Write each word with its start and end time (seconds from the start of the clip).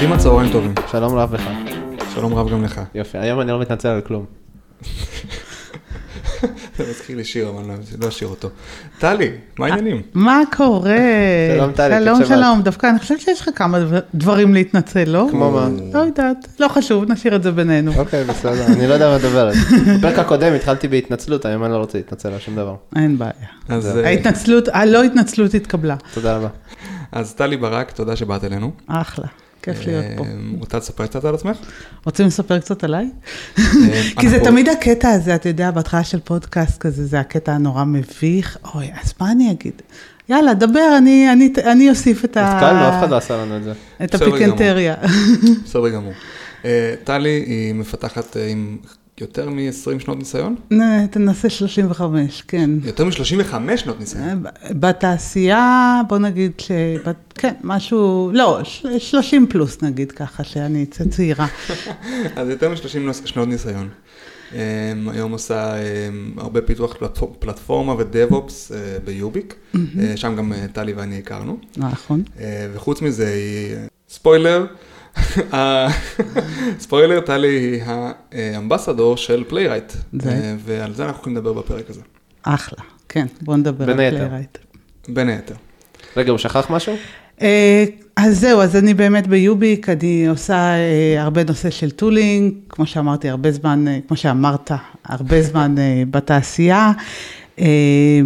דימה 0.00 0.18
צהריים 0.18 0.52
טובים. 0.52 0.74
שלום 0.90 1.14
רב 1.14 1.34
לך. 1.34 1.48
שלום 2.14 2.34
רב 2.34 2.50
גם 2.50 2.64
לך. 2.64 2.80
יופי, 2.94 3.18
היום 3.18 3.40
אני 3.40 3.50
לא 3.50 3.60
מתנצל 3.60 3.88
על 3.88 4.00
כלום. 4.00 4.47
זה 6.78 6.90
מזכיר 6.90 7.16
לי 7.16 7.24
שיר, 7.24 7.48
אבל 7.48 7.62
לא 8.02 8.08
אשאיר 8.08 8.30
אותו. 8.30 8.48
טלי, 8.98 9.30
מה 9.58 9.66
העניינים? 9.66 10.02
מה 10.14 10.40
קורה? 10.56 10.96
שלום, 11.56 11.72
טלי, 11.72 11.94
שלום. 12.04 12.24
שלום. 12.24 12.62
דווקא 12.62 12.86
אני 12.90 12.98
חושבת 12.98 13.20
שיש 13.20 13.40
לך 13.40 13.48
כמה 13.54 13.80
דבר- 13.80 13.98
דברים 14.14 14.54
להתנצל, 14.54 15.04
לא? 15.06 15.26
כמו 15.30 15.50
מה? 15.50 15.68
לא 15.94 15.98
יודעת, 15.98 16.46
לא 16.60 16.68
חשוב, 16.68 17.12
נשאיר 17.12 17.36
את 17.36 17.42
זה 17.42 17.52
בינינו. 17.52 17.92
אוקיי, 17.96 18.24
בסדר, 18.24 18.66
אני 18.66 18.86
לא 18.86 18.94
יודע 18.94 19.08
מה 19.10 19.18
מדברת. 19.18 19.54
בפרק 19.98 20.18
הקודם 20.18 20.52
התחלתי 20.52 20.88
בהתנצלות, 20.88 21.44
היום 21.44 21.64
אני 21.64 21.72
לא 21.72 21.76
רוצה 21.78 21.98
להתנצל 21.98 22.28
על 22.32 22.38
שום 22.38 22.56
דבר. 22.56 22.74
אין 22.96 23.18
בעיה. 23.18 23.32
אה, 23.70 23.78
ההתנצלות, 24.04 24.68
הלא 24.72 25.02
התנצלות 25.04 25.54
התקבלה. 25.54 25.96
תודה 26.14 26.36
רבה. 26.36 26.48
אז 27.12 27.34
טלי 27.34 27.56
ברק, 27.56 27.90
תודה 27.90 28.16
שבאת 28.16 28.44
אלינו. 28.44 28.70
אחלה, 28.86 29.26
כיף 29.74 29.86
להיות 29.86 30.04
פה. 30.16 30.24
אה, 30.24 30.30
רוצה 30.58 30.78
לספר 30.78 31.06
קצת 31.06 31.24
על 31.24 31.34
עצמך? 31.34 31.56
רוצים 32.06 32.26
לספר 32.26 32.58
קצת 32.58 32.84
עליי? 32.84 33.10
אה, 33.58 33.62
כי 34.20 34.28
זה 34.28 34.38
תמיד 34.44 34.68
הקטע 34.68 35.10
הזה, 35.10 35.34
אתה 35.34 35.48
יודע, 35.48 35.70
בהתחלה 35.70 36.04
של 36.04 36.20
פודקאסט 36.20 36.78
כזה, 36.80 37.06
זה 37.06 37.20
הקטע 37.20 37.52
הנורא 37.52 37.84
מביך. 37.84 38.58
אוי, 38.74 38.90
אז 39.02 39.14
מה 39.20 39.32
אני 39.32 39.50
אגיד? 39.50 39.82
יאללה, 40.28 40.54
דבר, 40.54 40.94
אני- 40.98 41.32
אני 41.32 41.52
אני 41.64 41.90
אוסיף 41.90 42.24
את 42.24 42.36
ה- 42.36 42.52
התקלנו, 42.56 42.88
אף 42.88 42.98
אחד 42.98 43.10
לא 43.10 43.16
עשה 43.16 43.36
לנו 43.36 43.56
את 43.56 43.64
זה. 43.64 43.72
את. 44.04 44.14
הפיקנטריה. 44.14 44.94
בסדר 45.64 45.88
גמור. 45.88 46.12
אה, 46.64 46.94
טלי 47.04 47.44
היא 47.46 47.74
מפתחת 47.74 48.36
אה, 48.36 48.46
עם 48.46 48.76
יותר 49.20 49.50
מ-20 49.50 49.70
שנות 50.00 50.18
ניסיון? 50.18 50.54
תנסה 51.10 51.48
35, 51.50 52.42
כן. 52.48 52.70
יותר 52.84 53.04
מ-35 53.04 53.76
שנות 53.76 54.00
ניסיון. 54.00 54.42
בתעשייה, 54.70 56.00
בוא 56.08 56.18
נגיד 56.18 56.52
ש... 56.58 56.70
כן, 57.34 57.54
משהו, 57.62 58.30
לא, 58.34 58.60
של- 58.64 58.98
30 58.98 59.46
פלוס 59.46 59.82
נגיד 59.82 60.12
ככה, 60.12 60.44
שאני 60.44 60.86
צ- 60.86 61.02
צעירה. 61.10 61.46
אז 62.36 62.48
יותר 62.48 62.70
מ-30 62.70 62.78
שנות 63.26 63.48
ניסיון. 63.48 63.88
אה, 64.54 64.58
היום 65.10 65.32
עושה 65.32 65.74
אה, 65.76 65.82
הרבה 66.36 66.60
פיתוח 66.62 66.92
פלטפור- 66.96 67.36
פלטפורמה 67.38 67.94
ו 67.98 68.09
DevOps 68.09 68.72
אה, 68.72 68.76
ביוביק, 69.04 69.54
אה, 69.76 69.80
שם 70.16 70.36
גם 70.36 70.52
אה, 70.52 70.66
טלי 70.72 70.92
ואני 70.92 71.18
הכרנו. 71.18 71.58
נכון. 71.76 72.22
אה, 72.40 72.66
וחוץ 72.74 73.02
מזה 73.02 73.28
היא, 73.28 73.74
אה, 73.76 73.86
ספוילר, 74.10 74.66
ספוילר, 76.78 77.20
טלי 77.20 77.48
היא 77.48 77.82
ה 78.32 78.40
ambassador 78.40 79.16
של 79.16 79.44
Playwright. 79.48 79.92
אה, 80.26 80.54
ועל 80.64 80.94
זה 80.94 81.04
אנחנו 81.04 81.16
הולכים 81.16 81.36
לדבר 81.36 81.52
בפרק 81.52 81.90
הזה, 81.90 82.00
אחלה, 82.42 82.84
כן, 83.08 83.26
בוא 83.40 83.56
נדבר 83.56 83.90
על. 83.90 83.94
Playwright. 83.96 84.58
בין 85.08 85.28
היתר. 85.28 85.54
רגע, 86.16 86.30
הוא 86.30 86.38
שכח 86.38 86.70
משהו? 86.70 86.96
אה, 87.42 87.84
אז 88.16 88.40
זהו, 88.40 88.60
אז 88.60 88.76
אני 88.76 88.94
באמת 88.94 89.26
ביוביק, 89.26 89.88
אני 89.88 90.28
עושה 90.28 90.54
אה, 90.54 91.22
הרבה 91.22 91.44
נושא 91.44 91.70
של 91.70 91.90
tooling, 91.90 92.52
כמו 92.68 92.86
שאמרתי, 92.86 93.28
הרבה 93.28 93.52
זמן, 93.52 93.88
אה, 93.88 93.98
כמו 94.08 94.16
שאמרת, 94.16 94.70
הרבה 95.04 95.42
זמן 95.50 95.78
אה, 95.78 96.02
בתעשייה. 96.10 96.92
אה, 97.60 98.20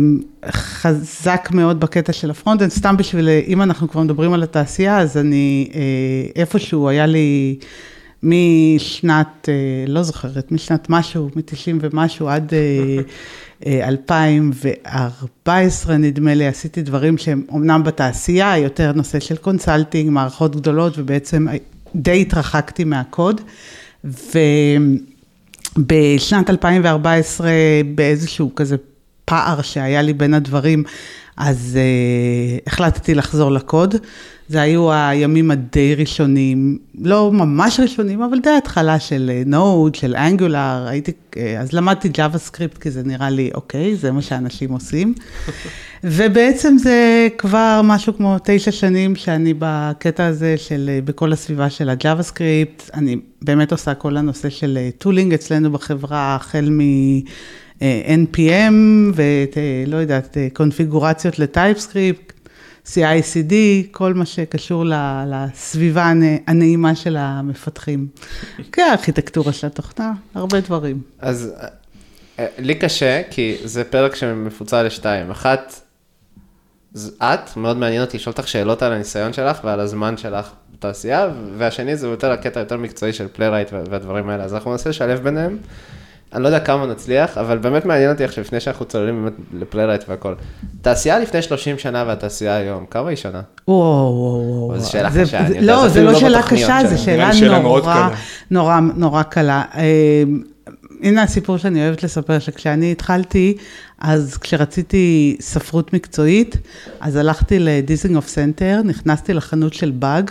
חזק 0.51 1.49
מאוד 1.53 1.81
בקטע 1.81 2.13
של 2.13 2.31
ה 2.31 2.34
front-end, 2.34 2.71
סתם 2.71 2.97
בשביל, 2.97 3.29
אם 3.47 3.63
אנחנו 3.63 3.89
כבר 3.89 4.01
מדברים 4.01 4.33
על 4.33 4.43
התעשייה, 4.43 4.99
אז 4.99 5.17
אני 5.17 5.71
אה, 5.75 5.81
איפשהו, 6.37 6.89
היה 6.89 7.07
לי 7.07 7.59
משנת, 8.23 9.49
אה, 9.49 9.85
לא 9.89 10.03
זוכרת, 10.03 10.53
משנת 10.53 10.91
משהו, 10.91 11.31
מ-90 11.37 11.79
ומשהו 11.81 12.29
עד 12.29 12.55
אה, 12.55 12.59
אה, 13.83 13.89
2014 13.89 15.97
נדמה 15.97 16.35
לי, 16.35 16.47
עשיתי 16.47 16.83
דברים 16.83 17.19
שהם 17.19 17.45
אומנם 17.49 17.83
בתעשייה, 17.85 18.59
יותר 18.59 18.93
נושא 18.93 19.21
של 19.21 19.37
consulting, 19.37 20.11
מערכות 20.11 20.57
גדולות, 20.57 20.99
ובעצם 20.99 21.47
די 21.95 22.21
התרחקתי 22.21 22.85
מהקוד. 22.85 23.41
ובשנת 25.79 26.51
2014, 26.51 27.51
באיזשהו 27.95 28.55
כזה 28.55 28.77
פער 29.33 29.63
שהיה 29.63 30.03
לי 30.03 30.13
בין 30.13 30.35
הדברים, 30.35 30.85
אז 31.37 31.79
אה, 31.79 32.63
החלטתי 32.67 33.15
לחזור 33.15 33.51
לקוד. 33.53 33.95
זה 34.49 34.61
היו 34.61 34.93
הימים 34.93 35.51
הדי 35.51 35.95
ראשונים, 35.95 36.79
לא 36.99 37.33
ממש 37.33 37.81
ראשונים, 37.81 38.23
אבל 38.23 38.39
די 38.39 38.51
התחלה 38.51 39.01
של 39.01 39.43
Node, 39.47 39.95
של 39.95 40.17
Angular, 40.17 40.87
הייתי, 40.89 41.13
אה, 41.37 41.61
אז 41.61 41.73
למדתי 41.73 42.09
JavaScript, 42.09 42.79
כי 42.79 42.91
זה 42.91 43.03
נראה 43.05 43.31
לי, 43.31 43.51
אוקיי, 43.55 43.97
זה 43.97 44.13
מה 44.13 44.23
שאנשים 44.23 44.73
עושים. 44.73 45.15
ובעצם 46.05 46.77
זה 46.79 47.29
כבר 47.39 47.81
משהו 47.85 48.17
כמו 48.17 48.37
תשע 48.45 48.73
שנים 48.73 49.17
שאני 49.17 49.55
בקטע 49.59 50.27
הזה 50.27 50.55
של, 50.57 50.91
אה, 50.93 51.01
בכל 51.05 51.33
הסביבה 51.33 51.71
של 51.71 51.89
ה 51.89 52.23
JavaScript, 52.23 52.91
אני 52.95 53.17
באמת 53.43 53.73
עושה 53.73 53.95
כל 53.95 54.17
הנושא 54.17 54.51
של 54.51 54.79
tooling 54.99 55.35
אצלנו 55.35 55.73
בחברה, 55.73 56.35
החל 56.35 56.69
מ... 56.71 56.81
אה, 57.83 58.15
NPM 58.25 58.73
ולא 59.15 59.97
יודעת, 59.97 60.37
אה, 60.37 60.49
קונפיגורציות 60.53 61.39
ל 61.39 61.47
TypeScript, 61.47 62.33
CI/CD, 62.87 63.55
כל 63.91 64.15
מה 64.15 64.27
שקשור 64.27 64.85
לסביבה 65.27 66.05
הנ- 66.11 66.23
הנעימה 66.47 66.95
של 66.95 67.17
המפתחים. 67.19 68.07
כן, 68.73 68.87
הארכיטקטורה 68.91 69.53
של 69.53 69.67
התוכנה, 69.67 70.13
הרבה 70.35 70.61
דברים. 70.61 71.01
אז 71.19 71.53
אה, 71.61 71.67
אה, 72.39 72.47
לי 72.59 72.75
קשה, 72.75 73.23
כי 73.31 73.57
זה 73.65 73.85
פרק 73.85 74.15
שמפוצל 74.15 74.83
לשתיים. 74.83 75.31
אחת, 75.31 75.81
את, 77.23 77.57
מאוד 77.57 77.77
מעניין 77.77 78.03
אותי 78.03 78.17
לשאול 78.17 78.35
אותך 78.39 78.49
שאלות 78.49 78.83
על 78.83 78.93
הניסיון 78.93 79.33
שלך 79.33 79.61
ועל 79.65 79.81
הזמן 79.81 80.17
שלך 80.17 80.51
בתעשייה, 80.75 81.29
והשני 81.59 81.97
זה 81.97 82.07
יותר 82.07 82.33
הקטע 82.33 82.61
יותר 82.61 82.77
מקצועי 82.77 83.13
של 83.13 83.27
Playwright 83.33 83.69
והדברים 83.73 84.29
האלה, 84.29 84.45
אז 84.45 84.55
אנחנו 84.55 84.71
ננסה 84.71 84.91
לשלב 84.91 85.23
ביניהם. 85.23 85.59
אני 86.35 86.43
לא 86.43 86.49
יודע 86.49 86.61
כמה 86.61 86.87
נצליח, 86.87 87.39
אבל 87.39 87.59
באמת 87.59 87.85
מעניין 87.85 88.11
אותי 88.13 88.25
עכשיו, 88.25 88.45
לפני 88.45 88.61
שאנחנו 88.61 88.85
צוללים 88.85 89.23
באמת 89.23 89.33
ל 89.61 89.65
Playwright 89.65 90.05
והכל. 90.09 90.35
תעשייה 90.83 91.19
לפני 91.19 91.43
30 91.43 91.79
שנה 91.79 92.05
והתעשייה 92.07 92.57
היום, 92.57 92.87
כמה 92.91 93.09
היא 93.09 93.17
שונה? 93.17 93.41
וואו, 93.69 93.79
וואו, 93.79 94.67
וואו. 94.69 94.81
זו 94.81 94.91
שאלה 94.91 95.11
זה- 95.11 95.23
קשה, 95.23 95.39
אני 95.39 95.49
זה- 95.49 95.55
יודע, 95.57 95.67
לא, 95.73 95.83
זה 95.83 95.89
זה 95.89 95.89
אפילו 95.91 96.07
לא 96.07 96.13
לא 96.13 96.19
שאלה 96.19 96.43
קשה, 96.43 96.79
זו. 96.97 97.03
שאלה 97.05 97.33
שאלה 97.33 97.59
נורא. 97.59 98.09
נורא, 98.51 98.81
נורא 98.97 99.23
קלה. 99.23 99.63
אה, 99.77 99.83
הנה 101.03 101.23
הסיפור 101.23 101.57
שאני 101.57 101.85
אוהבת 101.87 102.03
לספר, 102.03 102.39
שכשאני 102.39 102.93
התחלתי, 102.93 103.57
אז 104.03 104.39
כשרציתי 104.39 105.37
ספרות 105.41 105.93
מקצועית, 105.93 106.57
אז 107.01 107.17
הלכתי 107.17 107.59
לדיזינגוף 107.59 108.29
סנטר, 108.29 108.81
נכנסתי 108.85 109.33
לחנות 109.35 109.75
של 109.75 109.91
באג, 109.91 110.31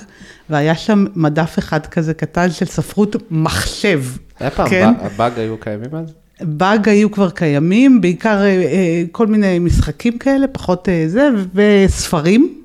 והיה 0.50 0.76
שם 0.76 1.06
מדף 1.16 1.60
אחד 1.60 1.86
כזה 1.86 2.14
קטן 2.14 2.52
של 2.52 2.66
ספרות 2.66 3.16
מחשב. 3.32 4.04
היה 4.40 4.50
פעם, 4.50 4.70
כן? 4.70 4.94
ב- 4.94 5.06
הבאג 5.06 5.40
היו 5.40 5.58
קיימים 5.58 5.96
אז? 5.96 6.14
באג 6.42 6.90
היו 6.90 7.12
כבר 7.12 7.30
קיימים, 7.30 8.02
בעיקר 8.02 8.42
אה, 8.42 8.46
אה, 8.46 9.04
כל 9.12 9.28
מיני 9.28 9.60
משחקים 9.60 10.18
כאלה, 10.18 10.48
פחות 10.48 10.90
אה, 10.90 11.04
זה, 11.08 11.30
וספרים, 11.54 12.62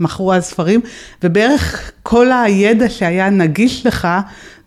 מכרו 0.00 0.32
אז 0.32 0.44
ספרים, 0.44 0.80
ובערך 1.24 1.92
כל 2.02 2.32
הידע 2.32 2.88
שהיה 2.88 3.30
נגיש 3.30 3.86
לך, 3.86 4.08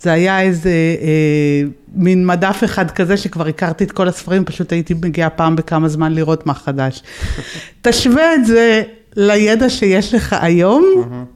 זה 0.03 0.11
היה 0.11 0.41
איזה 0.41 0.69
אה, 1.01 1.63
מין 1.95 2.25
מדף 2.25 2.63
אחד 2.63 2.91
כזה 2.91 3.17
שכבר 3.17 3.47
הכרתי 3.47 3.83
את 3.83 3.91
כל 3.91 4.07
הספרים, 4.07 4.45
פשוט 4.45 4.71
הייתי 4.71 4.93
מגיעה 4.93 5.29
פעם 5.29 5.55
בכמה 5.55 5.89
זמן 5.89 6.13
לראות 6.13 6.45
מה 6.45 6.53
חדש. 6.53 7.03
תשווה 7.81 8.35
את 8.35 8.45
זה 8.45 8.83
לידע 9.15 9.69
שיש 9.69 10.13
לך 10.13 10.35
היום, 10.41 10.85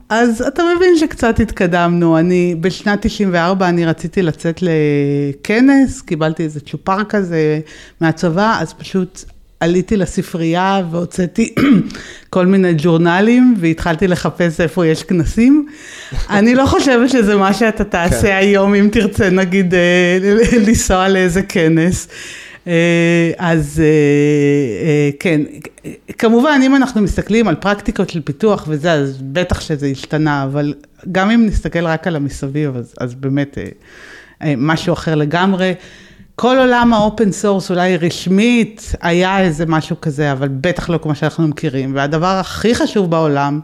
אז 0.08 0.42
אתה 0.42 0.62
מבין 0.76 0.96
שקצת 0.96 1.40
התקדמנו. 1.40 2.18
אני, 2.18 2.54
בשנת 2.60 3.06
94 3.06 3.68
אני 3.68 3.86
רציתי 3.86 4.22
לצאת 4.22 4.60
לכנס, 4.62 6.00
קיבלתי 6.00 6.42
איזה 6.42 6.60
צ'ופר 6.60 7.04
כזה 7.04 7.60
מהצבא, 8.00 8.58
אז 8.60 8.72
פשוט 8.72 9.24
עליתי 9.60 9.96
לספרייה 9.96 10.82
והוצאתי 10.90 11.54
כל 12.30 12.46
מיני 12.46 12.74
ג'ורנלים, 12.76 13.54
והתחלתי 13.60 14.08
לחפש 14.08 14.60
איפה 14.60 14.86
יש 14.86 15.02
כנסים. 15.02 15.66
אני 16.30 16.54
לא 16.54 16.66
חושבת 16.66 17.10
שזה 17.10 17.36
מה 17.36 17.54
שאתה 17.54 17.84
תעשה 17.84 18.36
היום, 18.36 18.74
אם 18.74 18.88
תרצה 18.92 19.30
נגיד 19.30 19.74
אה, 19.74 20.18
לנסוע 20.66 21.08
לאיזה 21.08 21.42
כנס. 21.42 22.08
אה, 22.66 23.30
אז 23.38 23.82
אה, 23.84 25.10
כן, 25.20 25.40
כמובן, 26.18 26.60
אם 26.66 26.76
אנחנו 26.76 27.02
מסתכלים 27.02 27.48
על 27.48 27.54
פרקטיקות 27.54 28.10
של 28.10 28.20
פיתוח 28.20 28.64
וזה, 28.68 28.92
אז 28.92 29.18
בטח 29.22 29.60
שזה 29.60 29.86
השתנה, 29.86 30.44
אבל 30.44 30.74
גם 31.12 31.30
אם 31.30 31.46
נסתכל 31.46 31.86
רק 31.86 32.06
על 32.06 32.16
המסביב, 32.16 32.76
אז, 32.76 32.94
אז 33.00 33.14
באמת 33.14 33.58
משהו 34.56 34.92
אחר 34.92 35.14
לגמרי. 35.14 35.72
כל 36.40 36.58
עולם 36.58 36.92
ה 36.94 37.02
open 37.02 37.32
source, 37.32 37.70
אולי 37.70 37.96
רשמית, 37.96 38.92
היה 39.00 39.40
איזה 39.40 39.66
משהו 39.66 40.00
כזה, 40.00 40.32
אבל 40.32 40.48
בטח 40.48 40.88
לא 40.88 40.98
כמו 41.02 41.14
שאנחנו 41.14 41.48
מכירים. 41.48 41.94
והדבר 41.94 42.26
הכי 42.26 42.74
חשוב 42.74 43.10
בעולם, 43.10 43.60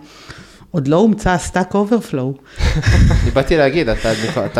עוד 0.74 0.88
לא 0.88 0.96
הומצא 0.96 1.30
ה 1.30 1.38
Stack 1.38 1.74
Overflow, 1.74 2.32
אני 3.22 3.30
באתי 3.34 3.56
להגיד, 3.56 3.88
אתה 3.88 4.10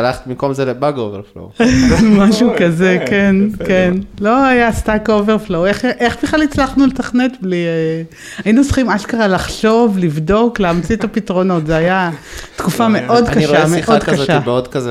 הלכת 0.00 0.26
במקום 0.26 0.52
זה 0.54 0.64
ל 0.64 0.73
Bug 0.73 0.98
Overflow. 0.98 1.50
משהו 2.28 2.52
כזה, 2.58 2.98
כן, 3.06 3.36
כן. 3.66 3.90
מאוד. 3.94 4.04
לא 4.20 4.44
היה 4.44 4.72
Stack 4.72 5.10
Overflow, 5.10 5.66
איך- 5.66 5.84
איך 5.84 6.16
בכלל 6.22 6.42
הצלחנו 6.42 6.86
לתכנת 6.86 7.32
בלי... 7.42 7.56
אה, 7.56 8.02
היינו 8.44 8.64
צריכים 8.64 8.90
אשכרה 8.90 9.28
לחשוב, 9.28 9.98
לבדוק, 9.98 10.60
להמציא 10.60 10.96
את 10.96 11.04
הפתרונות, 11.04 11.66
זה 11.66 11.76
היה 11.76 12.10
תקופה 12.56 12.88
מאוד 12.88 13.24
אני 13.28 13.46
רואה 13.46 13.60
קשה, 13.64 13.74
שיחה 13.74 13.92
מאוד 13.92 14.02
כזאת 14.04 14.24
קשה. 14.28 14.38
בעוד 14.40 14.68
כזה 14.68 14.90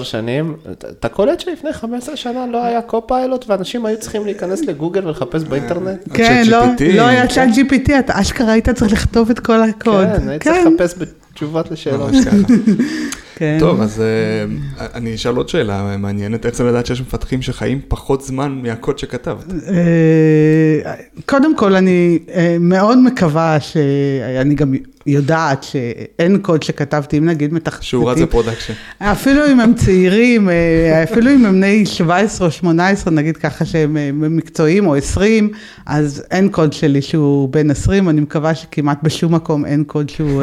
5-10 0.00 0.04
שנים, 0.04 0.54
אתה- 0.90 1.08
קולט 1.08 1.40
שלפני 1.40 1.72
15 1.72 2.16
שנה 2.16 2.46
לא 2.52 2.64
היה 2.64 2.82
קו-פיילוט 2.82 3.44
ואנשים 3.48 3.86
היו 3.86 4.00
צריכים 4.00 4.24
להיכנס 4.24 4.60
לגוגל 4.64 5.06
ולחפש 5.06 5.42
באינטרנט? 5.42 5.98
כן, 6.14 6.42
לא, 6.46 6.64
לא 6.94 7.02
היה 7.06 7.26
כן. 7.28 7.34
צ'אט 7.34 7.48
GPT, 7.48 7.92
אתה 7.98 8.20
אשכרה 8.20 8.52
היית 8.52 8.68
צריך 8.68 8.92
לכתוב 8.92 9.30
את 9.30 9.40
כל 9.40 9.62
הקוד. 9.62 10.06
כן, 10.40 10.55
לחפש 10.60 10.94
בתשובות 10.98 11.70
לשאלות. 11.70 12.10
ככה. 12.24 12.36
כן. 13.38 13.56
טוב, 13.60 13.80
אז 13.80 14.00
אה, 14.00 14.86
אני 14.94 15.14
אשאל 15.14 15.36
עוד 15.36 15.48
שאלה 15.48 15.96
מעניינת, 15.96 16.54
זה 16.54 16.64
לדעת 16.64 16.86
שיש 16.86 17.00
מפתחים 17.00 17.42
שחיים 17.42 17.80
פחות 17.88 18.22
זמן 18.22 18.60
מהקוד 18.62 18.98
שכתבת? 18.98 19.44
אה, 19.68 20.94
קודם 21.26 21.56
כל, 21.56 21.74
אני 21.74 22.18
אה, 22.34 22.56
מאוד 22.60 22.98
מקווה 22.98 23.60
שאני 23.60 24.54
גם 24.54 24.74
יודעת 25.06 25.62
שאין 25.62 26.38
קוד 26.38 26.62
שכתבתי, 26.62 27.18
אם 27.18 27.24
נגיד 27.24 27.52
מתכנתים. 27.52 27.82
שהוא 27.82 28.10
רץ 28.10 28.18
ב 28.18 28.23
production. 28.23 28.74
אפילו 28.98 29.46
אם 29.52 29.60
הם 29.60 29.74
צעירים, 29.74 30.48
אפילו 31.02 31.30
אם 31.30 31.44
הם 31.44 31.54
בני 31.54 31.86
17 31.86 32.46
או 32.46 32.52
18, 32.52 33.14
נגיד 33.14 33.36
ככה 33.36 33.64
שהם 33.64 33.96
מקצועיים 34.36 34.86
או 34.86 34.96
20, 34.96 35.50
אז 35.86 36.22
אין 36.30 36.48
קוד 36.48 36.72
שלי 36.72 37.02
שהוא 37.02 37.48
בן 37.48 37.70
20, 37.70 38.08
אני 38.08 38.20
מקווה 38.20 38.54
שכמעט 38.54 38.98
בשום 39.02 39.34
מקום 39.34 39.64
אין 39.64 39.84
קוד 39.84 40.08
שהוא, 40.08 40.42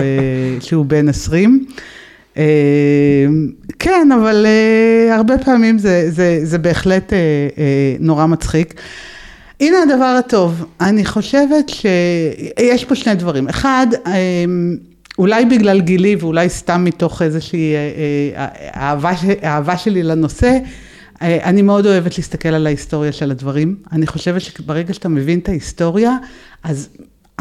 שהוא 0.60 0.86
בן 0.86 1.10
20. 1.10 1.66
אה, 2.38 3.26
כן, 3.80 4.10
אבל 4.16 4.46
אה, 4.46 5.16
הרבה 5.16 5.38
פעמים 5.38 5.78
זה, 5.78 6.12
זה, 6.12 6.40
זה 6.44 6.58
בהחלט 6.58 7.14
אה, 7.14 7.18
נורא 8.00 8.26
מצחיק. 8.26 8.74
הנה 9.60 9.78
הדבר 9.82 10.16
הטוב, 10.20 10.66
אני 10.82 11.06
חושבת 11.06 11.70
שיש 11.70 12.86
פה 12.86 12.96
שני 12.96 13.16
דברים. 13.16 13.50
אחד, 13.50 13.88
אולי 15.18 15.46
בגלל 15.46 15.82
גילי 15.82 16.16
ואולי 16.16 16.50
סתם 16.50 16.84
מתוך 16.84 17.22
איזושהי 17.22 17.74
אה, 17.74 17.92
אה, 18.36 18.82
אהבה, 18.82 19.12
אהבה 19.44 19.78
שלי 19.78 20.04
לנושא, 20.04 20.58
אני 21.22 21.62
מאוד 21.62 21.86
אוהבת 21.86 22.18
להסתכל 22.18 22.50
על 22.50 22.68
ההיסטוריה 22.68 23.12
של 23.12 23.32
הדברים. 23.32 23.76
אני 23.92 24.08
חושבת 24.08 24.42
שברגע 24.42 24.94
שאתה 24.94 25.10
מבין 25.10 25.40
את 25.40 25.50
ההיסטוריה, 25.50 26.18
אז 26.64 26.90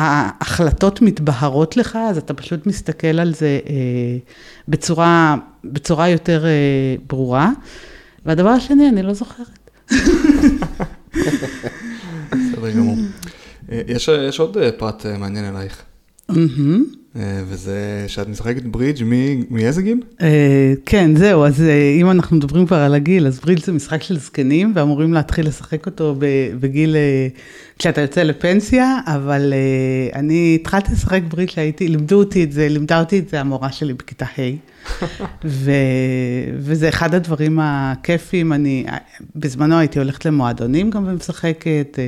ההחלטות 0.02 1.02
מתבהרות 1.02 1.76
לך, 1.76 1.98
אז 2.10 2.18
אתה 2.18 2.34
פשוט 2.34 2.66
מסתכל 2.66 3.20
על 3.20 3.34
זה 3.34 3.60
אה, 3.68 3.74
בצורה, 4.68 5.36
בצורה 5.64 6.08
יותר 6.08 6.44
אה, 6.46 6.50
ברורה. 7.06 7.50
והדבר 8.26 8.48
השני, 8.48 8.88
אני 8.88 9.02
לא 9.02 9.14
זוכרת. 9.14 9.70
בסדר 12.30 12.70
גמור. 12.76 12.96
אה, 13.72 13.82
יש 13.86 14.08
יש 14.08 14.40
עוד 14.40 14.56
אה, 14.58 14.72
פרט 14.72 15.06
אה, 15.06 15.18
מעניין 15.18 15.44
עלייך, 15.44 15.82
מהמם. 16.28 17.01
אה, 17.16 17.42
וזה 17.46 18.04
שאת 18.06 18.28
משחקת 18.28 18.62
ברידג' 18.62 19.04
מאיזה 19.50 19.82
גיל? 19.82 20.00
אה, 20.22 20.72
כן, 20.86 21.16
זהו, 21.16 21.44
אז 21.44 21.62
אה, 21.62 21.96
אם 22.00 22.10
אנחנו 22.10 22.36
מדברים 22.36 22.66
כבר 22.66 22.76
על 22.76 22.94
הגיל, 22.94 23.26
אז 23.26 23.40
ברידג' 23.40 23.64
זה 23.64 23.72
משחק 23.72 24.02
של 24.02 24.18
זקנים, 24.18 24.72
ואמורים 24.74 25.12
להתחיל 25.12 25.46
לשחק 25.46 25.86
אותו 25.86 26.16
בגיל, 26.60 26.96
כשאתה 27.78 28.00
יוצא 28.00 28.22
לפנסיה, 28.22 28.98
אבל 29.06 29.52
אני 30.14 30.58
התחלתי 30.60 30.92
לשחק 30.92 31.20
ברידג' 31.28 31.52
לימדו 31.80 32.18
אותי 32.18 32.44
את 32.44 32.52
זה, 32.52 32.68
לימדה 32.68 33.00
אותי 33.00 33.18
את 33.18 33.28
זה 33.28 33.40
המורה 33.40 33.72
שלי 33.72 33.94
בכיתה 33.94 34.24
ה', 34.24 34.71
ו, 35.44 35.70
וזה 36.58 36.88
אחד 36.88 37.14
הדברים 37.14 37.58
הכיפים, 37.62 38.52
אני 38.52 38.84
בזמנו 39.36 39.78
הייתי 39.78 39.98
הולכת 39.98 40.24
למועדונים 40.24 40.90
גם 40.90 41.04
ומשחקת, 41.08 41.98
אה, 41.98 42.04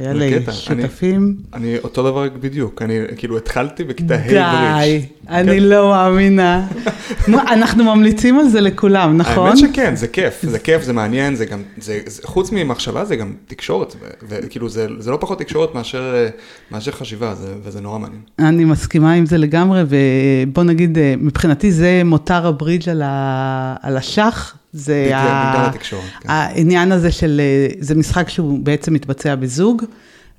היה 0.00 0.12
לי 0.12 0.32
קטע, 0.40 0.50
אני- 0.50 0.56
שותפים. 0.82 1.36
אני 1.54 1.78
אותו 1.78 2.02
דבר 2.02 2.28
בדיוק, 2.40 2.82
אני 2.82 2.94
כאילו 3.16 3.36
התחלתי 3.36 3.84
בכיתה 3.84 4.14
ה' 4.14 4.18
די, 4.18 4.34
ברידג'. 4.34 5.04
אני 5.28 5.60
לא 5.60 5.88
מאמינה. 5.88 6.66
אנחנו 7.54 7.84
ממליצים 7.84 8.38
על 8.38 8.48
זה 8.48 8.60
לכולם, 8.60 9.16
נכון? 9.16 9.46
האמת 9.46 9.58
שכן, 9.58 9.96
זה 9.96 10.08
כיף, 10.08 10.42
זה 10.42 10.58
כיף, 10.58 10.82
זה 10.82 10.92
מעניין, 10.92 11.34
זה 11.34 11.44
גם, 11.44 11.62
זה, 11.78 11.98
זה, 12.06 12.22
חוץ 12.24 12.50
ממחשבה 12.52 13.04
זה 13.04 13.16
גם 13.16 13.32
תקשורת, 13.46 13.96
וכאילו 14.28 14.68
זה, 14.68 14.86
זה 14.98 15.10
לא 15.10 15.18
פחות 15.20 15.38
תקשורת 15.38 15.74
מאשר, 15.74 16.14
אה, 16.14 16.28
מאשר 16.70 16.92
חשיבה, 16.92 17.34
זה, 17.34 17.54
וזה 17.64 17.80
נורא 17.80 17.98
מעניין. 17.98 18.20
אני 18.38 18.64
מסכימה 18.64 19.12
עם 19.12 19.26
זה 19.26 19.38
לגמרי, 19.38 19.82
ובוא 19.88 20.64
נגיד, 20.64 20.98
אה, 20.98 21.14
מבחינתי 21.18 21.72
זה 21.72 22.02
מותר 22.18 22.46
הברידג' 22.46 22.88
על, 22.88 23.02
ה... 23.04 23.76
על 23.82 23.96
השח. 23.96 24.56
זה 24.72 25.02
בגלל- 25.06 25.18
ה- 25.18 25.52
בגלל 25.54 25.66
התקשורת, 25.68 26.02
כן. 26.20 26.28
העניין 26.30 26.92
הזה 26.92 27.12
של, 27.12 27.40
אה, 27.44 27.68
זה 27.80 27.94
משחק 27.94 28.28
שהוא 28.28 28.58
בעצם 28.62 28.94
מתבצע 28.94 29.34
בזוג, 29.34 29.82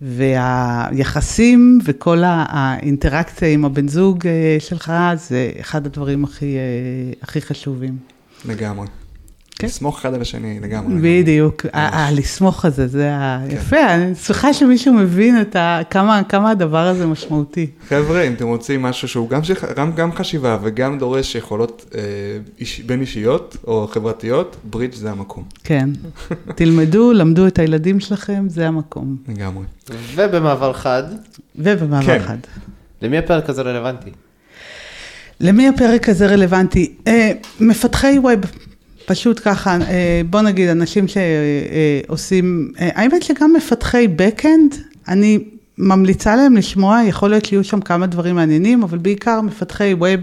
והיחסים 0.02 1.80
וכל 1.86 2.24
ה- 2.24 2.46
האינטראקציה 2.50 3.48
עם 3.48 3.66
הבן 3.66 3.88
זוג 3.88 4.28
אה, 4.28 4.32
שלך, 4.60 4.94
זה 5.16 5.52
אחד 5.60 5.86
הדברים 5.86 6.24
הכי, 6.24 6.56
אה, 6.56 6.60
הכי 7.22 7.42
חשובים. 7.42 7.98
לגמרי. 8.46 8.88
כן. 9.60 9.68
לסמוך 9.68 10.00
אחד 10.00 10.14
על 10.14 10.22
השני, 10.22 10.60
לגמרי. 10.60 11.22
בדיוק, 11.22 11.66
הלסמוך 11.74 12.66
הזה, 12.66 12.88
זה 12.88 13.16
ה... 13.16 13.40
יפה, 13.50 13.94
אני 13.96 14.16
שמחה 14.16 14.54
שמישהו 14.54 14.94
מבין 14.94 15.42
את 15.42 15.56
ה... 15.56 15.80
כמה, 15.90 16.22
כמה 16.30 16.52
הדבר 16.52 16.88
הזה 16.88 17.08
משמעותי. 17.08 17.68
חבר'ה, 17.90 18.22
אם 18.22 18.34
אתם 18.34 18.48
רוצים 18.48 18.82
משהו 18.82 19.08
שהוא 19.08 19.30
גם, 19.30 19.44
שח... 19.44 19.72
גם, 19.72 19.92
גם 19.92 20.12
חשיבה 20.12 20.58
וגם 20.62 21.00
דורש 21.00 21.36
יכולות 21.36 21.86
אה, 21.96 22.02
איש... 22.60 22.80
בין 22.80 23.02
אישיות 23.02 23.58
או 23.68 23.88
חברתיות, 23.88 24.56
ברידג' 24.64 24.94
זה 24.94 25.12
המקום, 25.12 25.44
כן, 25.64 25.90
תלמדו, 26.56 27.14
למדו 27.14 27.48
את 27.48 27.60
הילדים 27.60 28.00
שלכם, 28.00 28.46
זה 28.48 28.68
המקום. 28.68 29.18
לגמרי. 29.28 29.66
ובמעבר 30.16 30.74
חד, 30.74 31.04
ובמעבר 31.56 32.06
כן. 32.06 32.20
חד. 32.20 32.38
למי 33.02 33.18
הפרק 33.18 33.50
הזה 33.50 33.62
רלוונטי? 33.62 34.10
למי 35.40 35.68
הפרק 35.68 36.10
הזה 36.10 36.28
רלוונטי? 36.28 36.96
אה, 37.08 37.32
מפתחי 37.60 38.20
ווב, 38.20 38.40
פשוט 39.10 39.42
ככה, 39.44 39.78
אה, 39.82 40.22
בוא 40.30 40.42
נגיד, 40.42 40.70
אנשים 40.70 41.06
שעושים, 41.08 42.72
אה, 42.80 42.90
האמת 42.94 43.24
שגם 43.24 43.54
מפתחי 43.54 44.08
backend, 44.18 44.76
אני 45.08 45.40
ממליצה 45.78 46.36
להם 46.36 46.56
לשמוע, 46.56 47.00
יכול 47.08 47.30
להיות 47.30 47.46
שיהיו 47.46 47.64
שם 47.64 47.82
כמה 47.82 48.08
דברים 48.08 48.36
מעניינים, 48.36 48.84
אבל 48.84 48.98
בעיקר 48.98 49.42
מפתחי 49.42 49.94
ווב, 49.94 50.20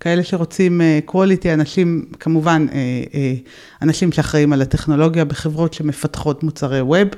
כאלה 0.00 0.24
שרוצים 0.24 0.80
אה, 0.80 0.98
quality, 1.08 1.54
אנשים, 1.54 2.04
כמובן, 2.20 2.66
אה, 2.72 2.78
אה, 3.14 3.34
אנשים 3.82 4.12
שאחראים 4.12 4.52
על 4.52 4.62
הטכנולוגיה 4.62 5.24
בחברות 5.24 5.74
שמפתחות 5.74 6.42
מוצרי 6.42 6.80
web. 6.80 7.08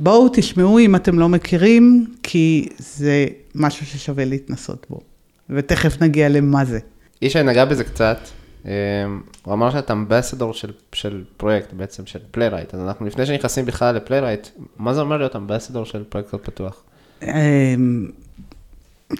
בואו 0.00 0.28
תשמעו 0.32 0.78
אם 0.78 0.96
אתם 0.96 1.18
לא 1.18 1.28
מכירים, 1.28 2.06
כי 2.22 2.68
זה 2.78 3.26
משהו 3.54 3.86
ששווה 3.86 4.24
להתנסות 4.24 4.86
בו. 4.90 5.00
ותכף 5.50 6.02
נגיע 6.02 6.28
למה 6.28 6.64
זה. 6.64 6.78
ישי 7.22 7.42
נגע 7.42 7.64
בזה 7.64 7.84
קצת, 7.84 8.18
אה, 8.22 8.45
הוא 9.42 9.54
אמר 9.54 9.70
שאתה 9.70 9.92
ambassador 9.92 10.54
של, 10.54 10.70
של 10.92 11.24
פרויקט 11.36 11.72
בעצם, 11.72 12.06
של 12.06 12.18
Playwright, 12.30 12.74
אז 12.74 12.80
אנחנו 12.80 13.06
לפני 13.06 13.26
שנכנסים 13.26 13.64
בכלל 13.64 13.94
ל 13.94 13.98
Playwright, 13.98 14.48
מה 14.78 14.94
זה 14.94 15.00
אומר 15.00 15.16
להיות 15.16 15.36
ambassador 15.36 15.84
של 15.84 16.04
פרויקט 16.04 16.30
קוד 16.30 16.40
פתוח? 16.40 16.82
אמ, 17.22 18.06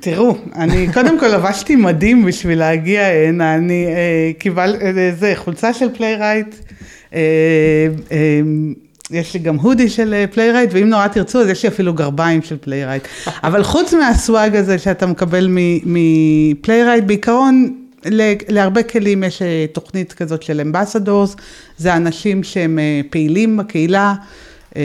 תראו, 0.00 0.36
אני 0.54 0.86
קודם 0.94 1.20
כל 1.20 1.26
לבשתי 1.26 1.76
מדים 1.76 2.24
בשביל 2.24 2.58
להגיע 2.58 3.06
הנה, 3.06 3.54
אני 3.54 3.86
אה, 3.86 4.30
קיבל, 4.38 4.76
אה, 4.82 5.12
זה 5.18 5.32
חולצה 5.36 5.74
של 5.74 5.94
Playwright, 5.94 6.54
אה, 7.14 7.18
אה, 8.12 8.40
יש 9.10 9.34
לי 9.34 9.40
גם 9.40 9.56
hoodie 9.56 9.88
של 9.88 10.14
אה, 10.14 10.26
Playwright, 10.26 10.70
ואם 10.72 10.88
נורא 10.88 11.08
תרצו 11.08 11.40
אז 11.40 11.48
יש 11.48 11.62
לי 11.62 11.68
אפילו 11.68 11.94
גרביים 11.94 12.42
של 12.42 12.56
Playwright. 12.60 13.08
אבל 13.44 13.62
חוץ 13.62 13.94
מה 13.94 14.15
swag 14.15 14.56
הזה 14.56 14.78
שאתה 14.78 15.06
מקבל 15.06 15.48
מ 15.84 15.94
Playwright, 15.94 17.04
בעיקרון 17.04 17.85
להרבה 18.48 18.82
כלים 18.82 19.24
יש 19.24 19.42
אה, 19.42 19.66
תוכנית 19.72 20.12
כזאת 20.12 20.42
של 20.42 20.60
ambassadors, 20.60 21.36
זה 21.78 21.96
אנשים 21.96 22.42
שהם 22.42 22.78
אה, 22.78 23.00
פעילים 23.10 23.56
בקהילה. 23.56 24.14
אה, 24.76 24.82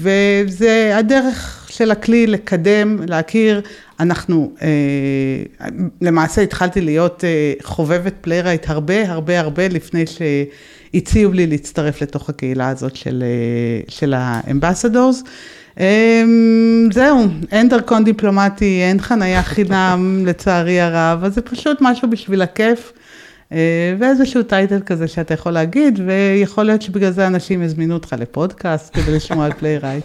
וזה 0.00 0.96
הדרך 0.96 1.66
של 1.70 1.90
הכלי 1.90 2.26
לקדם, 2.26 2.98
להכיר. 3.08 3.60
אנחנו, 4.00 4.52
למעשה 6.00 6.42
התחלתי 6.42 6.80
להיות 6.80 7.24
חובבת 7.62 8.14
Playwright 8.20 8.68
הרבה 8.68 9.10
הרבה 9.10 9.40
הרבה 9.40 9.68
לפני 9.68 10.04
שהציעו 10.06 11.32
לי 11.32 11.46
להצטרף 11.46 12.02
לתוך 12.02 12.28
הקהילה 12.28 12.68
הזאת 12.68 12.96
של, 12.96 13.24
של 13.88 14.14
ה 14.16 14.24
ambassadors. 14.24 15.22
זהו, 16.92 17.26
אין 17.52 17.68
דרכון 17.68 18.04
דיפלומטי, 18.04 18.80
אין 18.82 19.00
חנייה 19.00 19.42
חינם 19.42 20.16
לצערי 20.26 20.80
הרב, 20.80 21.24
אז 21.24 21.34
זה 21.34 21.42
פשוט 21.42 21.78
משהו 21.80 22.10
בשביל 22.10 22.42
הכיף. 22.42 22.92
אה, 23.52 23.94
ואיזשהו 23.98 24.42
title 24.42 24.80
כזה 24.86 25.08
שאתה 25.08 25.34
יכול 25.34 25.52
להגיד, 25.52 26.00
ויכול 26.06 26.64
להיות 26.64 26.82
שבגלל 26.82 27.10
זה 27.10 27.26
אנשים 27.26 27.62
יזמינו 27.62 27.94
אותך 27.94 28.16
לפודקאסט 28.18 28.94
כדי 28.94 29.16
לשמוע 29.16 29.44
על 29.44 29.52
Playwright. 29.58 30.04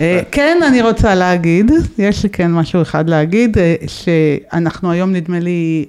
אה, 0.00 0.20
כן, 0.32 0.58
אני 0.68 0.82
רוצה 0.82 1.14
להגיד, 1.14 1.70
יש 1.98 2.22
לי 2.22 2.30
כן 2.30 2.52
משהו 2.52 2.82
אחד 2.82 3.08
להגיד, 3.08 3.58
אה, 3.58 3.74
שאנחנו 3.86 4.90
היום 4.90 5.12
נדמה 5.12 5.40
לי 5.40 5.86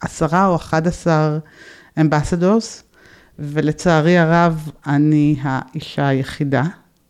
עשרה 0.00 0.46
או 0.46 0.56
אחד 0.56 0.86
עשר 0.86 1.38
אמבסדורס, 2.00 2.82
ולצערי 3.38 4.18
הרב, 4.18 4.70
אני 4.86 5.36
האישה 5.42 6.08
היחידה 6.08 6.64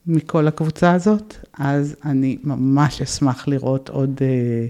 מכל 0.09 0.49
הקבוצה 0.49 0.93
הזאת, 0.93 1.37
אז 1.59 1.97
אני 2.05 2.39
ממש 2.45 3.03
אשמח 3.03 3.49
לראות 3.49 3.89
עוד 3.89 4.21
אה, 4.21 4.67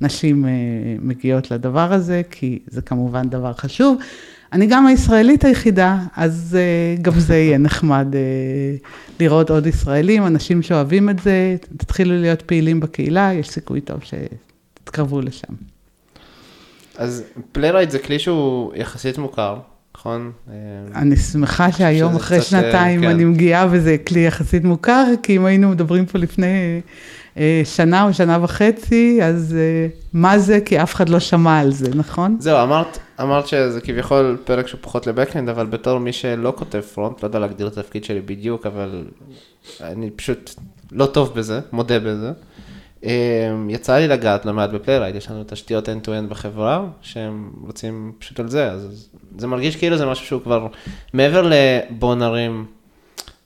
נשים 0.00 0.46
אה, 0.46 0.50
מגיעות 1.00 1.50
לדבר 1.50 1.92
הזה, 1.92 2.22
כי 2.30 2.58
זה 2.66 2.82
כמובן 2.82 3.28
דבר 3.28 3.52
חשוב. 3.52 3.98
אני 4.52 4.66
גם 4.66 4.86
הישראלית 4.86 5.44
היחידה, 5.44 5.98
אז 6.16 6.56
אה, 6.60 7.02
גם 7.02 7.12
זה 7.20 7.36
יהיה 7.36 7.58
נחמד 7.68 8.14
אה, 8.14 8.20
לראות 9.20 9.50
עוד 9.50 9.66
ישראלים, 9.66 10.26
אנשים 10.26 10.62
שאוהבים 10.62 11.10
את 11.10 11.18
זה, 11.18 11.56
תתחילו 11.76 12.20
להיות 12.20 12.42
פעילים 12.42 12.80
בקהילה, 12.80 13.32
יש 13.34 13.48
סיכוי 13.50 13.80
טוב 13.80 14.00
שתתקרבו 14.04 15.20
לשם. 15.20 15.54
אז 16.96 17.24
Playwright 17.52 17.90
זה 17.90 17.98
כלי 17.98 18.18
שהוא 18.18 18.72
יחסית 18.74 19.18
מוכר, 19.18 19.58
נכון? 20.00 20.32
אני 20.94 21.16
שמחה 21.16 21.72
שהיום 21.72 22.16
אחרי 22.16 22.42
שנתיים 22.42 23.00
כן. 23.00 23.06
אני 23.08 23.24
מגיעה 23.24 23.66
וזה 23.70 23.96
כלי 24.06 24.26
יחסית 24.26 24.64
מוכר, 24.64 25.04
כי 25.22 25.36
אם 25.36 25.44
היינו 25.44 25.68
מדברים 25.68 26.06
פה 26.06 26.18
לפני 26.18 26.80
אה, 27.36 27.62
שנה 27.64 28.04
או 28.04 28.14
שנה 28.14 28.38
וחצי, 28.42 29.18
אז 29.22 29.56
אה, 29.58 29.86
מה 30.12 30.38
זה? 30.38 30.58
כי 30.64 30.82
אף 30.82 30.94
אחד 30.94 31.08
לא 31.08 31.20
שמע 31.20 31.58
על 31.58 31.72
זה, 31.72 31.90
נכון? 31.94 32.36
זהו, 32.40 32.62
אמרת, 32.62 32.98
אמרת 33.20 33.46
שזה 33.46 33.80
כביכול 33.80 34.36
פרק 34.44 34.66
שהוא 34.66 34.80
פחות 34.80 35.06
ל 35.06 35.11
backend, 35.11 35.48
אבל 35.48 35.66
בתור 35.66 35.98
מי 35.98 36.12
שלא 36.12 36.52
כותב 36.56 36.80
front, 36.80 37.22
לא 37.22 37.28
יודע 37.28 37.38
להגדיר 37.38 37.66
את 37.66 37.78
התפקיד 37.78 38.04
שלי 38.04 38.20
בדיוק, 38.20 38.66
אבל 38.66 39.04
אני 39.80 40.10
פשוט 40.10 40.50
לא 40.92 41.06
טוב 41.06 41.32
בזה, 41.34 41.60
מודה 41.72 41.98
בזה. 41.98 42.32
אמ, 43.04 43.70
יצא 43.70 43.96
לי 43.96 44.08
לגעת 44.08 44.46
לא 44.46 44.52
מעט 44.52 44.70
ב 44.70 44.74
Playwright, 44.74 45.16
יש 45.16 45.30
לנו 45.30 45.44
תשתיות 45.46 45.88
end-to-end 45.88 46.28
בחברה, 46.28 46.84
שהם 47.00 47.50
רצים 47.66 48.12
פשוט 48.18 48.40
על 48.40 48.48
זה, 48.48 48.70
אז 48.70 49.08
זה 49.38 49.46
מרגיש 49.46 49.76
כאילו 49.76 49.96
זה 49.96 50.06
משהו 50.06 50.26
שהוא 50.26 50.42
כבר 50.42 50.66
מעבר 51.12 51.50
לבוא 51.50 52.14
נרים, 52.14 52.66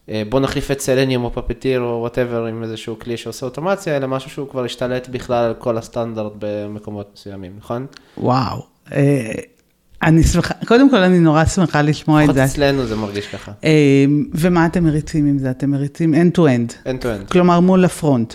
אה, 0.09 0.23
בוא 0.29 0.41
נחליף 0.41 0.71
את 0.71 0.81
סלניום 0.81 1.25
או 1.25 1.33
Puppeteer 1.33 1.81
או 1.81 1.99
whatever 2.01 2.47
עם 2.47 2.63
איזשהו 2.63 2.99
כלי 2.99 3.17
שעושה 3.17 3.47
אוטומציה, 3.47 3.97
אלא 3.97 4.07
משהו 4.09 4.31
שהוא 4.31 4.49
כבר 4.49 4.65
השתלט 4.65 5.09
בכלל 5.09 5.45
על 5.45 5.55
כל 5.55 5.79
הסטנדרט 5.79 6.33
במקומות 6.39 7.11
מסוימים, 7.15 7.53
נכון? 7.59 7.87
וואו. 8.19 8.63
אה, 8.93 9.33
אני 10.03 10.23
שמחה, 10.23 10.55
קודם 10.67 10.91
כל 10.91 10.97
אני 10.97 11.19
נורא 11.19 11.45
שמחה 11.45 11.83
לשמוע 11.83 12.25
את 12.25 12.27
זה. 12.27 12.33
לפחות 12.33 12.51
אצלנו 12.51 12.87
זה 12.87 12.97
מרגיש 12.97 13.27
ככה. 13.27 13.53
אה, 13.65 14.05
ומה 14.35 14.67
אתם 14.67 14.85
מריצים 14.85 15.27
עם 15.27 15.39
זה? 15.39 15.51
אתם 15.51 15.71
מריצים 15.71 16.15
end-to-end. 16.15 16.89
end-to-end. 16.89 17.33
כלומר 17.33 17.61
מול 17.61 17.85
ה 17.85 17.92
front. 17.92 18.35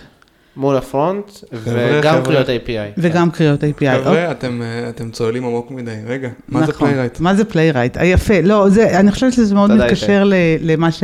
מול 0.57 0.77
ה 0.77 0.85
front, 0.85 1.31
וגם 1.53 2.23
קריאות 2.23 2.47
API. 2.47 2.93
וגם 2.97 3.31
קריאות 3.31 3.63
API. 3.63 4.01
חבר'ה, 4.01 4.31
אתם, 4.31 4.61
אתם 4.89 5.11
צוללים 5.11 5.45
עמוק 5.45 5.71
מדי. 5.71 5.91
רגע, 6.07 6.29
מה 6.49 6.65
זה 6.65 6.73
Playwright? 6.73 7.13
נכון, 7.13 7.23
מה 7.23 7.35
זה 7.35 7.45
Playwright? 7.45 7.97
אה, 7.97 8.05
יפה. 8.05 8.41
לא, 8.41 8.69
זה, 8.69 8.99
אני 8.99 9.11
חושבת 9.11 9.33
שזה 9.33 9.55
מאוד 9.55 9.71
מתקשר 9.71 10.31
למה, 10.61 10.91
ש, 10.91 11.03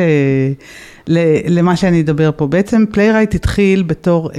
למה 1.47 1.75
שאני 1.75 2.01
אדבר 2.01 2.29
פה. 2.35 2.47
בעצם 2.47 2.85
Playwright 2.91 3.35
התחיל 3.35 3.83
בתור 3.83 4.31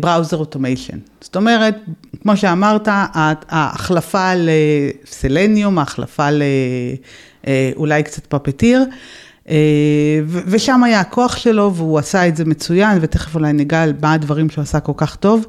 browser 0.00 0.36
uh, 0.36 0.40
automation. 0.40 0.98
זאת 1.20 1.36
אומרת, 1.36 1.76
כמו 2.22 2.36
שאמרת, 2.36 2.88
ההחלפה 3.48 4.32
לסלניום, 4.36 5.78
ההחלפה 5.78 6.28
לאולי 7.76 8.02
קצת 8.02 8.26
פפטיר. 8.26 8.84
אה, 9.48 10.20
ושם 10.26 10.84
היה 10.84 11.00
הכוח 11.00 11.36
שלו, 11.36 11.74
והוא 11.74 11.98
עשה 11.98 12.28
את 12.28 12.36
זה 12.36 12.44
מצוין, 12.44 12.98
ותכף 13.00 13.34
אולי 13.34 13.52
ניגע 13.52 13.82
על 13.82 13.92
מה 14.02 14.12
הדברים 14.12 14.50
שהוא 14.50 14.62
עשה 14.62 14.80
כל 14.80 14.92
כך 14.96 15.16
טוב. 15.16 15.46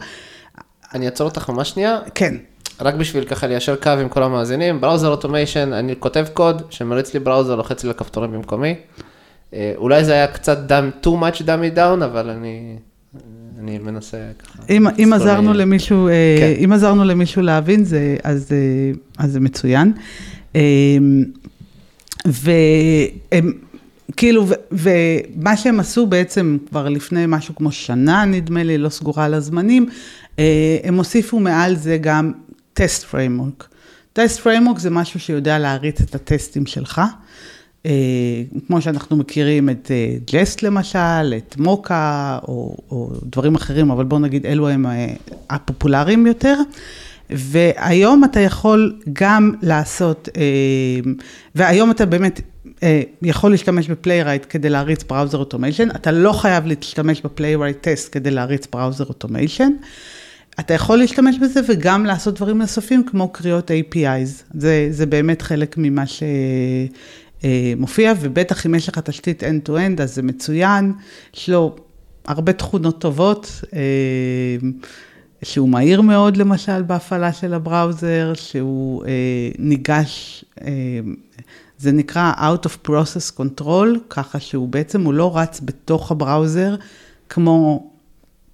אני 0.94 1.06
אעצור 1.06 1.28
אותך 1.28 1.50
ממש 1.50 1.70
שנייה. 1.70 2.00
כן. 2.16 2.36
רק 2.82 2.96
בשביל 2.96 3.24
ככה 3.24 3.48
ליישר 3.48 3.76
קו 3.76 3.90
עם 3.90 4.10
כל 4.10 4.24
המאזינים, 4.24 4.82
בראוזר 4.82 5.08
אוטומיישן, 5.08 5.74
אני 5.74 5.96
כותב 6.00 6.26
קוד 6.34 6.62
שמריץ 6.70 7.14
לי 7.14 7.20
בראוזר, 7.20 7.56
לוחץ 7.56 7.84
לי 7.84 7.90
לכפתורים 7.90 8.32
במקומי. 8.32 8.76
אה, 9.54 9.74
אולי 9.78 10.06
זה 10.06 10.14
היה 10.14 10.28
קצת 10.28 10.72
dumb, 10.72 11.06
too 11.06 11.10
much 11.10 11.42
dummy 11.42 11.78
down, 11.78 12.06
אבל 12.06 12.30
אני, 12.30 12.76
אני 13.60 13.78
מנסה 13.78 14.18
ככה. 14.40 14.64
אם, 14.70 14.88
אם 14.88 15.14
עזרנו 15.14 15.54
למישהו, 15.54 16.08
אה, 16.08 16.36
כן. 16.40 16.64
אם 16.64 16.72
עזרנו 16.72 17.04
למישהו 17.04 17.42
להבין 17.42 17.84
זה, 17.84 18.16
אז, 18.24 18.52
אז 19.18 19.32
זה 19.32 19.40
מצוין. 19.40 19.94
והם 22.26 23.52
כאילו, 24.18 24.46
ומה 24.72 25.58
שהם 25.58 25.80
עשו 25.80 26.08
בעצם 26.08 26.58
כבר 26.70 26.90
לפני 26.90 27.24
משהו 27.28 27.56
כמו 27.56 27.72
שנה, 27.72 28.26
נדמה 28.26 28.64
לי, 28.64 28.78
לא 28.78 28.90
סגורה 28.90 29.26
על 29.26 29.34
הזמנים, 29.34 29.90
אה, 30.40 30.78
הם 30.84 30.98
הוסיפו 30.98 31.40
מעל 31.40 31.76
זה 31.76 31.98
גם 32.02 32.32
test 32.74 33.04
framework. 33.04 33.68
test 34.14 34.40
framework 34.40 34.80
זה 34.80 34.90
משהו 34.90 35.20
שיודע 35.20 35.60
להריץ 35.60 36.02
את 36.02 36.16
הטסטים 36.16 36.66
שלך. 36.66 37.02
אה, 37.86 37.92
כמו 38.68 38.82
שאנחנו 38.82 39.16
מכירים 39.16 39.70
את 39.70 39.92
Jest 40.32 40.64
אה, 40.64 40.70
למשל, 40.70 41.34
את 41.38 41.56
מוקה 41.58 42.40
או, 42.48 42.78
או 42.92 43.12
דברים 43.24 43.56
אחרים, 43.56 43.92
אבל 43.92 44.04
בואו 44.04 44.20
נגיד 44.22 44.46
אלו 44.46 44.70
הם 44.70 44.86
הפופולריים 45.50 46.28
יותר. 46.28 46.56
והיום 47.30 48.24
אתה 48.24 48.40
יכול 48.40 49.00
גם 49.14 49.52
לעשות, 49.62 50.30
והיום 51.56 51.92
אתה 51.92 52.06
באמת 52.06 52.42
יכול 53.22 53.52
להשתמש 53.52 53.88
ב 53.88 53.93
Playwright 53.93 54.46
כדי 54.50 54.70
להריץ 54.70 55.04
browser 55.04 55.38
automation, 55.38 55.92
אתה 55.92 56.12
לא 56.12 56.32
חייב 56.32 56.66
להשתמש 56.66 57.22
ב 57.22 57.28
Playwright 57.28 57.88
Test 57.88 58.10
כדי 58.12 58.32
להריץ 58.32 58.68
browser 58.74 59.06
automation. 59.06 59.72
אתה 60.60 60.74
יכול 60.74 60.98
להשתמש 60.98 61.36
בזה 61.42 61.60
וגם 61.68 62.06
לעשות 62.06 62.36
דברים 62.36 62.58
נוספים 62.58 63.06
כמו 63.06 63.30
קריאות 63.30 63.72
APIs. 63.72 64.44
זה, 64.54 64.88
זה 64.92 65.06
באמת 65.06 65.42
חלק 65.42 65.76
ממה 65.78 66.04
שמופיע, 67.44 68.14
ובטח 68.22 68.66
אם 68.66 68.76
יש 68.76 68.90
לך 68.90 69.00
תשתית 69.00 69.44
end-to-end, 69.44 70.02
אז 70.02 70.16
זה 70.16 70.22
מצוין. 70.22 70.94
יש 71.36 71.50
לו 71.50 71.76
הרבה 72.26 72.54
תכונות 72.54 73.02
טובות, 73.02 73.62
אה, 73.74 73.80
שהוא 75.44 75.70
מהיר 75.70 76.02
מאוד 76.02 76.38
למשל 76.38 76.82
בהפעלה 76.82 77.34
של 77.34 77.54
הבראוזר, 77.54 78.34
שהוא 78.34 79.06
אה, 79.06 79.50
ניגש 79.60 80.46
זה 81.78 81.92
נקרא 81.92 82.34
Out 82.38 82.68
of 82.68 82.90
Process 82.90 83.40
Control, 83.40 83.88
ככה 84.10 84.40
שהוא 84.40 84.68
בעצם, 84.68 85.02
הוא 85.02 85.14
לא 85.14 85.38
רץ 85.38 85.62
בתוך 85.64 86.12
הבראוזר 86.12 86.76
כמו 87.30 87.90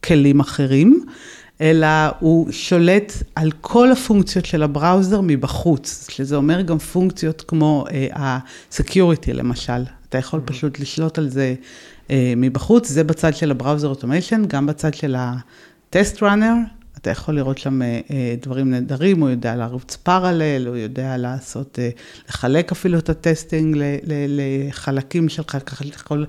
כלים 0.05 0.39
אחרים, 0.39 1.05
אלא 1.61 1.87
הוא 2.19 2.51
שולט 2.51 3.13
על 3.35 3.51
כל 3.61 3.91
הפונקציות 3.91 4.45
של 4.45 4.63
הבראוזר 4.63 5.21
מבחוץ, 5.23 6.07
שזה 6.09 6.35
אומר 6.35 6.61
גם 6.61 6.77
פונקציות 6.77 7.43
כמו 7.47 7.85
uh, 7.87 8.17
ה-Security 8.17 9.33
למשל. 9.33 9.83
אתה 10.09 10.17
יכול 10.17 10.39
mm-hmm. 10.39 10.51
פשוט 10.51 10.79
לשלוט 10.79 11.17
על 11.17 11.29
זה 11.29 11.55
uh, 12.07 12.11
מבחוץ, 12.37 12.89
זה 12.89 13.03
בצד 13.03 13.35
של 13.35 13.51
ה 13.51 13.56
browser 13.56 13.87
automation, 13.87 14.43
גם 14.47 14.65
בצד 14.65 14.93
של 14.93 15.15
ה-Test 15.15 16.17
Runner, 16.17 16.80
אתה 17.01 17.09
יכול 17.09 17.35
לראות 17.35 17.57
שם 17.57 17.81
אה, 17.81 17.99
אה, 18.11 18.35
דברים 18.41 18.69
נהדרים, 18.69 19.21
הוא 19.21 19.29
יודע 19.29 19.55
לרוץ 19.55 19.95
parallel, 19.95 20.67
הוא 20.67 20.75
יודע 20.75 21.17
לעשות, 21.17 21.79
אה, 21.79 21.89
לחלק 22.29 22.71
אפילו 22.71 22.99
את 22.99 23.09
ה 23.09 23.18
testing 23.18 23.77
לחלקים 24.27 25.29
שלך, 25.29 25.57
ככה 25.65 25.85
אתה 25.85 25.95
יכול 25.95 26.25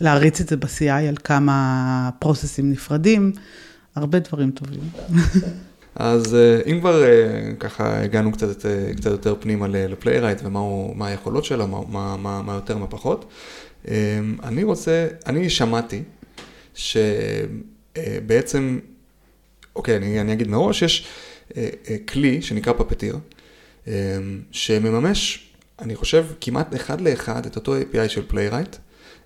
להריץ 0.00 0.40
את 0.40 0.48
זה 0.48 0.56
ב-CI 0.56 1.08
על 1.08 1.16
כמה 1.24 2.10
process־ים 2.18 2.70
נפרדים, 2.70 3.32
הרבה 3.94 4.18
דברים 4.18 4.50
טובים. 4.50 4.80
אז 5.94 6.36
אם 6.66 6.80
כבר 6.80 7.02
ככה 7.60 8.02
הגענו 8.02 8.32
קצת, 8.32 8.66
קצת 8.96 9.10
יותר 9.10 9.34
פנימה 9.40 9.66
ל 9.68 9.75
Playwright 9.75 10.40
ומה 10.44 11.06
היכולות 11.06 11.44
שלו, 11.44 11.66
מה, 11.66 12.16
מה, 12.16 12.42
מה 12.42 12.54
יותר, 12.54 12.78
מה 12.78 12.86
פחות, 12.86 13.32
אני 14.42 14.64
רוצה, 14.64 15.06
אני 15.26 15.50
שמעתי 15.50 16.02
שבעצם 16.74 18.78
אוקיי, 19.76 19.96
אני, 19.96 20.20
אני 20.20 20.32
אגיד 20.32 20.48
מראש, 20.48 20.82
יש 20.82 21.06
אה, 21.56 21.68
אה, 21.90 21.96
כלי 22.08 22.42
שנקרא 22.42 22.72
Puppeteer, 22.72 23.18
אה, 23.88 23.92
שמממש, 24.50 25.48
אני 25.78 25.96
חושב, 25.96 26.26
כמעט 26.40 26.74
אחד 26.74 27.00
לאחד 27.00 27.46
את 27.46 27.56
אותו 27.56 27.80
API 27.80 28.08
של 28.08 28.22
Playwright, 28.26 28.76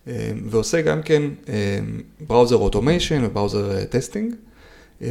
אה, 0.09 0.31
ועושה 0.47 0.81
גם 0.81 1.02
כן 1.02 1.23
אה, 1.49 1.78
browser 2.21 2.57
automation 2.57 3.25
ו 3.25 3.32
browser 3.32 3.85
testing. 3.85 4.35
אה, 5.02 5.09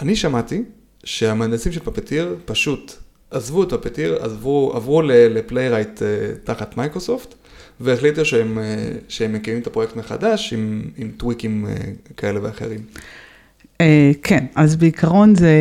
אני 0.00 0.16
שמעתי 0.16 0.62
שהמהנדסים 1.04 1.72
של 1.72 1.80
Puppeteer 1.80 2.36
פשוט 2.44 2.92
עזבו 3.30 3.62
את 3.62 3.72
Puppeteer, 3.72 4.24
עזבו, 4.24 4.72
עברו 4.76 5.02
ל 5.02 5.11
Playwright 5.11 6.02
אה, 6.02 6.08
תחת 6.44 6.76
מייקרוסופט, 6.76 7.34
והחליטו 7.80 8.24
שהם, 8.24 8.58
אה, 8.58 8.88
שהם 9.08 9.32
מקימים 9.32 9.62
את 9.62 9.66
הפרויקט 9.66 9.96
מחדש 9.96 10.52
עם, 10.52 10.82
עם 10.96 11.10
tweak־ים 11.16 11.66
אה, 11.66 11.74
כאלה 12.16 12.40
ואחרים. 12.42 12.80
אה, 13.80 14.12
כן, 14.22 14.44
אז 14.54 14.76
בעיקרון 14.76 15.34
זה, 15.34 15.56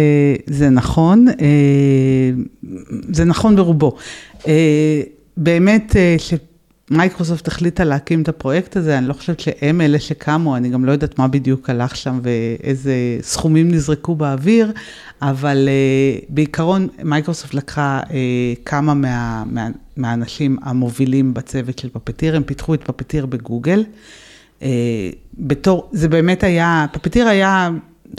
זה 0.47 0.69
נכון, 0.69 1.27
אה, 1.27 2.31
זה 3.13 3.25
נכון 3.25 3.55
ברובו. 3.55 3.95
אה, 4.47 5.01
באמת 5.37 5.95
אה, 5.95 6.15
שמייקרוסופט 6.89 7.47
החליטה 7.47 7.83
להקים 7.83 8.21
את 8.21 8.29
הפרויקט 8.29 8.77
הזה, 8.77 8.97
אני 8.97 9.07
לא 9.07 9.13
חושבת 9.13 9.39
שהם 9.39 9.81
אלה 9.81 9.99
שקמו, 9.99 10.57
אני 10.57 10.69
גם 10.69 10.85
לא 10.85 10.91
יודעת 10.91 11.19
מה 11.19 11.27
בדיוק 11.27 11.69
הלך 11.69 11.95
שם 11.95 12.19
ואיזה 12.23 12.93
סכומים 13.21 13.71
נזרקו 13.71 14.15
באוויר, 14.15 14.71
אבל 15.21 15.67
אה, 15.67 16.19
בעיקרון 16.29 16.87
מייקרוסופט 17.03 17.53
לקחה 17.53 17.99
אה, 18.11 18.53
כמה 18.65 18.93
מה, 18.93 19.43
מה, 19.45 19.67
מהאנשים 19.97 20.57
המובילים 20.61 21.33
בצוות 21.33 21.79
של 21.79 21.89
Puppeteer, 21.89 22.35
הם 22.35 22.43
פיתחו 22.43 22.73
את 22.73 22.83
Puppeteer 22.83 23.25
בגוגל. 23.25 23.83
אה, 24.61 25.09
בתור, 25.37 25.89
זה 25.91 26.07
באמת 26.07 26.43
היה, 26.43 26.85
Puppeteer 26.91 27.27
היה 27.27 27.69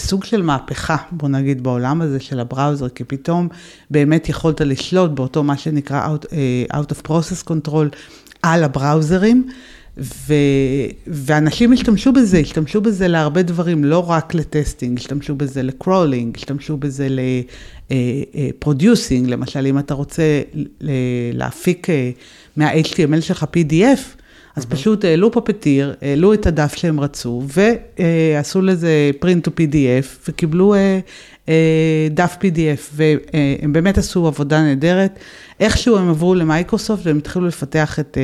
סוג 0.00 0.24
של 0.24 0.42
מהפכה, 0.42 0.96
בוא 1.10 1.28
נגיד, 1.28 1.62
בעולם 1.62 2.02
הזה 2.02 2.20
של 2.20 2.40
ה 2.40 2.46
browser, 2.46 2.88
כי 2.88 3.04
פתאום 3.04 3.48
באמת 3.90 4.28
יכולת 4.28 4.60
לשלוט 4.60 5.10
באותו 5.10 5.42
מה 5.42 5.56
שנקרא 5.56 6.08
out, 6.14 6.24
uh, 6.24 6.74
out 6.74 6.92
of 6.92 7.08
process 7.08 7.48
control 7.48 7.96
על 8.42 8.64
ה 8.64 8.71
browser־ים, 8.71 9.48
ו, 9.98 10.34
ואנשים 11.06 11.72
השתמשו 11.72 12.12
בזה, 12.12 12.38
השתמשו 12.38 12.80
בזה 12.80 13.08
להרבה 13.08 13.42
דברים, 13.42 13.84
לא 13.84 14.10
רק 14.10 14.34
ל 14.34 14.41
testing, 14.41 14.98
השתמשו 14.98 15.34
בזה 15.34 15.62
ל 15.62 15.70
crawling, 15.70 16.36
השתמשו 16.36 16.76
בזה 16.76 17.08
ל 17.90 18.03
producing, 18.03 19.28
למשל, 19.28 19.66
אם 19.66 19.78
אתה 19.78 19.94
רוצה 19.94 20.42
להפיק 21.32 21.86
מה-HTML 22.56 23.20
שלך 23.20 23.46
PDF, 23.56 24.23
אז 24.56 24.66
פשוט 24.66 25.04
העלו 25.04 25.30
Puppeteer, 25.32 25.94
העלו 26.02 26.34
את 26.34 26.46
הדף 26.46 26.74
שהם 26.74 27.00
רצו, 27.00 27.42
ועשו 27.46 28.62
לזה 28.62 29.10
print 29.24 29.48
to 29.48 29.50
PDF, 29.50 30.28
וקיבלו 30.28 30.74
אה, 30.74 30.98
אה, 31.48 32.08
דף 32.10 32.36
PDF, 32.40 32.92
והם 32.92 33.72
באמת 33.72 33.98
עשו 33.98 34.26
עבודה 34.26 34.62
נהדרת. 34.62 35.18
איכשהו 35.60 35.96
הם 35.96 36.08
עברו 36.08 36.34
למייקרוסופט 36.34 37.06
והם 37.06 37.18
התחילו 37.18 37.46
לפתח 37.46 38.00
את 38.00 38.18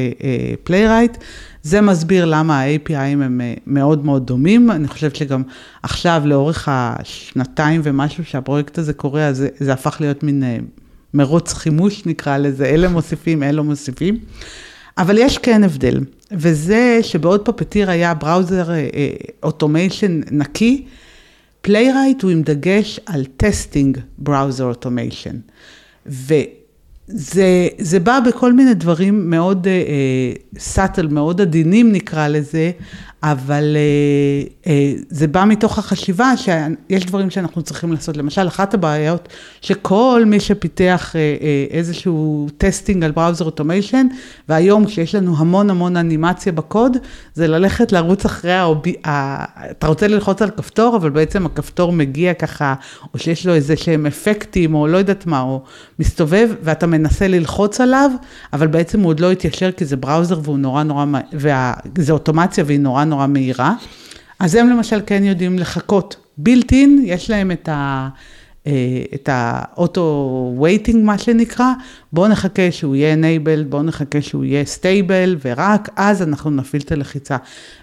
Playwright. 0.64 1.16
זה 1.62 1.80
מסביר 1.80 2.24
למה 2.24 2.60
ה 2.60 2.69
API־ים 2.69 3.22
הם 3.22 3.40
מאוד 3.66 4.04
מאוד 4.04 4.26
דומים. 4.26 4.70
אני 4.70 4.88
חושבת 4.88 5.16
שגם 5.16 5.42
עכשיו, 5.82 6.22
לאורך 6.24 6.68
השנתיים 6.72 7.80
ומשהו 7.84 8.24
שהפרויקט 8.24 8.78
הזה 8.78 8.92
קורה, 8.92 9.26
אז 9.26 9.36
זה, 9.36 9.48
זה 9.60 9.72
הפך 9.72 9.96
להיות 10.00 10.22
מין 10.22 10.42
מרוץ 11.14 11.52
חימוש, 11.52 12.06
נקרא 12.06 12.36
לזה, 12.36 12.66
אלה 12.66 12.88
מוסיפים, 12.88 13.42
אלה 13.42 13.62
מוסיפים. 13.62 14.18
אבל 14.98 15.18
יש 15.18 15.38
כן 15.38 15.64
הבדל, 15.64 16.00
וזה 16.32 16.98
שבעוד 17.02 17.48
Puppeteer 17.48 17.90
היה 17.90 18.14
browser 18.14 18.68
automation 19.42 20.20
נקי, 20.30 20.84
Playwright 21.62 22.22
הוא 22.22 22.30
עם 22.30 22.42
דגש 22.42 23.00
על 23.06 23.24
testing 23.36 23.98
browser 24.18 24.64
automation. 24.64 25.36
וזה 26.06 28.00
בא 28.02 28.20
בכל 28.26 28.52
מיני 28.52 28.74
דברים 28.74 29.30
מאוד 29.30 29.66
subtle, 30.58 31.06
uh, 31.06 31.12
מאוד 31.12 31.40
עדינים 31.40 31.92
נקרא 31.92 32.28
לזה, 32.28 32.70
אבל 33.22 33.76
uh, 33.76 34.64
uh, 34.64 34.68
זה 35.08 35.26
בא 35.26 35.44
מתוך 35.44 35.78
החשיבה 35.78 36.32
שיש 36.36 37.06
דברים 37.06 37.30
שאנחנו 37.30 37.62
צריכים 37.62 37.92
לעשות. 37.92 38.16
למשל, 38.16 38.48
אחת 38.48 38.74
הבעיות 38.74 39.28
שכל 39.60 40.22
מי 40.26 40.40
שפיתח 40.40 41.12
uh, 41.12 41.14
uh, 41.14 41.74
איזשהו 41.74 42.48
testing 42.58 43.04
על 43.04 43.10
browser 43.10 43.44
automation, 43.44 44.06
והיום 44.48 44.86
כשיש 44.86 45.14
לנו 45.14 45.34
המון 45.38 45.70
המון 45.70 45.96
אנימציה 45.96 46.52
בקוד, 46.52 46.96
זה 47.34 47.48
ללכת 47.48 47.92
לרוץ 47.92 48.24
אחרי, 48.24 48.52
האוב, 48.52 48.94
ה... 49.06 49.70
אתה 49.70 49.86
רוצה 49.86 50.08
ללחוץ 50.08 50.42
על 50.42 50.50
כפתור, 50.50 50.96
אבל 50.96 51.10
בעצם 51.10 51.46
הכפתור 51.46 51.92
מגיע 51.92 52.34
ככה, 52.34 52.74
או 53.14 53.18
שיש 53.18 53.46
לו 53.46 53.54
איזה 53.54 53.76
שהם 53.76 54.06
אפקטים, 54.06 54.74
או 54.74 54.86
לא 54.86 54.98
יודעת 54.98 55.26
מה, 55.26 55.40
או 55.40 55.62
מסתובב, 55.98 56.48
ואתה 56.62 56.86
מנסה 56.86 57.28
ללחוץ 57.28 57.80
עליו, 57.80 58.10
אבל 58.52 58.66
בעצם 58.66 59.00
הוא 59.00 59.08
עוד 59.08 59.20
לא 59.20 59.30
התיישב, 59.30 59.72
כי 59.72 59.84
זה 59.84 59.96
browser 59.96 60.40
והוא 60.42 60.58
נורא 60.58 60.82
נורא, 60.82 61.04
וזה 61.32 62.12
אוטומציה 62.12 62.64
והיא 62.66 62.80
נורא 62.80 63.04
נורא 63.10 63.26
מהירה, 63.26 63.74
אז 64.38 64.54
הם 64.54 64.68
למשל 64.70 65.00
כן 65.06 65.24
יודעים 65.24 65.58
לחכות. 65.58 66.16
built 66.48 66.70
in, 66.70 67.00
יש 67.04 67.30
להם 67.30 67.50
את 67.50 67.68
ה... 67.68 68.08
את 69.14 69.28
ה 69.32 69.57
auto 69.57 70.54
waiting 70.60 71.04
מה 71.04 71.18
שנקרא, 71.18 71.72
בואו 72.12 72.28
נחכה 72.28 72.62
שהוא 72.70 72.96
יהיה 72.96 73.14
enabled, 73.14 73.64
בואו 73.68 73.82
נחכה 73.82 74.22
שהוא 74.22 74.44
יהיה 74.44 74.64
stable, 74.64 75.38
ורק 75.44 75.88
אז 75.96 76.22
אנחנו 76.22 76.50
נפעיל 76.50 76.82
את 76.82 76.92
הלחיצה. 76.92 77.36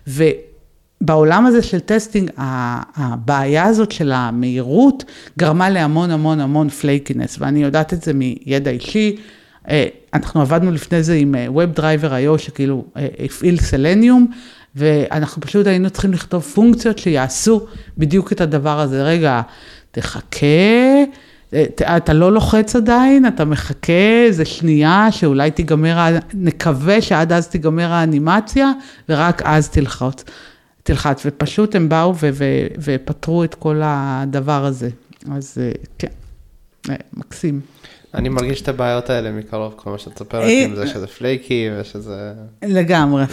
ובעולם 0.07 1.45
הזה 1.45 1.61
של 1.61 1.79
testing, 1.79 2.31
הבעיה 2.37 3.63
הזאת 3.63 3.91
של 3.91 4.11
המהירות 4.11 5.03
גרמה 5.39 5.69
להמון 5.69 6.11
המון 6.11 6.39
המון 6.39 6.69
flakiness, 6.69 7.37
ואני 7.39 7.63
יודעת 7.63 7.93
את 7.93 8.01
זה 8.03 8.13
מידע 8.13 8.71
אישי. 8.71 9.15
אנחנו 10.13 10.41
עבדנו 10.41 10.71
לפני 10.71 11.03
זה 11.03 11.13
עם 11.13 11.35
WebDriver.io 11.55 12.37
שכאילו 12.37 12.85
הפעיל 13.25 13.59
סלניום, 13.59 14.27
ואנחנו 14.75 15.41
פשוט 15.41 15.67
היינו 15.67 15.89
צריכים 15.89 16.13
לכתוב 16.13 16.43
פונקציות 16.43 16.97
שיעשו 16.99 17.65
בדיוק 17.97 18.31
את 18.31 18.41
הדבר 18.41 18.79
הזה. 18.79 19.03
רגע, 19.03 19.41
תחכה, 19.91 20.47
אתה 21.97 22.13
לא 22.13 22.31
לוחץ 22.33 22.75
עדיין, 22.75 23.27
אתה 23.27 23.45
מחכה 23.45 24.23
איזה 24.25 24.45
שנייה 24.45 25.07
שאולי 25.11 25.51
תיגמר, 25.51 26.17
נקווה 26.33 27.01
שעד 27.01 27.31
אז 27.31 27.47
תיגמר 27.47 27.91
האנימציה, 27.91 28.71
ורק 29.09 29.41
אז 29.45 29.69
תלחץ. 29.69 30.23
תלחץ, 30.83 31.21
ופשוט 31.25 31.75
הם 31.75 31.89
באו 31.89 32.15
ו- 32.15 32.29
ו- 32.33 32.67
ופתרו 32.79 33.43
את 33.43 33.55
כל 33.55 33.81
הדבר 33.83 34.65
הזה. 34.65 34.89
אז 35.31 35.57
כן, 35.97 36.07
מקסים. 37.13 37.61
אני 38.13 38.29
מרגיש 38.29 38.61
את 38.61 38.67
הבעיות 38.67 39.09
האלה 39.09 39.31
מקרוב, 39.31 39.73
כל 39.75 39.89
מה 39.89 39.97
שאת 39.97 40.13
מספרת 40.13 40.49
עם 40.65 40.75
זה 40.75 40.87
שזה 40.87 41.07
flaky 41.07 41.67
ושזה... 41.79 42.33
לגמרי, 42.63 43.23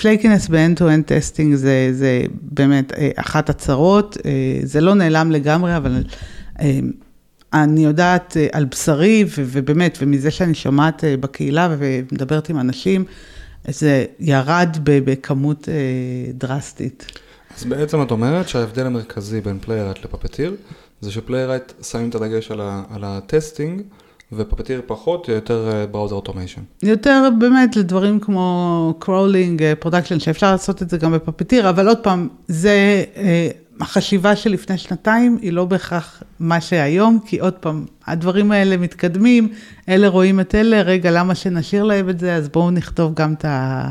flakiness 0.00 0.48
ב-end-to-end 0.48 1.02
testing 1.06 1.54
זה, 1.54 1.88
זה 1.92 2.22
באמת 2.42 2.92
אחת 3.16 3.50
הצרות, 3.50 4.16
זה 4.62 4.80
לא 4.80 4.94
נעלם 4.94 5.30
לגמרי, 5.30 5.76
אבל 5.76 6.02
אני 7.52 7.84
יודעת 7.84 8.36
על 8.52 8.64
בשרי, 8.64 9.24
ובאמת, 9.36 9.98
ומזה 10.00 10.30
שאני 10.30 10.54
שומעת 10.54 11.04
בקהילה 11.20 11.76
ומדברת 11.78 12.48
עם 12.48 12.60
אנשים, 12.60 13.04
זה 13.68 14.04
ירד 14.20 14.76
בכמות 14.84 15.68
דרסטית. 16.34 17.06
אז 17.58 17.64
בעצם 17.64 18.02
את 18.02 18.10
אומרת 18.10 18.48
שההבדל 18.48 18.86
המרכזי 18.86 19.40
בין 19.40 19.58
Playwright 19.58 20.04
ל 20.04 20.09
Puppeteer, 20.09 20.54
זה 21.00 21.10
ש 21.10 21.20
Playwright 21.20 21.72
שמים 21.82 22.08
את 22.08 22.14
הדגש 22.14 22.50
על, 22.50 22.60
ה, 22.60 22.82
על 22.90 23.04
ה 23.04 23.13
testing, 23.13 23.82
ו 24.32 24.37
Puppeteer 24.37 24.80
פחות, 24.86 25.28
יותר 25.28 25.86
browser 25.90 26.14
automation. 26.14 26.60
יותר 26.82 27.28
באמת 27.38 27.76
לדברים 27.76 28.20
כמו 28.20 28.94
crawling, 28.98 29.62
production, 29.80 30.20
שאפשר 30.20 30.52
לעשות 30.52 30.82
את 30.82 30.90
זה 30.90 30.98
גם 30.98 31.12
ב 31.12 31.17
Puppeteer, 31.17 31.70
אבל 31.70 31.88
עוד 31.88 31.98
פעם, 31.98 32.28
זה, 32.48 33.04
החשיבה 33.80 34.36
של 34.36 34.50
לפני 34.50 34.78
שנתיים 34.78 35.38
היא 35.42 35.52
לא 35.52 35.64
בהכרח 35.64 36.22
מה 36.40 36.60
שהיום, 36.60 37.18
כי 37.26 37.38
עוד 37.38 37.54
פעם, 37.54 37.84
הדברים 38.06 38.52
האלה 38.52 38.76
מתקדמים, 38.76 39.48
אלה 39.88 40.08
רואים 40.08 40.40
את 40.40 40.54
אלה, 40.54 40.82
רגע, 40.82 41.10
למה 41.10 41.34
שנשאיר 41.34 41.84
להם 41.84 42.08
את 42.08 42.20
זה, 42.20 42.34
אז 42.34 42.48
בואו 42.48 42.70
נכתוב 42.70 43.14
גם 43.14 43.32
את 43.32 43.44
ה... 43.44 43.90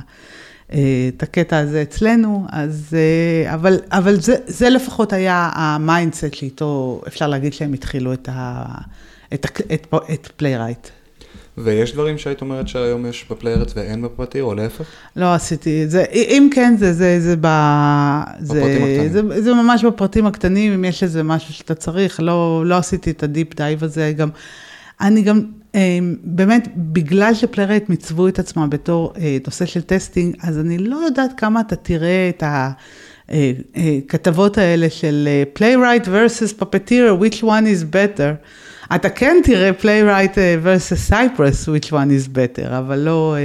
את 0.71 1.23
הקטע 1.23 1.57
הזה 1.57 1.81
אצלנו, 1.81 2.45
אז, 2.49 2.97
אבל, 3.45 3.79
אבל 3.91 4.15
זה, 4.15 4.35
זה 4.47 4.69
לפחות 4.69 5.13
היה 5.13 5.49
ה 5.53 5.63
mindset 5.63 6.33
שאיתו 6.33 7.01
אפשר 7.07 7.27
להגיד 7.27 7.53
שהם 7.53 7.73
התחילו 7.73 8.13
את, 8.13 8.29
ה, 8.31 8.65
את, 9.33 9.61
את, 9.73 9.87
את 10.13 10.27
Playwright. 10.37 10.87
ויש 11.57 11.93
דברים 11.93 12.17
שהיית 12.17 12.41
אומרת 12.41 12.67
שהיום 12.67 13.05
יש 13.05 13.25
ב 13.31 13.35
Playwright 13.35 13.71
ואין 13.75 14.01
בפרטי, 14.01 14.41
או 14.41 14.53
להפך? 14.53 14.85
לא 15.15 15.33
עשיתי 15.33 15.83
את 15.83 15.91
זה, 15.91 16.03
אם 16.13 16.49
כן, 16.53 16.75
זה, 16.79 16.93
זה, 16.93 17.19
זה, 17.19 17.35
ב, 17.41 17.47
זה, 18.39 19.09
זה, 19.11 19.41
זה 19.41 19.53
ממש 19.53 19.83
בפרטים 19.83 20.25
הקטנים, 20.25 20.73
אם 20.73 20.85
יש 20.85 21.03
איזה 21.03 21.23
משהו 21.23 21.53
שאתה 21.53 21.75
צריך, 21.75 22.19
לא, 22.19 22.63
לא 22.65 22.75
עשיתי 22.75 23.11
את 23.11 23.23
ה 23.23 23.30
deep 23.30 23.55
dive 23.55 23.83
הזה, 23.83 24.13
גם, 24.17 24.29
אני 25.01 25.21
גם, 25.21 25.41
באמת, 26.23 26.67
בגלל 26.75 27.33
ש 27.33 27.43
Playwright 27.43 27.89
מיצבו 27.89 28.27
את 28.27 28.39
עצמם 28.39 28.69
בתור 28.69 29.13
נושא 29.45 29.65
של 29.65 29.81
testing, 29.81 30.35
אז 30.43 30.59
אני 30.59 30.77
לא 30.77 30.95
יודעת 30.95 31.31
כמה 31.37 31.61
אתה 31.61 31.75
תראה 31.75 32.29
את 32.29 32.43
הכתבות 33.75 34.57
האלה 34.57 34.89
של 34.89 35.29
Playwright 35.59 36.05
versus 36.05 36.61
Puppeteer, 36.61 37.21
which 37.21 37.43
one 37.43 37.65
is 37.65 37.93
better. 37.93 38.47
אתה 38.95 39.09
כן 39.09 39.37
תראה 39.43 39.71
Playwright 39.81 40.35
versus 40.63 41.11
Cypress, 41.11 41.67
which 41.67 41.91
one 41.91 42.11
is 42.11 42.27
better, 42.35 42.77
אבל 42.77 42.99
לא... 42.99 43.35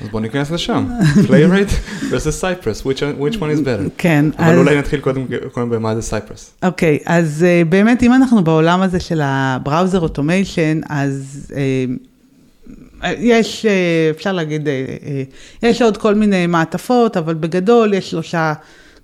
אז 0.00 0.08
בוא 0.08 0.20
ניכנס 0.20 0.50
לשם, 0.50 0.86
Playwright 1.28 1.72
versus 2.10 2.40
Cypress, 2.40 2.84
which, 2.84 3.00
which 3.00 3.36
one 3.36 3.50
is 3.56 3.60
better. 3.60 3.90
כן. 3.98 4.24
אבל 4.38 4.52
אז... 4.52 4.58
אולי 4.58 4.78
נתחיל 4.78 5.00
קודם, 5.00 5.26
קודם 5.52 5.70
במה 5.70 6.00
זה 6.00 6.16
Cypress. 6.16 6.66
אוקיי, 6.66 6.98
okay, 7.00 7.02
אז 7.06 7.46
uh, 7.46 7.68
באמת 7.68 8.02
אם 8.02 8.12
אנחנו 8.12 8.44
בעולם 8.44 8.82
הזה 8.82 9.00
של 9.00 9.20
הבראוזר 9.24 10.00
אוטומיישן, 10.00 10.80
אז 10.88 11.46
uh, 11.50 13.06
יש, 13.18 13.66
uh, 13.66 14.16
אפשר 14.16 14.32
להגיד, 14.32 14.66
uh, 14.66 14.68
uh, 14.70 15.66
יש 15.66 15.82
עוד 15.82 15.96
כל 15.96 16.14
מיני 16.14 16.46
מעטפות, 16.46 17.16
אבל 17.16 17.34
בגדול 17.34 17.94
יש 17.94 18.10
שלושה 18.10 18.52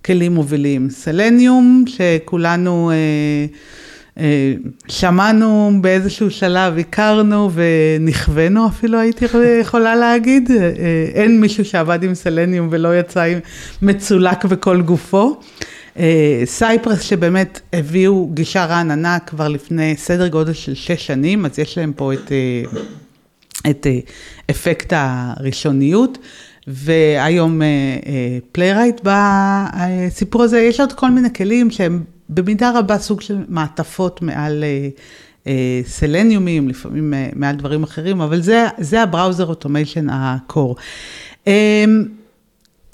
כלים 0.07 0.35
מובילים. 0.35 0.91
סלניום, 0.91 1.85
שכולנו 1.87 2.91
אה, 2.91 3.47
שמענו 4.89 5.73
באיזשהו 5.81 6.31
שלב, 6.31 6.79
הכרנו 6.79 7.51
ונכוונו 7.55 8.67
אפילו, 8.67 8.99
הייתי 8.99 9.25
יכולה 9.61 9.97
להגיד. 9.97 10.51
אה, 10.51 10.57
אין 11.15 11.41
מישהו 11.41 11.65
שעבד 11.65 12.03
עם 12.03 12.15
סלניום 12.15 12.69
ולא 12.71 12.99
יצא 12.99 13.23
עם 13.23 13.39
מצולק 13.83 14.45
בכל 14.45 14.83
גופו. 14.83 15.41
Cypress 16.45 17.01
שבאמת 17.01 17.61
הביאו 17.73 18.31
גישה 18.35 18.65
רעננה 18.65 19.19
כבר 19.19 19.49
לפני 19.49 19.95
סדר 19.97 20.29
גודל 20.29 20.53
של 20.53 20.75
שש 20.75 21.07
שנים, 21.07 21.47
אז 21.47 21.59
יש 21.59 21.79
להם 21.79 21.93
פה 21.97 22.13
את, 22.13 22.33
את 23.71 23.87
אפקט 24.51 24.93
הראשוניות. 24.97 26.19
והיום 26.69 27.63
Playwright 28.53 29.01
בסיפור 29.03 30.43
הזה, 30.43 30.61
יש 30.61 30.81
עוד 30.81 30.93
כל 30.93 31.11
מיני 31.11 31.29
כלים 31.35 31.71
שהם 31.71 32.03
במידה 32.29 32.79
רבה 32.79 32.99
סוג 32.99 33.21
של 33.21 33.45
מעטפות 33.49 34.23
מעל 34.23 34.65
סלניומים, 35.85 36.69
לפעמים 36.69 37.15
מעל 37.35 37.57
דברים 37.57 37.83
אחרים, 37.83 38.21
אבל 38.21 38.41
זה, 38.41 38.67
זה 38.79 39.03
ה 39.03 39.08
browser 39.08 39.47
automation 39.47 40.07
ה 40.11 40.22
core. 40.22 40.77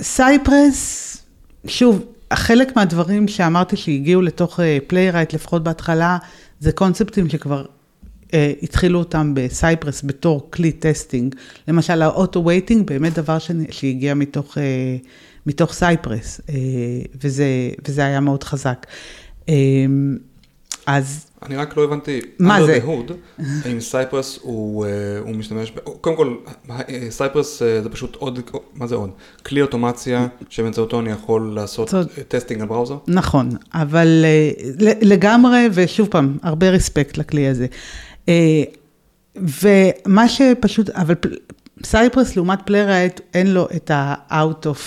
Cypress, 0.02 1.16
שוב, 1.66 2.04
חלק 2.32 2.76
מהדברים 2.76 3.28
שאמרתי 3.28 3.76
שהגיעו 3.76 4.22
לתוך 4.22 4.60
Playwright, 4.86 5.34
לפחות 5.34 5.64
בהתחלה, 5.64 6.18
זה 6.60 6.72
קונספטים 6.72 7.28
שכבר 7.28 7.64
uh, 7.64 8.34
התחילו 8.62 8.98
אותם 8.98 9.32
ב 9.36 9.44
Cypress 9.45 10.02
בתור 10.04 10.48
כלי 10.50 10.72
testing. 10.72 11.34
למשל, 11.68 12.02
ה 12.02 12.11
auto 12.11 12.44
waiting, 12.46 12.86
באמת 12.86 13.14
דבר 13.14 13.38
שהגיע 13.70 14.14
מתוך, 14.14 14.58
uh, 14.58 14.60
מתוך 15.46 15.72
Cypress, 15.72 16.40
uh, 16.40 16.50
וזה, 17.20 17.44
וזה 17.88 18.04
היה 18.04 18.20
מאוד 18.20 18.44
חזק. 18.44 18.86
Uh, 18.88 19.21
אז... 20.86 21.26
אני 21.42 21.56
רק 21.56 21.76
לא 21.76 21.84
הבנתי, 21.84 22.20
מה 22.38 22.66
זה? 22.66 22.80
בהוד, 22.80 23.12
האם 23.64 23.80
Cypress 23.80 24.38
הוא, 24.42 24.86
הוא 25.20 25.36
משתמש. 25.36 25.72
קודם 26.00 26.16
כל, 26.16 26.36
Cypress 27.10 27.58
זה 27.58 27.88
פשוט 27.90 28.16
עוד, 28.16 28.40
מה 28.74 28.86
זה 28.86 28.94
עוד? 28.94 29.10
כלי 29.46 29.62
אוטומציה 29.62 30.26
שבאמצעותו 30.48 31.00
אני 31.00 31.10
יכול 31.10 31.52
לעשות. 31.54 31.94
testing 32.28 32.60
על 32.60 32.66
browser? 32.66 32.96
נכון, 33.08 33.50
אבל 33.74 34.24
לגמרי, 35.02 35.68
ושוב 35.72 36.08
פעם, 36.08 36.38
הרבה 36.42 36.70
respect 36.70 37.18
לכלי 37.18 37.48
הזה. 37.48 37.66
אה, 38.28 38.62
ומה 39.36 40.28
שפשוט, 40.28 40.90
אבל 40.90 41.14
Cypress 41.84 42.36
לעומת 42.36 42.58
Playwright, 42.64 43.20
אין 43.34 43.46
לו 43.54 43.68
את 43.76 43.90
ה-out 43.90 44.66
of, 44.66 44.78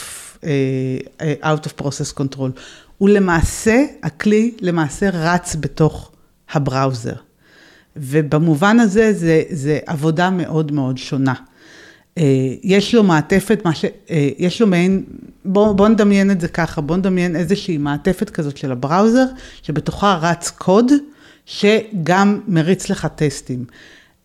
אה, 0.44 1.34
out 1.54 1.68
of 1.68 1.82
process 1.82 2.20
control. 2.20 2.60
הוא 2.98 3.10
למעשה, 3.10 3.84
הכלי 4.04 4.52
למעשה 4.62 5.10
רץ 5.14 5.56
בתוך 5.60 6.12
ה 6.52 6.59
browser. 6.59 7.16
ובמובן 7.96 8.80
הזה, 8.80 9.14
זה, 9.14 9.44
זה 9.50 9.80
עבודה 9.86 10.30
מאוד 10.30 10.72
מאוד 10.72 10.98
שונה. 10.98 11.34
אה, 12.18 12.24
יש 12.64 12.96
לו 12.96 13.04
מעטפת, 13.04 13.64
ש... 13.74 13.86
יש 14.38 14.62
לו 14.62 14.68
מעין, 14.68 15.04
בואו 15.46 15.76
בוא 15.76 15.88
נדמיין 15.88 16.32
את 16.32 16.42
זה 16.42 16.48
ככה, 16.48 16.82
בואו 16.82 16.98
נדמיין 16.98 17.36
איזושהי 17.36 17.78
מעטפת 17.78 18.30
כזאת 18.30 18.58
של 18.58 18.72
ה 18.72 18.78
browser, 18.78 19.26
שבתוכה 19.62 20.20
רץ 20.22 20.50
קוד. 20.50 20.92
שגם 21.46 22.40
מריץ 22.48 22.90
לך 22.90 23.08
טסטים. 23.16 23.66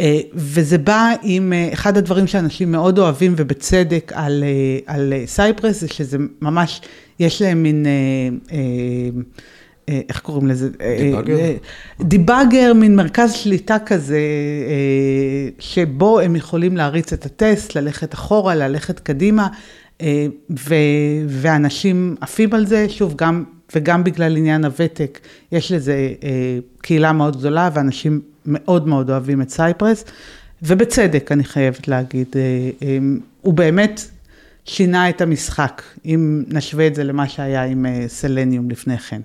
אה, 0.01 0.21
וזה 0.35 0.79
בא 0.79 1.13
עם, 1.23 1.53
אה, 1.53 1.69
אחד 1.73 1.97
הדברים 1.97 2.27
שאנשים 2.27 2.73
מאוד 2.73 2.99
אוהבים 2.99 3.35
ובצדק 3.37 4.13
על, 4.15 4.45
אה, 4.45 4.95
על 4.95 5.13
Cypress, 5.27 5.81
זה 5.81 5.89
שזה 5.89 6.19
ממש, 6.41 6.81
יש 7.21 7.43
להם 7.43 7.63
מין, 7.63 7.87
איך 9.89 10.21
קוראים 10.21 10.47
לזה? 10.47 10.69
דיבאגר? 10.99 11.39
דיבאגר, 12.01 12.73
מין 12.75 12.97
מרכז 12.97 13.33
שליטה 13.33 13.79
כזה, 13.87 14.21
שבו 15.59 16.21
הם 16.21 16.37
יכולים 16.37 16.77
להריץ 16.77 17.13
את 17.13 17.27
הטסט, 17.27 17.75
ללכת 17.75 18.15
אחורה, 18.15 18.55
ללכת 18.55 19.01
קדימה, 19.01 19.49
ו, 20.51 20.75
ואנשים 21.29 22.17
עפים 22.21 22.55
על 22.55 22.67
זה, 22.67 22.89
שוב, 22.89 23.15
גם 23.17 23.45
וגם 23.75 24.05
בגלל 24.05 24.37
עניין 24.37 24.65
הוותק, 24.65 25.21
יש 25.53 25.73
לזה 25.73 26.13
אה, 26.23 26.59
קהילה 26.81 27.13
מאוד 27.13 27.37
גדולה, 27.37 27.71
ואנשים 27.75 28.21
מאוד 28.47 28.89
מאוד 28.89 29.11
אוהבים 29.11 29.43
את 29.43 29.51
סייפרס, 29.51 30.05
ובצדק, 30.63 31.33
אני 31.33 31.45
חייבת 31.45 31.89
להגיד. 31.89 32.27
אה, 32.37 32.41
אה, 32.83 32.99
הוא 33.41 33.55
באמת 33.55 34.01
שינה 34.65 35.09
את 35.09 35.21
המשחק, 35.21 35.83
אם 36.05 36.45
נשווה 36.49 36.87
את 36.87 36.95
זה 36.95 37.05
למה 37.05 37.29
שהיה 37.29 37.65
עם 37.65 37.87
אה, 37.87 38.05
סלניום 38.09 38.71
לפני 38.71 38.99
כן. 38.99 39.21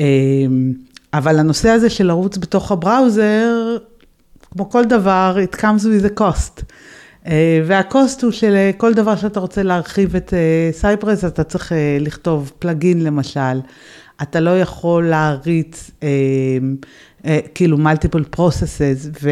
אה, 0.00 0.06
אבל 1.14 1.38
הנושא 1.38 1.68
הזה 1.68 1.90
של 1.90 2.06
לרוץ 2.06 2.36
בתוך 2.36 2.72
ה 2.72 2.84
browser, 2.84 3.76
כמו 4.50 4.70
כל 4.70 4.84
דבר, 4.84 5.36
it 5.52 5.56
comes 5.56 5.82
with 5.82 6.16
a 6.16 6.20
cost. 6.20 6.62
אה, 7.26 7.62
וה 7.66 7.85
cost 7.85 8.22
הוא 8.22 8.32
של 8.32 8.70
כל 8.76 8.94
דבר 8.94 9.16
שאתה 9.16 9.40
רוצה 9.40 9.62
להרחיב 9.62 10.16
את 10.16 10.34
Cypress, 10.72 11.24
אתה 11.24 11.44
צריך 11.44 11.72
לכתוב 12.00 12.52
plugin 12.58 13.04
למשל. 13.04 13.60
אתה 14.22 14.40
לא 14.40 14.60
יכול 14.60 15.06
להריץ 15.08 15.90
כאילו 17.54 17.76
multiple 17.76 18.36
processes, 18.36 19.24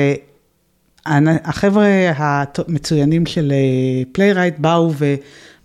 והחבר'ה 1.26 1.86
המצוינים 2.16 3.26
של 3.26 3.52
Playwright 4.12 4.54
באו 4.58 4.92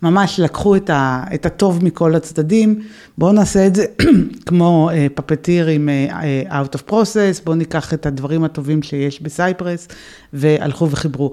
וממש 0.02 0.40
לקחו 0.40 0.76
את, 0.76 0.90
ה, 0.90 1.24
את 1.34 1.46
הטוב 1.46 1.84
מכל 1.84 2.14
הצדדים, 2.14 2.80
בואו 3.18 3.32
נעשה 3.32 3.66
את 3.66 3.74
זה 3.74 3.84
כמו 4.46 4.90
פפטיר 5.14 5.66
עם 5.66 5.88
out 6.48 6.78
of 6.78 6.90
process, 6.90 7.44
בואו 7.44 7.56
ניקח 7.56 7.94
את 7.94 8.06
הדברים 8.06 8.44
הטובים 8.44 8.82
שיש 8.82 9.22
בסייפרס, 9.22 9.88
והלכו 10.32 10.90
וחיברו. 10.90 11.32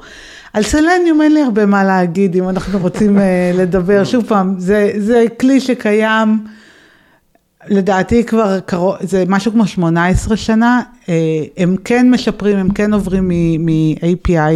על 0.54 0.64
סלניום 0.64 1.22
אין 1.22 1.34
לי 1.34 1.42
הרבה 1.42 1.66
מה 1.66 1.84
להגיד, 1.84 2.36
אם 2.36 2.50
אנחנו 2.50 2.80
רוצים 2.80 3.20
לדבר, 3.54 4.04
שוב 4.04 4.26
פעם, 4.28 4.56
זה, 4.58 4.92
זה 4.98 5.26
כלי 5.40 5.60
שקיים. 5.60 6.40
לדעתי 7.68 8.24
כבר 8.24 8.60
קרוב, 8.60 8.96
זה 9.02 9.24
משהו 9.28 9.52
כמו 9.52 9.68
18 9.68 10.38
שנה, 10.38 10.82
הם 11.58 11.76
כן 11.84 12.12
משפרים, 12.12 12.58
הם 12.58 12.72
כן 12.72 12.94
עוברים 12.94 13.32
מ-API, 13.60 14.54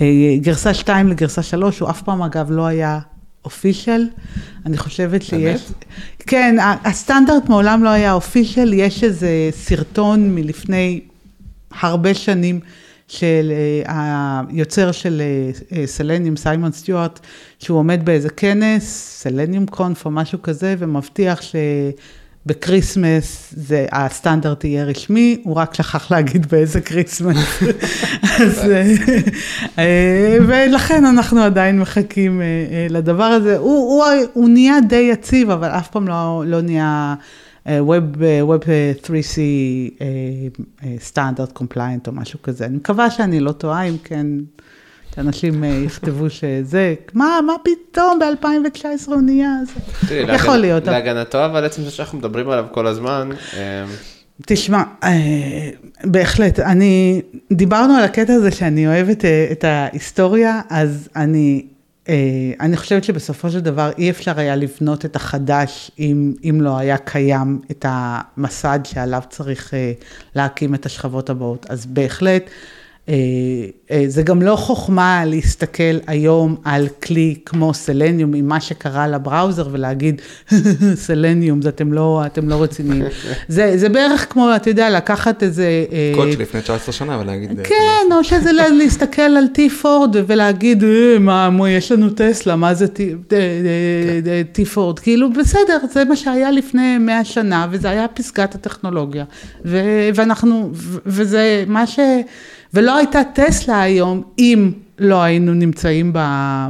מגרסה 0.00 0.74
2 0.74 1.08
לגרסה 1.08 1.42
3, 1.42 1.78
הוא 1.78 1.90
אף 1.90 2.02
פעם 2.02 2.22
אגב 2.22 2.50
לא 2.50 2.66
היה 2.66 2.98
official, 3.44 4.08
אני 4.66 4.78
חושבת 4.78 5.22
שיש, 5.22 5.32
באמת? 5.32 5.60
כן, 6.18 6.56
הסטנדרט 6.84 7.48
מעולם 7.48 7.84
לא 7.84 7.88
היה 7.88 8.12
official, 8.12 8.72
יש 8.72 9.04
איזה 9.04 9.28
סרטון 9.52 10.34
מלפני 10.34 11.00
הרבה 11.80 12.14
שנים. 12.14 12.60
של 13.10 13.52
אה, 13.88 14.40
היוצר 14.48 14.92
של 14.92 15.22
אה, 15.72 15.86
סלניום, 15.86 16.36
סיימון 16.36 16.72
סטיוארט, 16.72 17.20
שהוא 17.58 17.78
עומד 17.78 18.04
באיזה 18.04 18.28
כנס, 18.30 18.84
Selenium 19.22 19.66
Conf 19.66 20.04
או 20.04 20.10
משהו 20.10 20.42
כזה, 20.42 20.74
ומבטיח 20.78 21.40
שבקריסמס 22.46 23.54
זה, 23.56 23.86
הסטנדרט 23.92 24.64
יהיה 24.64 24.84
רשמי, 24.84 25.40
הוא 25.44 25.56
רק 25.56 25.74
שכח 25.74 26.10
להגיד 26.10 26.46
באיזה 26.46 26.80
קריסמס. 26.80 27.62
אז, 28.40 28.70
אה, 29.78 30.36
ולכן 30.48 31.04
אנחנו 31.04 31.40
עדיין 31.40 31.80
מחכים 31.80 32.42
לדבר 32.90 33.24
הזה. 33.24 33.56
הוא, 33.56 34.04
הוא, 34.04 34.04
הוא 34.32 34.48
נהיה 34.48 34.80
די 34.88 35.08
יציב, 35.12 35.50
אבל 35.50 35.68
אף 35.68 35.88
פעם 35.88 36.08
לא, 36.08 36.42
לא 36.46 36.60
נהיה... 36.60 37.14
W, 37.66 38.64
W3C 39.06 39.38
standard 40.98 41.52
compliant 41.52 42.08
או 42.08 42.12
משהו 42.12 42.42
כזה. 42.42 42.66
אני 42.66 42.76
מקווה 42.76 43.10
שאני 43.10 43.40
לא 43.40 43.52
טועה, 43.52 43.82
אם 43.82 43.96
כן, 44.04 44.26
שאנשים 45.14 45.64
יכתבו 45.64 46.30
שזה, 46.30 46.94
מה, 47.14 47.38
מה 47.46 47.52
פתאום 47.62 48.18
ב-2019 48.18 48.84
הוא 49.06 49.20
נהיה, 49.20 49.56
זה 50.08 50.14
יכול 50.14 50.56
להיות. 50.56 50.86
להגנתו, 50.86 51.44
אבל 51.44 51.64
עצם 51.64 51.82
זה 51.82 51.90
שאנחנו 51.90 52.18
מדברים 52.18 52.50
עליו 52.50 52.64
כל 52.70 52.86
הזמן. 52.86 53.30
תשמע, 54.46 54.82
בהחלט, 56.04 56.60
אני, 56.60 57.22
דיברנו 57.52 57.94
על 57.94 58.04
הקטע 58.04 58.32
הזה 58.32 58.50
שאני 58.50 58.86
אוהבת 58.86 59.24
את 59.52 59.64
ההיסטוריה, 59.64 60.60
אז 60.70 61.08
אני 61.16 61.62
אה, 61.66 61.79
אני 62.60 62.76
חושבת 62.76 63.04
שבסופו 63.04 63.50
של 63.50 63.60
דבר 63.60 63.90
אי 63.98 64.10
אפשר 64.10 64.38
היה 64.40 64.56
לבנות 64.56 65.04
את 65.04 65.16
החדש 65.16 65.90
אם, 65.98 66.34
אם 66.44 66.60
לא 66.60 66.78
היה 66.78 66.98
קיים 66.98 67.60
את 67.70 67.84
המסד 67.88 68.78
שעליו 68.84 69.22
צריך 69.28 69.74
אה, 69.74 69.92
להקים 70.34 70.74
את 70.74 70.86
השכבות 70.86 71.30
הבאות. 71.30 71.66
אז 71.68 71.86
בהחלט, 71.86 72.42
אה, 72.42 72.48
אה, 72.48 72.79
זה 74.08 74.22
גם 74.22 74.42
לא 74.42 74.56
חוכמה 74.56 75.24
להסתכל 75.26 75.82
היום 76.06 76.56
על 76.64 76.88
כלי 77.02 77.34
כמו 77.46 77.74
סלניום 77.74 78.34
עם 78.34 78.48
מה 78.48 78.60
שקרה 78.60 79.08
לבראוזר 79.08 79.68
ולהגיד 79.72 80.20
סלניום, 80.94 81.60
אתם 81.68 81.92
לא, 81.92 82.22
אתם 82.26 82.48
לא 82.48 82.62
רציניים. 82.62 83.02
זה, 83.48 83.72
זה 83.76 83.88
בערך 83.88 84.26
כמו, 84.32 84.48
אתה 84.56 84.70
יודע, 84.70 84.90
לקחת 84.90 85.42
איזה... 85.42 85.84
אה, 85.92 86.12
קוד 86.14 86.32
שלפני 86.32 86.60
19 86.60 86.92
שנה 86.92 87.18
ולהגיד... 87.18 87.58
אה, 87.58 87.64
כן, 87.64 87.76
או 88.16 88.24
שזה 88.24 88.52
לה- 88.52 88.68
להסתכל 88.68 89.22
על 89.22 89.46
טי 89.54 89.68
פורד 89.70 90.16
ולהגיד, 90.26 90.84
"אה, 90.84 91.16
מה, 91.20 91.50
מה, 91.50 91.70
יש 91.70 91.92
לנו 91.92 92.10
טסלה, 92.10 92.56
מה 92.56 92.74
זה 92.74 92.88
טי- 92.88 93.14
אה, 93.32 93.36
אה, 93.38 93.40
אה, 94.32 94.42
טי 94.52 94.64
פורד? 94.64 94.98
כאילו, 94.98 95.32
בסדר, 95.32 95.78
זה 95.92 96.04
מה 96.04 96.16
שהיה 96.16 96.50
לפני 96.50 96.98
100 96.98 97.24
שנה, 97.24 97.66
וזה 97.70 97.90
היה 97.90 98.08
פסגת 98.08 98.54
הטכנולוגיה. 98.54 99.24
ואנחנו, 100.14 100.70
וזה 101.06 101.64
מה 101.66 101.86
ש... 101.86 101.98
ולא 102.74 102.96
הייתה 102.96 103.20
טסלה 103.34 103.82
היום, 103.82 104.22
אם 104.38 104.72
לא 104.98 105.22
היינו 105.22 105.54
נמצאים 105.54 106.10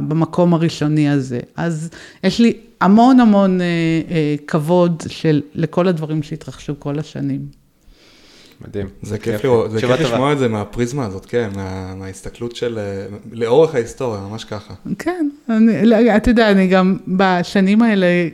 במקום 0.07 0.53
הראשוני 0.53 1.09
הזה. 1.09 1.39
אז 1.55 1.89
יש 2.23 2.39
לי 2.39 2.53
המון 2.81 3.19
המון 3.19 3.61
אה, 3.61 3.65
אה, 4.11 4.35
כבוד 4.47 5.03
של, 5.07 5.41
לכל 5.55 5.87
הדברים 5.87 6.23
שהתרחשו 6.23 6.73
כל 6.79 6.99
השנים. 6.99 7.61
מדהים. 8.67 8.87
זה 9.01 9.17
כיף. 9.17 9.43
לראות, 9.43 9.71
זה 9.71 9.79
כיף. 9.81 9.89
לשמוע 9.89 10.33
את 10.33 10.37
זה 10.39 10.47
מהפריזמה 10.47 11.05
הזאת, 11.05 11.25
כן, 11.25 11.49
מה- 11.55 11.95
מההסתכלות 11.95 12.55
של, 12.55 12.77
אה, 12.79 13.05
לאורך 13.31 13.75
ההיסטוריה, 13.75 14.21
ממש 14.21 14.43
ככה. 14.43 14.73
כן, 14.99 15.29
אני, 15.49 15.85
לא, 15.85 15.95
אתה 16.17 16.29
יודע, 16.29 16.51
אני 16.51 16.67
גם 16.67 16.97
בשנים 17.07 17.81
האלה, 17.81 18.05
אה, 18.05 18.25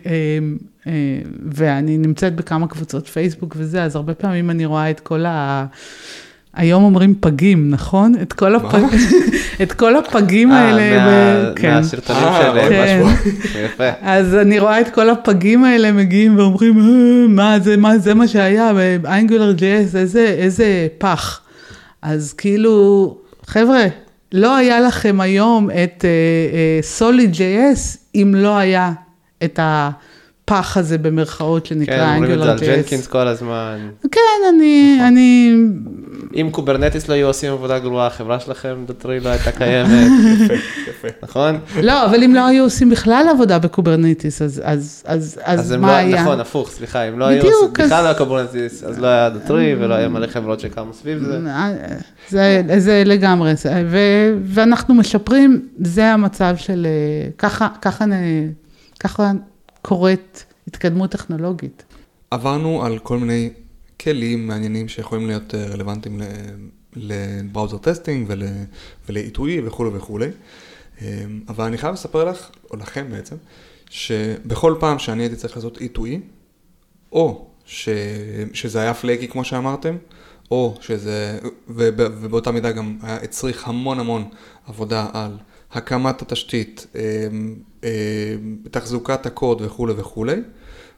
אה, 0.88 0.92
ואני 1.52 1.98
נמצאת 1.98 2.36
בכמה 2.36 2.68
קבוצות 2.68 3.08
פייסבוק 3.08 3.56
וזה, 3.58 3.84
אז 3.84 3.96
הרבה 3.96 4.14
פעמים 4.14 4.50
אני 4.50 4.66
רואה 4.66 4.90
את 4.90 5.00
כל 5.00 5.26
ה... 5.26 5.66
היום 6.58 6.84
אומרים 6.84 7.16
פגים, 7.20 7.70
נכון? 7.70 8.14
את 8.22 8.34
כל, 8.34 8.56
הפג... 8.56 8.80
את 9.64 9.72
כל 9.72 9.96
הפגים 9.96 10.52
אה, 10.52 10.58
האלה. 10.60 11.06
מה- 11.06 11.50
ו- 11.52 11.56
כן. 11.56 11.74
מהסרטונים 11.74 12.24
אה, 12.24 12.42
של... 12.42 12.48
עוד 12.60 12.70
כן. 12.70 13.02
משהו. 13.04 13.32
יפה. 13.66 13.90
אז 14.02 14.36
אני 14.36 14.60
רואה 14.60 14.82
את 14.82 14.90
כל 14.90 15.10
הפגים 15.10 15.64
האלה 15.64 15.92
מגיעים 15.92 16.38
ואומרים, 16.38 16.80
"אה, 16.80 16.84
מה 17.28 17.60
זה, 17.60 17.78
מה 17.78 17.98
זה 17.98 18.14
מה 18.14 18.28
שהיה, 18.28 18.72
באנגולר 19.02 19.54
JS, 19.58 19.98
איזה, 19.98 20.36
איזה 20.38 20.66
פח. 20.98 21.42
אז 22.02 22.34
כאילו, 22.34 23.18
חבר'ה, 23.46 23.84
לא 24.32 24.56
היה 24.56 24.80
לכם 24.80 25.22
היום 25.22 25.70
את 25.84 26.06
סוליד 26.82 27.34
uh, 27.34 27.38
JS, 27.38 27.80
אם 28.16 28.34
לא 28.38 28.58
היה 28.58 28.92
את 29.44 29.60
הפח 29.64 30.78
הזה 30.78 30.98
במרכאות 30.98 31.68
כן, 31.68 31.76
שנקרא 31.76 32.14
אומרים 32.16 32.24
את 32.24 32.28
זה 32.28 32.34
אנגולר 32.34 32.52
על 32.52 32.58
ג'נקינס. 32.78 33.08
כל 33.08 33.28
הזמן. 33.28 33.78
כן, 34.12 34.20
אני, 34.54 34.94
נכון. 34.96 35.08
אני, 35.08 35.54
אם 36.38 36.50
Kubernetes 36.52 37.08
לא 37.08 37.14
היו 37.14 37.28
עושים 37.28 37.52
עבודה 37.54 37.80
גרועה, 37.80 38.08
החברה 38.08 38.40
שלכם, 38.40 38.76
Datree, 38.86 39.20
לא 39.20 39.30
הייתה 39.30 39.52
קיימת, 39.52 39.92
יפה, 40.42 40.54
יפה. 40.90 41.08
נכון? 41.24 41.60
לא, 41.82 42.06
אבל 42.06 42.24
אם 42.24 42.36
לא 42.36 42.48
היו 42.48 42.64
עושים 42.64 42.90
בכלל 42.90 43.26
עבודה 43.32 43.60
ב 43.60 43.66
Kubernetes, 43.66 44.42
אז, 44.42 44.62
אז, 44.66 45.04
אז, 45.06 45.40
אז, 45.44 45.60
אז 45.60 45.72
הם 45.72 45.82
מה 45.82 45.88
לא, 45.88 45.94
היה? 45.94 46.22
נכון, 46.22 46.40
הפוך, 46.40 46.70
סליחה, 46.70 47.04
אם 47.04 47.20
לא 47.20 47.26
היו 47.26 47.44
עושים, 47.44 47.74
בכלל 47.74 48.08
אז- 48.08 48.14
לא 48.14 48.18
Kubernetes, 48.18 48.84
אז 48.84 49.00
לא 49.00 49.08
היה 49.08 49.30
Datree 49.30 49.76
ולא 49.80 49.94
היה 49.94 50.10
מלא 50.10 50.28
חברות 50.28 50.60
שקמו 50.60 50.94
סביב 50.94 51.20
זה. 51.24 51.40
זה, 52.30 52.62
זה 52.78 53.04
לגמרי, 53.06 53.54
ו, 53.86 53.98
ואנחנו 54.44 54.96
משפרים, 54.96 55.68
זה 55.80 56.06
המצב 56.14 56.56
של, 56.58 56.88
אה, 56.90 57.30
ככה, 57.38 57.68
ככה, 57.82 58.06
נ- 58.06 58.52
ככה 59.00 59.32
קורית 59.82 60.46
התקדמות 60.68 61.12
טכנולוגית. 61.12 61.84
עברנו 62.32 62.86
על 62.86 62.98
כל 63.00 63.18
מיני 63.18 63.50
כלים 64.02 64.48
מעניינים 64.48 64.88
שיכולים 64.88 65.28
להיות 65.28 65.56
אה, 65.56 65.66
רלוונטיים 65.66 66.22
ל 66.96 67.06
browser 67.06 67.78
testing 67.78 68.26
ול- 68.30 68.44
ול 69.10 69.30
E2E 69.30 69.62
וכולי 69.66 69.90
וכולי. 69.94 70.28
אה, 71.02 71.26
אבל 71.50 71.66
אני 71.66 71.78
חייב 71.78 71.94
לספר 71.94 72.24
לך, 72.26 72.50
או 72.72 72.78
לכם 72.78 73.08
בעצם, 73.12 73.36
שבכל 73.90 74.76
פעם 74.80 75.00
שאני 75.00 75.24
הייתי 75.24 75.36
צריך 75.36 75.56
לעשות 75.56 75.78
E2E, 75.78 76.22
או 77.12 77.48
ש... 77.66 77.90
שזה 78.54 78.82
היה 78.82 78.94
flaky 78.94 79.28
כמו 79.28 79.44
שאמרתם, 79.44 79.96
או 80.52 80.78
שזה, 80.82 81.40
וב... 81.68 81.96
ובאותה 81.98 82.52
מידה 82.52 82.72
גם 82.72 82.98
היה 83.02 83.16
הצריך 83.16 83.68
המון 83.68 84.00
המון 84.00 84.30
עבודה 84.68 85.08
על 85.14 85.38
הקמת 85.72 86.22
התשתית, 86.22 86.88
אה, 86.96 87.02
אה, 87.84 88.36
תחזוקת 88.72 89.26
הקוד 89.26 89.62
וכולי 89.62 89.94
וכולי, 89.98 90.42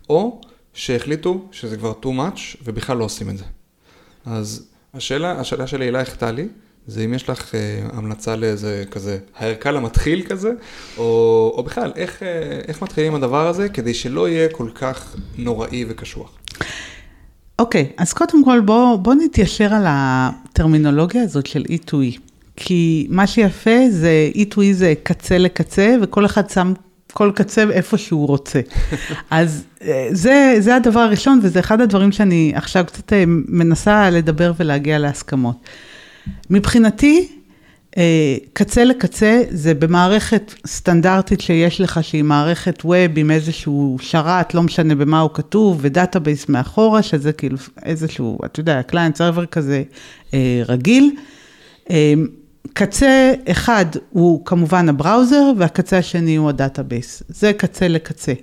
או 0.09 0.41
שהחליטו 0.73 1.45
שזה 1.51 1.77
כבר 1.77 1.93
too 2.03 2.07
much 2.07 2.57
ובכלל 2.63 2.97
לא 2.97 3.03
עושים 3.03 3.29
את 3.29 3.37
זה. 3.37 3.43
אז 4.25 4.67
השאלה, 4.93 5.31
השאלה 5.39 5.67
שלי 5.67 5.87
אלייך 5.87 6.15
טלי, 6.15 6.47
זה 6.87 7.05
אם 7.05 7.13
יש 7.13 7.29
לך 7.29 7.55
אה, 7.55 7.59
המלצה 7.93 8.35
לאיזה 8.35 8.83
כזה, 8.91 9.17
הערכה 9.37 9.71
למתחיל 9.71 10.21
כזה, 10.21 10.51
או, 10.97 11.53
או 11.57 11.63
בכלל, 11.63 11.91
איך, 11.95 12.23
אה, 12.23 12.59
איך 12.67 12.81
מתחילים 12.81 13.11
עם 13.11 13.23
הדבר 13.23 13.47
הזה 13.47 13.69
כדי 13.69 13.93
שלא 13.93 14.29
יהיה 14.29 14.49
כל 14.49 14.69
כך 14.75 15.15
נוראי 15.37 15.85
וקשוח. 15.89 16.37
אוקיי, 17.59 17.91
אז 17.97 18.13
קודם 18.13 18.43
כל 18.43 18.59
בוא, 18.59 18.95
בוא 18.95 19.13
נתיישר 19.13 19.73
על 19.73 19.83
הטרמינולוגיה 19.87 21.23
הזאת 21.23 21.45
של 21.45 21.63
E2E. 21.69 22.19
כי 22.55 23.07
מה 23.09 23.27
שיפה 23.27 23.89
זה 23.89 24.29
E2E 24.35 24.61
זה 24.71 24.93
קצה 25.03 25.37
לקצה, 25.37 25.95
וכל 26.01 26.25
אחד 26.25 26.49
שם 26.49 26.73
כל 27.13 27.31
קצה 27.35 27.63
איפה 27.71 27.97
שהוא 27.97 28.27
רוצה. 28.27 28.59
אז 29.29 29.63
אה, 29.81 30.07
זה, 30.11 30.55
זה 30.59 30.75
הדבר 30.75 30.99
הראשון, 30.99 31.39
וזה 31.43 31.59
אחד 31.59 31.81
הדברים 31.81 32.11
שאני 32.11 32.51
עכשיו 32.55 32.85
קצת 32.87 33.13
אה, 33.13 33.23
מנסה 33.27 34.09
לדבר 34.09 34.51
ולהגיע 34.57 34.99
להסכמות. 34.99 35.55
מבחינתי, 36.49 37.27
אה, 37.97 38.37
קצה 38.53 38.83
לקצה 38.83 39.41
זה 39.49 39.73
במערכת 39.73 40.53
סטנדרטית 40.67 41.41
שיש 41.41 41.81
לך, 41.81 42.03
שהיא 42.03 42.23
מערכת 42.23 42.85
web 42.85 43.11
עם 43.15 43.31
איזשהו 43.31 43.97
שרת, 44.01 44.53
לא 44.53 44.63
משנה 44.63 44.95
במה 44.95 45.19
הוא 45.19 45.29
כתוב, 45.33 45.79
ו 45.81 45.89
database 45.89 46.49
מאחורה, 46.49 47.03
שזה 47.03 47.31
כאילו 47.31 47.57
איזשהו, 47.85 48.39
אתה 48.45 48.59
יודע, 48.59 48.81
client 48.83 49.15
server 49.15 49.45
כזה 49.45 49.83
רגיל. 50.67 51.15
קצה 52.73 53.33
אחד 53.51 53.85
הוא 54.09 54.45
כמובן 54.45 54.89
ה 54.89 54.96
browser, 54.96 55.51
והקצה 55.57 55.97
השני 55.97 56.35
הוא 56.35 56.49
ה 56.49 56.57
database. 56.57 57.23
זה 57.27 57.53
קצה 57.53 57.87
לקצה. 57.87 58.33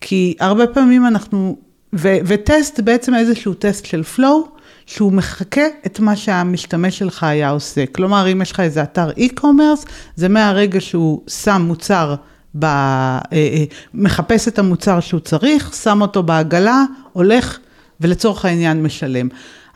כי 0.00 0.34
הרבה 0.40 0.66
פעמים 0.66 1.06
אנחנו, 1.06 1.56
ו, 1.92 2.08
וטסט 2.26 2.80
בעצם 2.80 3.14
איזשהו 3.14 3.54
טסט 3.54 3.84
של 3.84 4.02
flow, 4.16 4.58
שהוא 4.86 5.12
מחקה 5.12 5.66
את 5.86 6.00
מה 6.00 6.16
שהמשתמש 6.16 6.98
שלך 6.98 7.22
היה 7.22 7.50
עושה. 7.50 7.86
כלומר, 7.86 8.32
אם 8.32 8.42
יש 8.42 8.52
לך 8.52 8.60
איזה 8.60 8.82
אתר 8.82 9.10
e-commerce, 9.10 9.88
זה 10.16 10.28
מהרגע 10.28 10.80
שהוא 10.80 11.22
שם 11.28 11.62
מוצר, 11.66 12.14
ב, 12.58 12.64
אה, 12.64 13.20
אה, 13.32 13.64
מחפש 13.94 14.48
את 14.48 14.58
המוצר 14.58 15.00
שהוא 15.00 15.20
צריך, 15.20 15.74
שם 15.82 16.02
אותו 16.02 16.22
בעגלה, 16.22 16.84
הולך 17.12 17.58
ולצורך 18.00 18.44
העניין 18.44 18.82
משלם. 18.82 19.28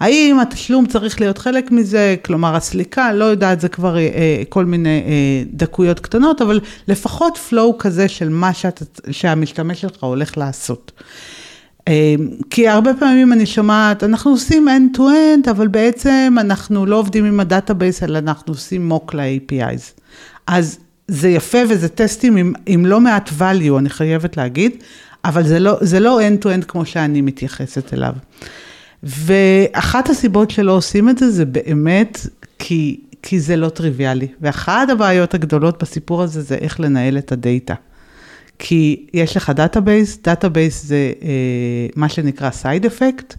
האם 0.03 0.41
התשלום 0.41 0.87
צריך 0.87 1.21
להיות 1.21 1.39
חלק 1.39 1.71
מזה, 1.71 2.17
כלומר 2.25 2.57
הסליקה, 2.57 3.13
לא 3.13 3.25
יודעת, 3.25 3.61
זה 3.61 3.69
כבר 3.69 3.99
אה, 3.99 4.43
כל 4.49 4.65
מיני 4.65 5.03
אה, 5.07 5.43
דקויות 5.53 6.01
קטנות, 6.01 6.43
אבל 6.43 6.61
לפחות 6.89 7.39
flow 7.51 7.77
כזה 7.79 8.09
של 8.09 8.29
מה 8.29 8.55
שאת, 8.55 9.01
שהמשתמש 9.11 9.81
שלך 9.81 10.03
הולך 10.03 10.39
לעשות. 10.39 10.93
אה, 11.89 12.15
כי 12.51 12.69
הרבה 12.69 12.91
פעמים 12.95 13.33
אני 13.33 13.47
שומעת, 13.47 14.05
אנחנו 14.05 14.31
עושים 14.31 14.69
end-to-end, 14.69 15.51
אבל 15.51 15.69
בעצם 15.69 16.35
אנחנו 16.41 16.87
לא 16.87 16.97
עובדים 16.97 17.25
עם 17.25 17.41
ה 17.41 17.47
database, 17.47 18.03
אלא 18.03 18.19
אנחנו 18.19 18.53
עושים 18.53 18.93
mock 18.93 19.17
ל-APIs. 19.17 20.01
אז 20.47 20.79
זה 21.09 21.29
יפה 21.29 21.59
וזה 21.69 21.89
טסטים 21.89 22.37
עם, 22.37 22.53
עם 22.67 22.87
לא 22.87 23.01
מעט 23.01 23.29
value, 23.39 23.79
אני 23.79 23.91
חייבת 23.91 24.37
להגיד, 24.37 24.73
אבל 25.25 25.47
זה 25.47 25.59
לא, 25.59 25.79
זה 25.81 26.01
לא 26.01 26.21
end-to-end 26.21 26.65
כמו 26.69 26.87
שאני 26.87 27.21
מתייחסת 27.21 27.95
אליו. 27.95 28.13
ואחת 29.03 30.11
הסיבות 30.11 30.51
שלא 30.51 30.73
עושים 30.73 31.09
את 31.09 31.19
זה, 31.19 31.31
זה 31.31 31.45
באמת 31.45 32.19
כי, 32.59 33.01
כי 33.23 33.41
זה 33.41 33.57
לא 33.57 33.69
טריוויאלי. 33.69 34.27
ואחת 34.41 34.89
הבעיות 34.91 35.35
הגדולות 35.35 35.83
בסיפור 35.83 36.23
הזה 36.23 36.43
זה 36.43 36.55
איך 36.55 36.81
לנהל 36.81 37.19
את 37.19 37.33
הדאטה. 37.33 37.75
כי 38.59 39.07
יש 39.15 39.37
לך 39.37 39.51
database, 39.51 40.19
database 40.25 40.85
זה 40.85 41.13
אה, 41.23 41.29
מה 41.97 42.09
שנקרא 42.09 42.51
side 42.51 42.87
effect, 42.87 43.35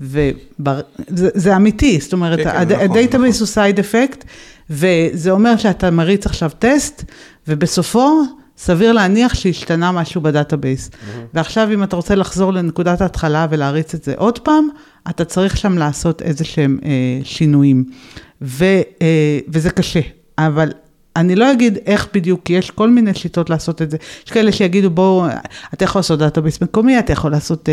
וזה 0.00 1.56
אמיתי, 1.56 2.00
זאת 2.00 2.12
אומרת, 2.12 2.38
כן, 2.38 2.44
כן, 2.44 2.56
הד- 2.56 2.72
נכון, 2.72 2.84
ה 2.84 2.90
database 2.90 3.34
נכון. 3.34 3.46
הוא 3.46 3.52
side 3.52 3.78
effect, 3.78 4.24
וזה 4.70 5.30
אומר 5.30 5.56
שאתה 5.56 5.90
מריץ 5.90 6.26
עכשיו 6.26 6.50
טסט, 6.58 7.04
ובסופו 7.48 8.22
סביר 8.64 8.92
להניח 8.92 9.34
שהשתנה 9.34 9.92
משהו 9.92 10.20
ב 10.20 10.27
database. 10.27 10.90
ועכשיו 11.34 11.68
אם 11.74 11.82
אתה 11.82 11.96
רוצה 11.96 12.14
לחזור 12.14 12.52
לנקודת 12.52 13.00
ההתחלה 13.00 13.46
ולהריץ 13.50 13.94
את 13.94 14.04
זה 14.04 14.14
עוד 14.16 14.38
פעם, 14.38 14.68
אתה 15.10 15.24
צריך 15.24 15.56
שם 15.56 15.78
לעשות 15.78 16.22
איזה 16.22 16.44
שהם 16.44 16.78
אה, 16.84 16.90
שינויים. 17.24 17.84
ו, 18.42 18.64
אה, 19.02 19.38
וזה 19.48 19.70
קשה, 19.70 20.00
אבל 20.38 20.72
אני 21.16 21.36
לא 21.36 21.52
אגיד 21.52 21.78
איך 21.86 22.08
בדיוק, 22.14 22.40
כי 22.44 22.52
יש 22.52 22.70
כל 22.70 22.90
מיני 22.90 23.14
שיטות 23.14 23.50
לעשות 23.50 23.82
את 23.82 23.90
זה. 23.90 23.96
יש 24.26 24.32
כאלה 24.32 24.52
שיגידו, 24.52 24.90
בואו, 24.90 25.26
אתה 25.74 25.84
יכול 25.84 25.98
לעשות 25.98 26.18
database 26.18 26.60
מקומי, 26.62 26.98
אתה 26.98 27.12
יכול 27.12 27.30
לעשות 27.30 27.68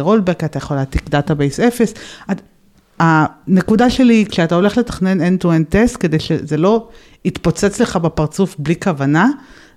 rollback, 0.00 0.44
אתה 0.44 0.58
יכול 0.58 0.76
להעתיק 0.76 1.08
database 1.10 1.60
אפס. 1.60 1.94
את- 2.32 2.40
הנקודה 3.00 3.90
שלי 3.90 4.14
היא, 4.14 4.26
כשאתה 4.26 4.54
הולך 4.54 4.78
לתכנן 4.78 5.20
end-to-end 5.20 5.64
טסט, 5.68 5.96
כדי 6.00 6.18
שזה 6.18 6.56
לא 6.56 6.88
יתפוצץ 7.24 7.80
לך 7.80 7.96
בפרצוף 7.96 8.56
בלי 8.58 8.74
כוונה, 8.82 9.28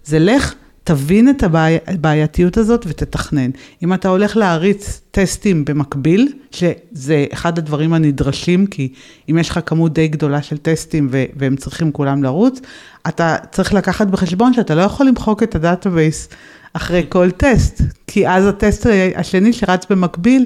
זה 0.05 0.19
לך, 0.19 0.55
תבין 0.83 1.29
את 1.29 1.43
הבעייתיות 1.43 2.57
הזאת 2.57 2.85
ותתכנן. 2.87 3.49
אם 3.83 3.93
אתה 3.93 4.09
הולך 4.09 4.37
להריץ 4.37 5.01
טסטים 5.11 5.65
במקביל, 5.65 6.33
שזה 6.51 7.25
אחד 7.33 7.57
הדברים 7.57 7.93
הנדרשים, 7.93 8.67
כי 8.67 8.93
אם 9.29 9.37
יש 9.37 9.49
לך 9.49 9.59
כמות 9.65 9.93
די 9.93 10.07
גדולה 10.07 10.41
של 10.41 10.57
טסטים 10.57 11.09
והם 11.35 11.55
צריכים 11.55 11.91
כולם 11.91 12.23
לרוץ, 12.23 12.61
אתה 13.07 13.35
צריך 13.51 13.73
לקחת 13.73 14.07
בחשבון 14.07 14.53
שאתה 14.53 14.75
לא 14.75 14.81
יכול 14.81 15.07
למחוק 15.07 15.43
את 15.43 15.55
ה 15.55 15.63
database 15.63 16.29
אחרי 16.73 17.05
כל 17.09 17.31
טסט, 17.31 17.81
כי 18.07 18.27
אז 18.27 18.47
הטסט 18.47 18.85
השני 19.15 19.53
שרץ 19.53 19.85
במקביל, 19.89 20.45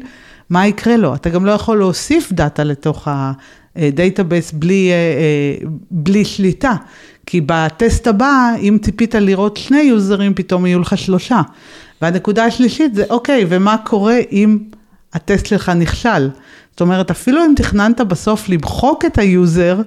מה 0.50 0.68
יקרה 0.68 0.98
לו? 0.98 1.16
אתה 1.16 1.30
גם 1.30 1.46
לא 1.46 1.52
יכול 1.52 1.78
להוסיף 1.78 2.32
דאטה 2.32 2.64
לתוך 2.64 3.08
ה 3.76 3.84
database 3.84 4.52
בלי, 4.52 4.92
אה, 4.92 4.96
אה, 4.96 5.68
בלי 5.92 6.26
שליטה, 6.26 6.74
כי 7.26 7.42
בטסט 7.46 8.08
הבא, 8.08 8.52
אם 8.60 8.78
ציפית 8.82 9.16
לראות 9.16 9.58
שני 9.58 9.82
יוזרים, 9.82 10.34
פתאום 10.34 10.66
יהיו 10.66 10.80
לך 10.80 10.98
שלושה. 10.98 11.42
והנקודה 12.02 12.46
השלישית 12.46 12.96
זה, 12.96 13.04
אוקיי, 13.10 13.46
ומה 13.50 13.76
קורה 13.84 14.18
אם 14.32 14.58
הטסט 15.14 15.46
שלך 15.46 15.70
נכשל? 15.70 16.30
זאת 16.72 16.82
אומרת, 16.82 17.12
אפילו 17.12 17.46
אם 17.46 17.54
תכננת 17.56 18.02
בסוף 18.02 18.50
למחוק 18.50 19.06
את 19.06 19.18
היוזר, 19.18 19.82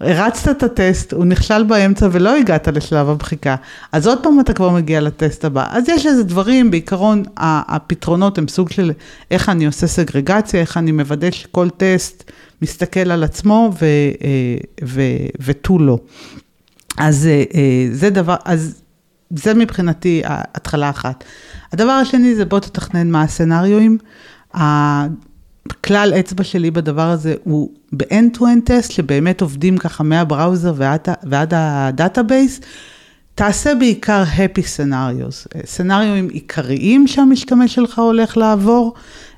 הרצת 0.00 0.50
את 0.50 0.62
הטסט, 0.62 1.12
הוא 1.12 1.24
נכשל 1.24 1.62
באמצע 1.62 2.08
ולא 2.12 2.36
הגעת 2.36 2.68
לשלב 2.68 3.08
המחיקה, 3.08 3.56
אז 3.92 4.06
עוד 4.06 4.22
פעם 4.22 4.40
אתה 4.40 4.52
כבר 4.52 4.70
מגיע 4.70 5.00
לטסט 5.00 5.44
הבא. 5.44 5.66
אז 5.70 5.88
יש 5.88 6.06
איזה 6.06 6.24
דברים, 6.24 6.70
בעיקרון 6.70 7.22
הפתרונות 7.36 8.38
הם 8.38 8.48
סוג 8.48 8.70
של 8.70 8.92
איך 9.30 9.48
אני 9.48 9.66
עושה 9.66 9.86
סגרגציה, 9.86 10.60
איך 10.60 10.76
אני 10.76 10.92
מוודא 10.92 11.30
שכל 11.30 11.68
טסט 11.70 12.30
מסתכל 12.62 13.10
על 13.10 13.24
עצמו 13.24 13.70
אה, 13.82 14.56
ותו 15.40 15.78
לא. 15.78 15.98
אז 16.98 17.26
אה, 17.26 17.44
אה, 17.54 17.88
זה 17.92 18.10
דבר, 18.10 18.36
אז 18.44 18.82
זה 19.30 19.54
מבחינתי 19.54 20.22
התחלה 20.26 20.90
אחת. 20.90 21.24
הדבר 21.72 21.92
השני 21.92 22.34
זה 22.34 22.44
בוא 22.44 22.58
תתכנן 22.58 23.10
מה 23.10 23.22
הסצנריואים. 23.22 23.98
כלל 25.84 26.12
אצבע 26.20 26.44
שלי 26.44 26.70
בדבר 26.70 27.10
הזה 27.10 27.34
הוא 27.44 27.70
ב-end-to-end 27.92 28.60
טסט, 28.64 28.90
שבאמת 28.90 29.40
עובדים 29.40 29.78
ככה 29.78 30.04
מה 30.04 30.20
browser 30.20 30.74
ועד, 30.76 31.08
ועד 31.22 31.54
ה 31.56 31.66
database, 31.66 32.60
תעשה 33.34 33.74
בעיקר 33.74 34.24
happy 34.36 34.60
scenarios, 34.60 35.58
סצנריואים 35.66 36.28
עיקריים 36.28 37.06
שהמשתמש 37.06 37.74
שלך 37.74 37.98
הולך 37.98 38.36
לעבור, 38.36 38.94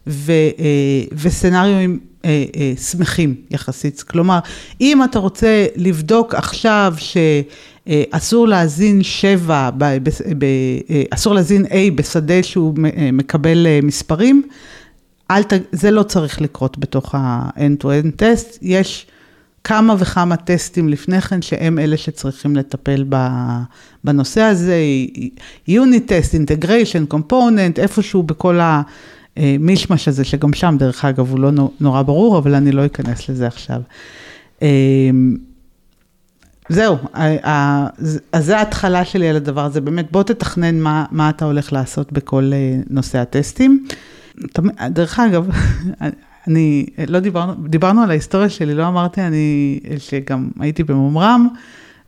ו, 0.06 0.32
אה, 0.32 1.04
וסצנריואים 1.12 1.98
אה, 2.24 2.44
אה, 2.56 2.72
שמחים 2.76 3.34
יחסית. 3.50 4.02
כלומר, 4.02 4.38
אם 4.80 5.04
אתה 5.04 5.18
רוצה 5.18 5.66
לבדוק 5.76 6.34
עכשיו 6.34 6.94
שאסור 6.98 8.48
להזין 8.48 9.02
שבע, 9.02 9.70
אסור 11.10 11.34
להזין 11.34 11.64
A 11.64 11.92
בשדה 11.94 12.42
שהוא 12.42 12.74
מקבל 13.12 13.66
מספרים, 13.82 14.42
ת... 15.32 15.52
זה 15.72 15.90
לא 15.90 16.02
צריך 16.02 16.40
לקרות 16.40 16.78
בתוך 16.78 17.14
ה-end-to-end 17.14 18.10
טסט, 18.16 18.58
יש 18.62 19.06
כמה 19.64 19.94
וכמה 19.98 20.36
טסטים 20.36 20.88
לפני 20.88 21.20
כן 21.20 21.42
שהם 21.42 21.78
אלה 21.78 21.96
שצריכים 21.96 22.56
לטפל 22.56 23.04
בנושא 24.04 24.40
הזה, 24.40 24.76
Unit 25.68 26.08
Test, 26.08 26.34
Integration, 26.34 27.14
Component, 27.14 27.80
איפשהו 27.80 28.22
בכל 28.22 28.60
המישמש 29.36 30.08
הזה, 30.08 30.24
שגם 30.24 30.52
שם 30.52 30.76
דרך 30.78 31.04
אגב 31.04 31.30
הוא 31.30 31.38
לא 31.38 31.50
נורא 31.80 32.02
ברור, 32.02 32.38
אבל 32.38 32.54
אני 32.54 32.72
לא 32.72 32.86
אכנס 32.86 33.28
לזה 33.28 33.46
עכשיו. 33.46 33.80
אמ, 34.62 35.36
זהו, 36.68 36.96
אז 38.32 38.44
זה 38.44 38.58
ההתחלה 38.58 39.04
שלי 39.04 39.28
על 39.28 39.36
הדבר 39.36 39.64
הזה, 39.64 39.80
באמת 39.80 40.12
בוא 40.12 40.22
תתכנן 40.22 40.80
מה, 40.80 41.04
מה 41.10 41.30
אתה 41.30 41.44
הולך 41.44 41.72
לעשות 41.72 42.12
בכל 42.12 42.50
אה, 42.52 42.76
נושא 42.90 43.18
הטסטים. 43.18 43.86
דרך 44.90 45.18
אגב, 45.18 45.48
אני, 46.48 46.86
לא 47.08 47.20
דיברנו, 47.20 47.54
דיברנו 47.68 48.02
על 48.02 48.10
ההיסטוריה 48.10 48.48
שלי, 48.48 48.74
לא 48.74 48.88
אמרתי 48.88 49.20
אני, 49.20 49.80
שגם 49.98 50.48
הייתי 50.60 50.84
בממר"ם, 50.84 51.48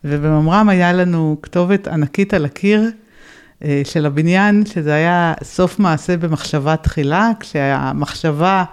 ובממר"ם 0.03 0.69
היה 0.69 0.93
לנו 0.93 1.37
כתובת 1.41 1.87
ענקית 1.87 2.33
על 2.33 2.45
הקיר 2.45 2.81
אה, 2.81 2.89
של 3.83 4.05
הבניין, 4.05 4.65
שזה 4.65 4.93
היה 4.93 5.33
סוף 5.43 5.79
מעשה 5.79 6.17
במחשבה 6.17 6.75
תחילה, 6.75 7.31
כשהמחשבה, 7.39 8.63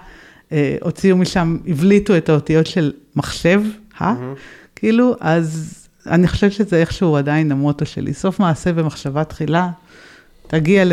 אה, 0.51 0.77
הוציאו 0.81 1.17
משם, 1.17 1.57
הבליטו 1.67 2.17
את 2.17 2.29
האותיות 2.29 2.67
של 2.67 2.91
מחשב, 3.15 3.61
אה? 4.01 4.13
כאילו, 4.75 5.15
אז 5.19 5.81
אני 6.07 6.27
חושבת 6.27 6.51
שזה 6.51 6.75
איכשהו 6.75 7.15
עדיין 7.15 7.51
המוטו 7.51 7.85
שלי, 7.85 8.13
סוף 8.13 8.39
מעשה 8.39 8.73
במחשבה 8.73 9.23
תחילה, 9.23 9.69
תגיע, 10.47 10.83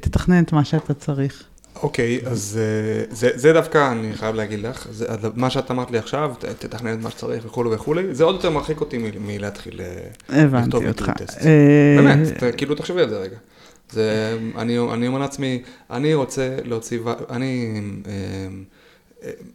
תתכנן 0.00 0.42
את 0.42 0.52
מה 0.52 0.64
שאתה 0.64 0.94
צריך. 0.94 1.44
אוקיי, 1.82 2.20
אז 2.26 2.58
אה, 2.60 3.04
זה, 3.10 3.30
זה 3.34 3.52
דווקא, 3.52 3.92
אני 3.92 4.14
חייב 4.14 4.34
להגיד 4.34 4.60
לך, 4.60 4.86
זה, 4.90 5.06
מה 5.34 5.50
שאת 5.50 5.70
אמרת 5.70 5.90
לי 5.90 5.98
עכשיו, 5.98 6.34
תתכנן 6.58 6.98
את 6.98 7.02
מה 7.02 7.10
שצריך 7.10 7.46
וכולי 7.46 7.70
וכולי, 7.74 8.14
זה 8.14 8.24
עוד 8.24 8.34
יותר 8.34 8.50
מרחיק 8.50 8.80
אותי 8.80 8.98
מלהתחיל 9.20 9.80
אה, 10.28 10.44
לכתוב 10.44 10.86
אותך. 10.86 11.10
טסט. 11.16 11.38
אה, 11.38 11.96
באמת, 11.96 12.56
כאילו 12.56 12.74
תחשבי 12.74 13.02
על 13.02 13.10
זה 13.10 13.18
רגע. 13.18 13.36
זה, 13.90 14.38
אני, 14.56 14.78
אני 14.78 15.06
אומר 15.06 15.18
לעצמי, 15.18 15.62
אני 15.90 16.14
רוצה 16.14 16.56
להוציא, 16.64 16.98
אני, 17.30 17.80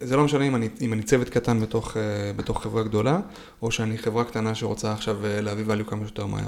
זה 0.01 0.17
לא 0.17 0.23
משנה 0.23 0.43
אם 0.47 0.55
אני, 0.55 0.69
אם 0.81 0.93
אני 0.93 1.03
צוות 1.03 1.29
קטן 1.29 1.61
בתוך, 1.61 1.97
בתוך 2.35 2.63
חברה 2.63 2.83
גדולה, 2.83 3.19
או 3.61 3.71
שאני 3.71 3.97
חברה 3.97 4.23
קטנה 4.23 4.55
שרוצה 4.55 4.91
עכשיו 4.91 5.17
להביא 5.23 5.65
value 5.65 5.89
כמה 5.89 6.05
שיותר 6.05 6.25
מהר. 6.25 6.47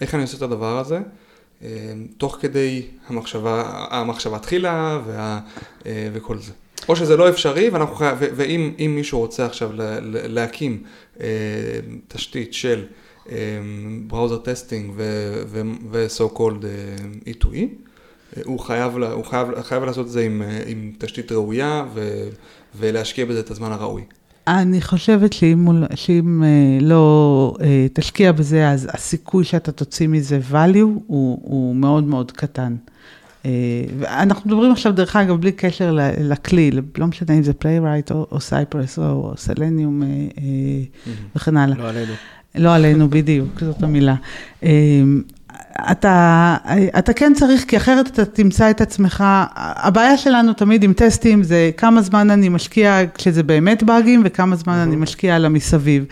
איך 0.00 0.14
אני 0.14 0.22
עושה 0.22 0.36
את 0.36 0.42
הדבר 0.42 0.78
הזה? 0.78 1.00
תוך 2.18 2.38
כדי 2.40 2.82
המחשבה, 3.06 3.86
המחשבה 3.90 4.38
תחילה 4.38 5.00
וה, 5.06 5.40
אה, 5.86 6.08
וכל 6.12 6.38
זה. 6.38 6.52
או 6.88 6.96
שזה 6.96 7.16
לא 7.16 7.28
אפשרי, 7.28 7.68
ואנחנו 7.68 7.94
חייב, 7.94 8.18
ואם 8.20 8.94
מישהו 8.96 9.18
רוצה 9.18 9.46
עכשיו 9.46 9.70
להקים 10.12 10.82
אה, 11.20 11.26
תשתית 12.08 12.54
של 12.54 12.86
browser 14.06 14.38
testing 14.38 14.92
ו-so 15.90 16.36
called 16.38 16.64
E2E, 17.26 17.56
אה, 17.56 18.42
הוא 18.44 18.60
חייב, 18.60 18.96
הוא 18.96 19.24
חייב, 19.24 19.62
חייב 19.62 19.84
לעשות 19.84 20.06
את 20.06 20.10
זה 20.10 20.22
עם, 20.22 20.42
עם 20.66 20.92
תשתית 20.98 21.32
ראויה 21.32 21.84
ו, 21.94 22.28
ולהשקיע 22.74 23.24
בזה 23.24 23.40
את 23.40 23.50
הזמן 23.50 23.72
הראוי. 23.72 24.04
אני 24.48 24.82
חושבת 24.82 25.32
שאם, 25.32 25.66
שאם 25.94 26.42
אה, 26.44 26.78
לא 26.80 27.54
אה, 27.60 27.86
תשקיע 27.92 28.32
בזה, 28.32 28.68
אז 28.68 28.88
הסיכוי 28.92 29.44
שאתה 29.44 29.72
תוציא 29.72 30.08
מזה 30.08 30.40
value 30.52 30.78
הוא, 31.06 31.38
הוא 31.42 31.76
מאוד 31.76 32.04
מאוד 32.04 32.32
קטן. 32.32 32.76
אה, 33.46 33.50
אנחנו 34.04 34.50
מדברים 34.50 34.72
עכשיו, 34.72 34.92
דרך 34.92 35.16
אגב, 35.16 35.40
בלי 35.40 35.52
קשר 35.52 35.98
לכלי, 36.20 36.70
לא 36.98 37.06
משנה 37.06 37.34
אם 37.34 37.42
זה 37.42 37.52
Playwright 37.52 38.10
או, 38.10 38.26
או 38.30 38.40
Cypress 38.40 38.98
או 38.98 39.32
סלניום 39.36 40.02
וכן 41.36 41.56
הלאה. 41.56 41.78
לא 41.78 41.88
עלינו. 41.88 42.12
לא 42.54 42.74
עלינו, 42.74 43.10
בדיוק, 43.10 43.60
זאת 43.60 43.82
המילה. 43.82 44.14
אתה, 45.90 46.56
אתה 46.98 47.12
כן 47.12 47.32
צריך, 47.34 47.64
כי 47.64 47.76
אחרת 47.76 48.06
אתה 48.06 48.24
תמצא 48.24 48.70
את 48.70 48.80
עצמך, 48.80 49.24
הבעיה 49.56 50.16
שלנו 50.16 50.52
תמיד 50.52 50.82
עם 50.82 50.92
טסטים 50.92 51.42
זה 51.42 51.70
כמה 51.76 52.02
זמן 52.02 52.30
אני 52.30 52.48
משקיע 52.48 53.00
כשזה 53.14 53.42
באמת 53.42 53.82
באגים 53.82 54.22
וכמה 54.24 54.56
זמן 54.56 54.74
אני 54.74 54.96
משקיע 54.96 55.36
על 55.36 55.44
המסביב. 55.44 56.04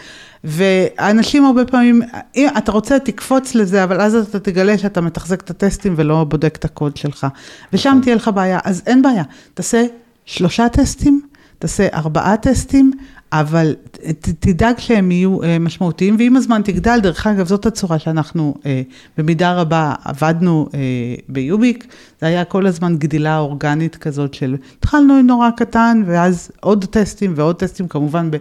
ואנשים 0.44 1.44
הרבה 1.44 1.64
פעמים, 1.64 2.02
אם 2.36 2.48
אתה 2.58 2.72
רוצה 2.72 2.98
תקפוץ 2.98 3.54
לזה, 3.54 3.84
אבל 3.84 4.00
אז 4.00 4.14
אתה 4.14 4.38
תגלה 4.38 4.78
שאתה 4.78 5.00
מתחזק 5.00 5.40
את 5.40 5.50
הטסטים 5.50 5.94
ולא 5.96 6.24
בודק 6.24 6.56
את 6.56 6.64
הקוד 6.64 6.96
שלך. 6.96 7.26
ושם 7.72 7.98
תהיה 8.02 8.14
לך 8.14 8.30
בעיה, 8.34 8.58
אז 8.64 8.82
אין 8.86 9.02
בעיה, 9.02 9.22
תעשה 9.54 9.84
שלושה 10.24 10.68
טסטים, 10.68 11.20
תעשה 11.58 11.88
ארבעה 11.94 12.36
טסטים, 12.36 12.92
אבל 13.32 13.74
ת, 13.92 14.28
תדאג 14.40 14.78
שהם 14.78 15.10
יהיו 15.10 15.42
אה, 15.42 15.58
משמעותיים, 15.58 16.16
ועם 16.18 16.36
הזמן 16.36 16.62
תגדל, 16.64 16.98
דרך 17.02 17.26
אגב, 17.26 17.46
זאת 17.46 17.66
הצורה 17.66 17.98
שאנחנו 17.98 18.54
אה, 18.66 18.82
במידה 19.18 19.54
רבה 19.54 19.94
עבדנו 20.04 20.68
אה, 20.74 20.80
ביוביק, 21.28 21.86
זה 22.20 22.26
היה 22.26 22.44
כל 22.44 22.66
הזמן 22.66 22.96
גדילה 22.98 23.38
אורגנית 23.38 23.96
כזאת 23.96 24.34
של, 24.34 24.56
התחלנו 24.78 25.22
נורא 25.22 25.50
קטן, 25.50 26.02
ואז 26.06 26.50
עוד 26.60 26.84
טסטים 26.84 27.32
ועוד 27.36 27.56
טסטים, 27.56 27.88
כמובן 27.88 28.30
ב... 28.30 28.36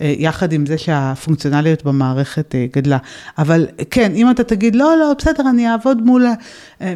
יחד 0.00 0.52
עם 0.52 0.66
זה 0.66 0.78
שהפונקציונליות 0.78 1.84
במערכת 1.84 2.54
גדלה. 2.72 2.98
אבל 3.38 3.66
כן, 3.90 4.12
אם 4.14 4.30
אתה 4.30 4.44
תגיד, 4.44 4.76
לא, 4.76 4.96
לא, 5.00 5.12
בסדר, 5.18 5.50
אני 5.50 5.70
אעבוד 5.70 6.02
מול, 6.02 6.26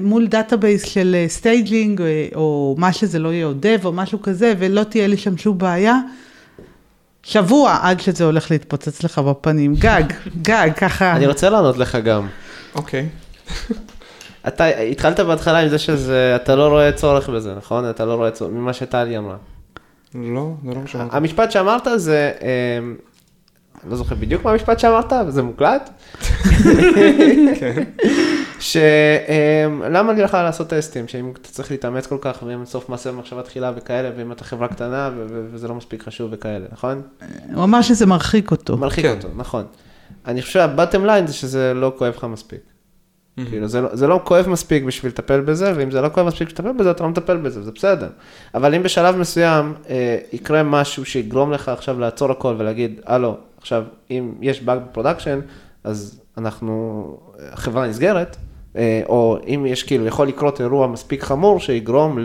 מול 0.00 0.26
database 0.26 0.84
של 0.84 1.16
staging, 1.28 2.02
או 2.34 2.74
מה 2.78 2.92
שזה 2.92 3.18
לא 3.18 3.28
יהיה, 3.32 3.46
או 3.46 3.52
או 3.84 3.92
משהו 3.92 4.22
כזה, 4.22 4.52
ולא 4.58 4.82
תהיה 4.82 5.06
לי 5.06 5.16
שם 5.16 5.36
שום 5.36 5.58
בעיה, 5.58 6.00
שבוע 7.22 7.78
עד 7.82 8.00
שזה 8.00 8.24
הולך 8.24 8.50
להתפוצץ 8.50 9.02
לך 9.02 9.18
בפנים, 9.18 9.74
גג, 9.74 10.02
גג, 10.42 10.70
ככה. 10.76 11.16
אני 11.16 11.26
רוצה 11.26 11.50
לענות 11.50 11.78
לך 11.78 11.98
גם. 12.04 12.26
אוקיי. 12.74 13.06
אתה 14.48 14.66
התחלת 14.66 15.20
בהתחלה 15.20 15.58
עם 15.58 15.68
זה 15.68 15.78
שאתה 15.78 16.56
לא 16.56 16.68
רואה 16.68 16.92
צורך 16.92 17.28
בזה, 17.28 17.54
נכון? 17.56 17.90
אתה 17.90 18.04
לא 18.04 18.14
רואה 18.14 18.30
צורך, 18.30 18.52
ממה 18.52 18.72
שטלי 18.72 19.18
אמרה. 19.18 19.36
לא, 20.14 20.50
זה 20.64 20.74
לא 20.74 20.80
מה 20.80 20.86
שאמרתי. 20.86 21.16
המשפט 21.16 21.50
שאמרת 21.50 21.88
זה, 21.96 22.32
אמ, 22.40 22.96
לא 23.90 23.96
זוכר 23.96 24.14
בדיוק 24.14 24.44
מה 24.44 24.50
המשפט 24.50 24.78
שאמרת, 24.78 25.12
זה 25.28 25.42
מוקלט. 25.42 25.90
שלמה 28.60 30.12
לי 30.12 30.22
לך 30.22 30.34
לעשות 30.34 30.68
טסטים, 30.68 31.08
שאם 31.08 31.32
אתה 31.32 31.48
צריך 31.48 31.70
להתאמץ 31.70 32.06
כל 32.06 32.18
כך, 32.20 32.42
ואם 32.46 32.64
סוף 32.64 32.88
מעשה 32.88 33.12
במחשבה 33.12 33.42
תחילה 33.42 33.72
וכאלה, 33.76 34.10
ואם 34.16 34.32
אתה 34.32 34.44
חברה 34.44 34.68
קטנה 34.68 35.10
וזה 35.52 35.68
לא 35.68 35.74
מספיק 35.74 36.02
חשוב 36.02 36.30
וכאלה, 36.32 36.66
נכון? 36.72 37.02
הוא 37.54 37.64
אמר 37.64 37.82
שזה 37.82 38.06
מרחיק 38.06 38.50
אותו. 38.50 38.76
מרחיק 38.76 39.04
כן. 39.04 39.16
אותו, 39.16 39.28
נכון. 39.36 39.64
אני 40.26 40.42
חושב 40.42 40.52
שהבטם 40.52 41.04
ליין 41.04 41.26
זה 41.26 41.32
שזה 41.32 41.74
לא 41.74 41.92
כואב 41.98 42.14
לך 42.16 42.24
מספיק. 42.24 42.60
כאילו, 43.48 43.68
זה, 43.68 43.80
לא- 43.80 43.96
זה 43.96 44.06
לא 44.06 44.20
כואב 44.24 44.48
מספיק 44.48 44.84
בשביל 44.84 45.12
לטפל 45.12 45.40
בזה, 45.40 45.72
ואם 45.76 45.90
זה 45.90 46.00
לא 46.00 46.08
כואב 46.08 46.26
מספיק 46.26 46.48
בשביל 46.48 46.68
לטפל 46.68 46.78
בזה, 46.80 46.90
אתה 46.90 47.02
לא 47.02 47.08
מטפל 47.08 47.36
בזה, 47.36 47.62
זה 47.62 47.72
בסדר. 47.72 48.08
אבל 48.54 48.74
אם 48.74 48.82
בשלב 48.82 49.16
מסוים 49.16 49.74
אה, 49.88 50.18
יקרה 50.32 50.62
משהו 50.62 51.04
שיגרום 51.04 51.52
לך 51.52 51.68
עכשיו 51.68 52.00
לעצור 52.00 52.30
הכל 52.30 52.54
ולהגיד, 52.58 53.00
הלו, 53.06 53.36
עכשיו, 53.58 53.84
אם 54.10 54.32
יש 54.40 54.62
באג 54.62 54.78
ב 54.90 54.94
production, 54.94 55.40
אז 55.84 56.20
אנחנו, 56.38 57.16
החברה 57.52 57.86
נסגרת, 57.88 58.36
אה, 58.36 58.49
או 59.08 59.38
אם 59.46 59.66
יש 59.66 59.82
כאילו, 59.82 60.06
יכול 60.06 60.28
לקרות 60.28 60.60
אירוע 60.60 60.86
מספיק 60.86 61.22
חמור 61.22 61.60
שיגרום 61.60 62.18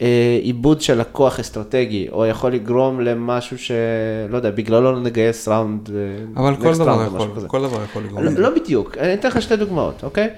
לאיבוד 0.00 0.80
של 0.80 1.00
לקוח 1.00 1.40
אסטרטגי, 1.40 2.08
או 2.12 2.26
יכול 2.26 2.52
לגרום 2.52 3.00
למשהו 3.00 3.58
שלא 3.58 4.36
יודע, 4.36 4.50
בגללו 4.50 4.92
לא 4.92 5.00
נגייס 5.00 5.48
round, 5.48 5.90
אה, 5.90 6.42
אבל 6.42 6.56
כל 6.56 6.74
דבר 6.74 7.04
יכול. 7.06 7.28
כל 7.46 7.62
דבר 7.62 7.84
יכול 7.84 8.02
לגרום. 8.02 8.22
לא. 8.22 8.30
לא 8.30 8.50
בדיוק, 8.50 8.98
אני 8.98 9.14
אתן 9.14 9.28
לך 9.28 9.42
שתי 9.42 9.56
דוגמאות, 9.56 10.04
אוקיי? 10.04 10.28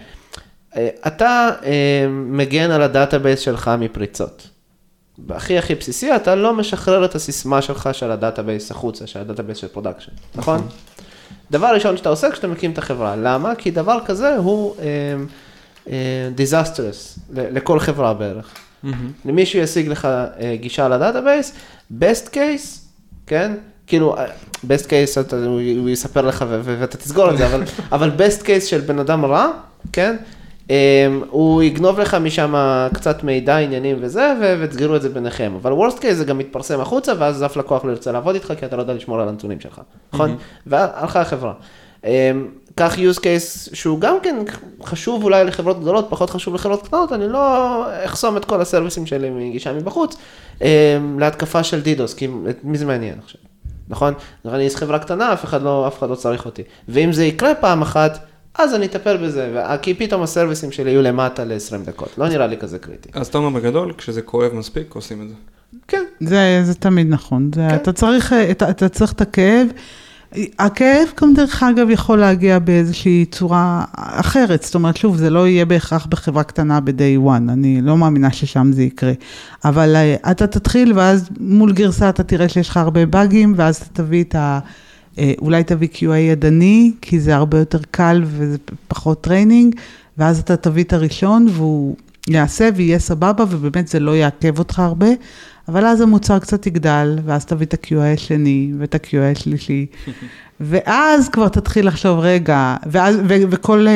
אה, 0.76 0.88
אתה 1.06 1.50
אה, 1.64 2.06
מגן 2.08 2.70
על 2.70 2.82
ה 2.82 2.88
database 2.88 3.40
שלך 3.40 3.70
מפריצות. 3.78 4.48
הכי 5.30 5.58
הכי 5.58 5.74
בסיסי, 5.74 6.16
אתה 6.16 6.34
לא 6.34 6.54
משחרר 6.54 7.04
את 7.04 7.14
הסיסמה 7.14 7.62
שלך 7.62 7.88
של 7.92 8.10
ה 8.10 8.17
database 8.17 8.70
החוצה, 8.70 9.06
של 9.06 9.20
ה 9.20 9.24
database 9.24 9.58
של 9.58 9.68
production, 9.68 10.12
נכון? 10.34 10.68
דבר 11.50 11.66
ראשון 11.66 11.96
שאתה 11.96 12.08
עושה 12.08 12.30
כשאתה 12.30 12.46
מקים 12.46 12.70
את 12.70 12.78
החברה, 12.78 13.16
למה? 13.16 13.54
כי 13.54 13.70
דבר 13.70 13.98
כזה 14.06 14.36
הוא 14.36 14.74
disastrous 16.34 17.18
לכל 17.30 17.80
חברה 17.80 18.14
בערך. 18.14 18.54
מהמם. 18.82 19.12
למישהו 19.24 19.58
ישיג 19.58 19.88
לך 19.88 20.04
אה, 20.04 20.56
גישה 20.60 20.88
ל 20.88 20.94
database, 20.94 21.52
best 22.00 22.28
case, 22.32 22.78
כן? 23.26 23.52
כאילו, 23.86 24.16
אה, 24.16 24.26
best 24.64 24.84
case, 24.84 25.20
אתה, 25.20 25.36
הוא, 25.44 25.88
יספר 25.90 26.26
לך 26.26 26.44
ואתה 26.48 26.96
תסגור 26.96 27.30
את 27.30 27.38
זה, 27.38 27.46
אבל, 27.46 27.62
אבל 27.92 28.10
best 28.18 28.42
case 28.42 28.66
של 28.66 28.80
בן 28.80 28.98
אדם 28.98 29.24
רע, 29.24 29.50
כן? 29.92 30.16
Um, 30.68 30.70
הוא 31.30 31.62
יגנוב 31.62 32.00
לך 32.00 32.14
משם 32.14 32.54
קצת 32.94 33.24
מידע, 33.24 33.56
עניינים 33.56 33.96
וזה, 34.00 34.34
ותסגרו 34.60 34.96
את 34.96 35.02
זה 35.02 35.08
ביניכם. 35.08 35.52
אבל 35.62 35.72
worst 35.72 35.98
case 35.98 36.12
זה 36.12 36.24
גם 36.24 36.38
מתפרסם 36.38 36.80
החוצה, 36.80 37.12
ואז 37.18 37.44
אף 37.44 37.56
לקוח 37.56 37.84
לא 37.84 37.90
ירצה 37.90 38.12
לעבוד 38.12 38.34
איתך, 38.34 38.52
כי 38.58 38.66
אתה 38.66 38.76
לא 38.76 38.82
יודע 38.82 38.94
לשמור 38.94 39.20
על 39.20 39.28
הנתונים 39.28 39.60
שלך, 39.60 39.80
נכון? 40.12 40.36
והלכה 40.66 41.20
החברה. 41.20 41.52
Um, 42.02 42.06
קח 42.74 42.94
use 42.94 43.18
case 43.18 43.74
שהוא 43.74 44.00
גם 44.00 44.16
כן 44.22 44.36
חשוב 44.84 45.24
אולי 45.24 45.44
לחברות 45.44 45.80
גדולות, 45.80 46.06
פחות 46.10 46.30
חשוב 46.30 46.54
לחברות 46.54 46.86
קטנות, 46.86 47.12
אני 47.12 47.28
לא 47.28 47.84
אחסום 48.04 48.36
את 48.36 48.44
כל 48.44 48.60
הסרוויסים 48.60 49.06
שלי 49.06 49.30
מגישה 49.30 49.72
מבחוץ, 49.72 50.16
um, 50.58 50.62
להתקפה 51.18 51.62
של 51.64 51.80
דידוס, 51.80 52.14
כי 52.14 52.28
מי 52.62 52.78
זה 52.78 52.86
מעניין 52.86 53.18
עכשיו, 53.24 53.40
נכון? 53.88 54.14
אני 54.44 54.70
חברה 54.70 54.98
קטנה, 54.98 55.32
אף 55.32 55.44
אחד 55.44 55.62
לא, 55.62 55.88
אף 55.88 55.98
אחד 55.98 56.10
לא 56.10 56.14
צריך 56.14 56.46
אותי. 56.46 56.62
ואם 56.88 57.12
זה 57.12 57.24
יקרה 57.24 57.54
פעם 57.54 57.82
אחת, 57.82 58.18
אז 58.58 58.74
אני 58.74 58.86
אטפל 58.86 59.16
בזה, 59.16 59.62
כי 59.82 59.94
פתאום 59.94 60.22
הסרוויסים 60.22 60.72
שלי 60.72 60.90
יהיו 60.90 61.02
למטה 61.02 61.44
ל-20 61.44 61.86
דקות, 61.86 62.18
לא 62.18 62.28
נראה 62.28 62.46
לי 62.46 62.56
כזה 62.56 62.78
קריטי. 62.78 63.08
אז 63.12 63.26
אתה 63.26 63.38
אומר 63.38 63.60
בגדול, 63.60 63.92
כשזה 63.98 64.22
כואב 64.22 64.54
מספיק, 64.54 64.94
עושים 64.94 65.22
את 65.22 65.28
זה. 65.28 65.34
כן, 65.88 66.04
זה, 66.20 66.60
זה 66.64 66.74
תמיד 66.74 67.06
נכון, 67.10 67.50
זה, 67.54 67.66
כן. 67.70 67.76
אתה, 67.76 67.92
צריך, 67.92 68.32
אתה, 68.50 68.70
אתה 68.70 68.88
צריך 68.88 69.12
את 69.12 69.20
הכאב. 69.20 69.66
הכאב 70.58 71.08
גם 71.20 71.34
דרך 71.34 71.62
אגב 71.62 71.90
יכול 71.90 72.18
להגיע 72.18 72.58
באיזושהי 72.58 73.24
צורה 73.30 73.84
אחרת, 73.94 74.62
זאת 74.62 74.74
אומרת 74.74 74.96
שוב, 74.96 75.16
זה 75.16 75.30
לא 75.30 75.48
יהיה 75.48 75.64
בהכרח 75.64 76.06
בחברה 76.06 76.44
קטנה 76.44 76.80
ב-day 76.80 77.26
one, 77.26 77.52
אני 77.52 77.80
לא 77.82 77.96
מאמינה 77.96 78.32
ששם 78.32 78.70
זה 78.72 78.82
יקרה. 78.82 79.12
אבל 79.64 79.96
אה, 79.96 80.16
אתה 80.30 80.46
תתחיל 80.46 80.92
ואז 80.92 81.28
מול 81.40 81.72
גרסה 81.72 82.08
אתה 82.08 82.22
תראה 82.22 82.48
שיש 82.48 82.68
לך 82.68 82.76
הרבה 82.76 83.06
באגים, 83.06 83.54
ואז 83.56 83.76
אתה 83.76 83.86
תביא 83.92 84.24
את 84.24 84.34
ה... 84.34 84.58
אה, 85.18 85.32
אולי 85.38 85.64
תביא 85.64 85.88
QA 85.94 86.14
ידני, 86.16 86.92
כי 87.00 87.20
זה 87.20 87.36
הרבה 87.36 87.58
יותר 87.58 87.78
קל 87.90 88.22
וזה 88.26 88.56
פחות 88.88 89.20
training, 89.20 89.74
ואז 90.18 90.40
אתה 90.40 90.56
תביא 90.56 90.84
את 90.84 90.92
הראשון 90.92 91.46
והוא 91.52 91.96
יעשה 92.28 92.68
ויהיה 92.76 92.98
סבבה, 92.98 93.44
ובאמת 93.50 93.88
זה 93.88 94.00
לא 94.00 94.16
יעכב 94.16 94.58
אותך 94.58 94.78
הרבה, 94.78 95.08
אבל 95.68 95.84
אז 95.84 96.00
המוצר 96.00 96.38
קצת 96.38 96.66
יגדל, 96.66 97.18
ואז 97.24 97.44
תביא 97.44 97.66
את 97.66 97.74
ה-QA 97.74 98.14
השני 98.14 98.72
ואת 98.78 98.94
ה-QA 98.94 99.32
השלישי, 99.32 99.86
ואז 100.60 101.28
כבר 101.28 101.48
תתחיל 101.48 101.86
לחשוב, 101.86 102.18
רגע, 102.18 102.76
ואז, 102.86 103.16
ו- 103.16 103.50
וכל 103.50 103.86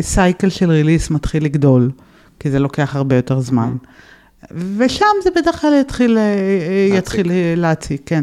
cycle 0.00 0.48
של 0.48 0.70
release 0.70 1.10
מתחיל 1.10 1.44
לגדול, 1.44 1.90
כי 2.40 2.50
זה 2.50 2.58
לוקח 2.58 2.96
הרבה 2.96 3.16
יותר 3.16 3.40
זמן. 3.40 3.76
ושם 4.76 5.04
זה 5.22 5.30
בדרך 5.36 5.60
כלל 5.60 5.74
יתחיל, 5.80 6.18
אה, 6.18 6.22
אה. 6.22 6.96
יתחיל 6.98 7.30
אה, 7.30 7.54
להציק, 7.56 8.02
כן. 8.06 8.22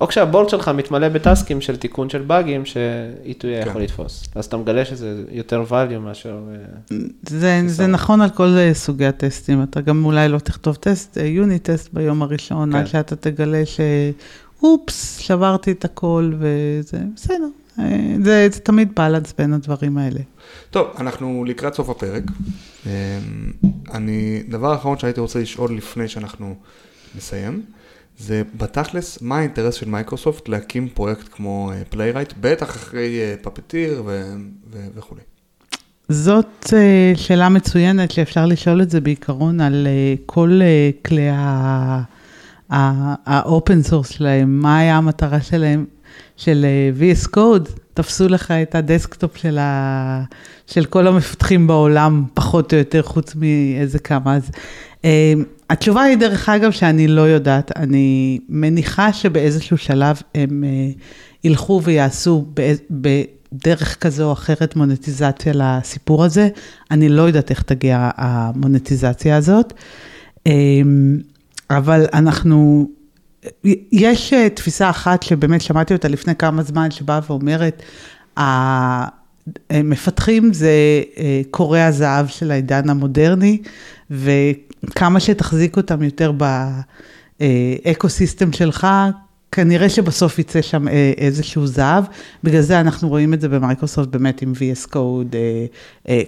או 0.00 0.08
כשהבורד 0.08 0.48
שלך 0.48 0.68
מתמלא 0.68 1.08
בטסקים 1.08 1.60
של 1.60 1.76
תיקון 1.76 2.10
של 2.10 2.22
באגים 2.22 2.66
ש-E2A 2.66 3.40
כן. 3.40 3.64
יכול 3.66 3.82
לתפוס. 3.82 4.24
אז 4.34 4.44
אתה 4.44 4.56
מגלה 4.56 4.84
שזה 4.84 5.24
יותר 5.30 5.64
value 5.70 5.98
מאשר... 5.98 6.38
זה, 7.22 7.62
זה 7.66 7.86
נכון 7.86 8.20
על 8.20 8.30
כל 8.30 8.56
סוגי 8.72 9.06
הטסטים, 9.06 9.62
אתה 9.62 9.80
גם 9.80 10.04
אולי 10.04 10.28
לא 10.28 10.38
תכתוב 10.38 10.74
טסט, 10.74 11.16
יוניט 11.16 11.70
טסט 11.70 11.92
ביום 11.92 12.22
הראשון, 12.22 12.72
כן. 12.72 12.78
עד 12.78 12.86
שאתה 12.86 13.16
תגלה 13.16 13.62
שאופס, 13.66 15.18
שברתי 15.18 15.72
את 15.72 15.84
הכל 15.84 16.32
וזה 16.38 16.98
בסדר. 17.14 17.48
אה, 17.78 18.16
זה, 18.24 18.48
זה 18.52 18.60
תמיד 18.60 18.94
בלנס 18.96 19.34
בין 19.38 19.52
הדברים 19.52 19.98
האלה. 19.98 20.20
טוב, 20.70 20.86
אנחנו 20.98 21.44
לקראת 21.44 21.74
סוף 21.74 21.88
הפרק. 21.88 22.22
אמ, 22.86 22.90
אני, 23.94 24.42
דבר 24.48 24.74
אחרון 24.74 24.98
שהייתי 24.98 25.20
רוצה 25.20 25.38
לשאול 25.38 25.76
לפני 25.76 26.08
שאנחנו 26.08 26.54
נסיים, 27.16 27.62
זה 28.18 28.42
בתכלס, 28.56 29.22
מה 29.22 29.38
האינטרס 29.38 29.74
של 29.74 29.88
מייקרוסופט 29.88 30.48
להקים 30.48 30.88
פרויקט 30.88 31.28
כמו 31.30 31.72
Playwright, 31.90 32.32
בטח 32.40 32.70
אחרי 32.70 33.20
Puppeteer 33.42 34.02
וכולי. 34.94 35.20
זאת 36.08 36.72
אה, 36.72 37.12
שאלה 37.16 37.48
מצוינת 37.48 38.10
שאפשר 38.10 38.46
לשאול 38.46 38.82
את 38.82 38.90
זה 38.90 39.00
בעיקרון 39.00 39.60
על 39.60 39.86
אה, 39.86 40.14
כל 40.26 40.60
אה, 40.62 40.90
כלי 41.04 41.28
ה 43.26 43.37
open 43.37 43.82
source 43.82 44.08
שלהם, 44.08 44.60
מה 44.60 44.78
היה 44.78 44.96
המטרה 44.96 45.40
שלהם, 45.40 45.84
של 46.36 46.66
אה, 46.68 46.90
VS 47.14 47.28
Code, 47.36 47.68
תפסו 47.94 48.28
לך 48.28 48.50
את 48.50 48.74
ה 48.74 48.82
desktop 48.82 49.36
של, 49.36 49.58
ה, 49.58 50.22
של 50.66 50.84
כל 50.84 51.06
המפתחים 51.06 51.66
בעולם, 51.66 52.24
פחות 52.34 52.72
או 52.72 52.78
יותר, 52.78 53.02
חוץ 53.02 53.34
מאיזה 53.34 53.98
כמה. 53.98 54.36
אז 54.36 54.50
אה, 55.04 55.32
התשובה 55.70 56.02
היא 56.02 56.16
דרך 56.16 56.48
אגב 56.48 56.70
שאני 56.70 57.08
לא 57.08 57.20
יודעת, 57.20 57.72
אני 57.76 58.38
מניחה 58.48 59.12
שבאיזשהו 59.12 59.76
שלב 59.78 60.22
הם 60.34 60.64
אה, 60.64 60.68
ילכו 61.44 61.80
ויעשו 61.84 62.44
באיז- 62.54 62.82
בדרך 62.90 63.96
כזו 64.00 64.24
או 64.24 64.32
אחרת 64.32 64.76
מונטיזציה 64.76 65.52
לסיפור 65.56 66.24
הזה. 66.24 66.48
אני 66.90 67.08
לא 67.08 67.22
יודעת 67.22 67.50
איך 67.50 67.62
תגיע 67.62 68.10
המונטיזציה 68.16 69.36
הזאת, 69.36 69.72
אה, 70.46 70.52
אבל 71.70 72.06
אנחנו, 72.12 72.88
יש 73.92 74.32
אה, 74.32 74.48
תפיסה 74.48 74.90
אחת 74.90 75.22
שבאמת 75.22 75.60
שמעתי 75.60 75.94
אותה 75.94 76.08
לפני 76.08 76.36
כמה 76.36 76.62
זמן, 76.62 76.90
שבאה 76.90 77.20
ואומרת, 77.28 77.82
המפתחים 79.70 80.52
זה 80.52 80.70
אה, 81.18 81.40
כורי 81.50 81.82
הזהב 81.82 82.26
של 82.26 82.50
העידן 82.50 82.90
המודרני, 82.90 83.62
וכמה 84.10 85.20
שתחזיק 85.20 85.76
אותם 85.76 86.02
יותר 86.02 86.32
ב 87.40 87.51
ecosystem 87.51 88.52
שלך, 88.52 88.86
כנראה 89.52 89.88
שבסוף 89.88 90.38
יצא 90.38 90.62
שם 90.62 90.88
אה, 90.88 91.12
איזשהו 91.16 91.66
זהב, 91.66 92.04
בגלל 92.44 92.60
זה 92.60 92.80
אנחנו 92.80 93.08
רואים 93.08 93.34
את 93.34 93.40
זה 93.40 93.48
במייקרוסופט 93.48 94.08
באמת 94.08 94.42
עם 94.42 94.52
VS 94.52 94.88
Code, 94.88 95.36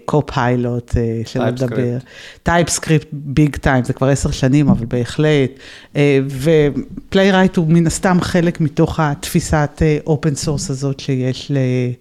Copilot, 0.05 0.95
שלא 1.25 1.45
TypeScript. 1.45 1.51
לדבר, 1.51 1.99
TypeScript 2.43 3.09
big 3.13 3.57
time, 3.57 3.85
זה 3.85 3.93
כבר 3.93 4.09
עשר 4.09 4.31
שנים, 4.31 4.69
אבל 4.69 4.87
בהחלט, 4.87 5.51
אה, 5.97 6.19
ו 6.29 6.40
Playwright 6.40 7.57
הוא 7.57 7.67
מן 7.69 7.87
הסתם 7.87 8.19
חלק 8.21 8.61
מתוך 8.61 9.01
התפיסת 9.01 9.83
open 10.07 10.35
source 10.35 10.71
הזאת 10.71 11.01
שיש 11.01 11.51
ל... 11.51 11.57
אה, 11.57 11.63
אה, 11.63 11.93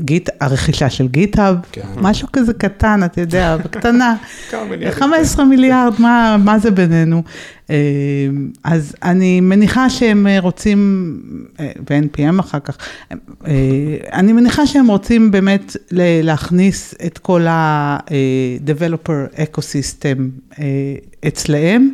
גיט, 0.00 0.30
הרכישה 0.40 0.90
של 0.90 1.08
גיטהאב, 1.08 1.56
כן. 1.72 1.82
משהו 1.96 2.28
כזה 2.32 2.54
קטן, 2.54 3.00
אתה 3.04 3.20
יודע, 3.20 3.56
בקטנה. 3.64 4.16
כמה 4.50 4.64
מיליארדים. 4.64 5.00
15 5.00 5.44
מיליארד, 5.44 5.92
מה, 5.98 6.36
מה 6.44 6.58
זה 6.58 6.70
בינינו? 6.70 7.22
אה, 7.70 7.76
אז 8.64 8.94
אני 9.02 9.40
מניחה 9.40 9.90
שהם 9.90 10.26
אה, 10.26 10.40
רוצים, 10.40 11.20
אה, 11.60 11.70
ו-NPM 11.90 12.40
אחר 12.40 12.58
כך, 12.58 12.78
אה, 13.46 13.54
אני 14.12 14.32
מניחה 14.32 14.66
שהם 14.66 14.86
רוצים 14.86 15.30
באמת 15.30 15.76
להכניס 15.90 16.94
את 17.06 17.18
כל 17.18 17.46
ה-Developer 17.46 19.36
Ecosystem 19.36 20.18
אה, 20.58 20.64
אצלהם. 21.28 21.90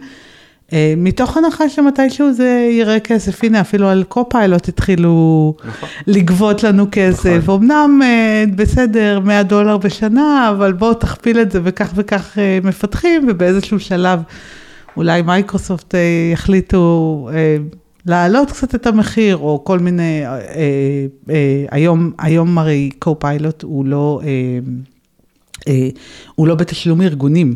אה, 0.73 0.95
מתוך 0.97 1.37
הנחה 1.37 1.69
שמתישהו 1.69 2.33
זה 2.33 2.69
יראה 2.71 3.01
כסף, 3.01 3.45
הנה 3.45 3.61
אפילו 3.61 3.89
על 3.89 4.05
קו-פיילוט 4.05 4.69
התחילו 4.69 5.55
נכון. 5.65 5.89
לגבות 6.07 6.63
לנו 6.63 6.87
כסף, 6.93 7.39
נכון. 7.43 7.63
אמנם 7.63 8.01
אה, 8.03 8.45
בסדר, 8.57 9.21
100 9.21 9.43
דולר 9.43 9.77
בשנה, 9.77 10.51
אבל 10.51 10.73
בואו 10.73 10.95
תכפיל 10.95 11.41
את 11.41 11.53
זה 11.53 11.61
בכך 11.61 11.93
וכך 11.95 12.39
אה, 12.39 12.59
מפתחים, 12.65 13.27
ובאיזשהו 13.29 13.81
שלב 13.81 14.23
אולי 14.97 15.23
מייקרוסופט 15.23 15.95
יחליטו 16.33 17.29
להעלות 18.07 18.51
קצת 18.51 18.75
את 18.75 18.87
המחיר, 18.87 19.37
או 19.37 19.65
כל 19.65 19.79
מיני, 19.79 20.23
היום, 21.71 22.13
היום 22.19 22.59
הרי 22.59 22.91
Copilot 22.99 23.63
הוא 23.63 23.87
לא, 23.87 24.21
הוא 26.35 26.49
לא 26.49 26.55
בתשלום 26.55 27.03
ארגונים. 27.03 27.55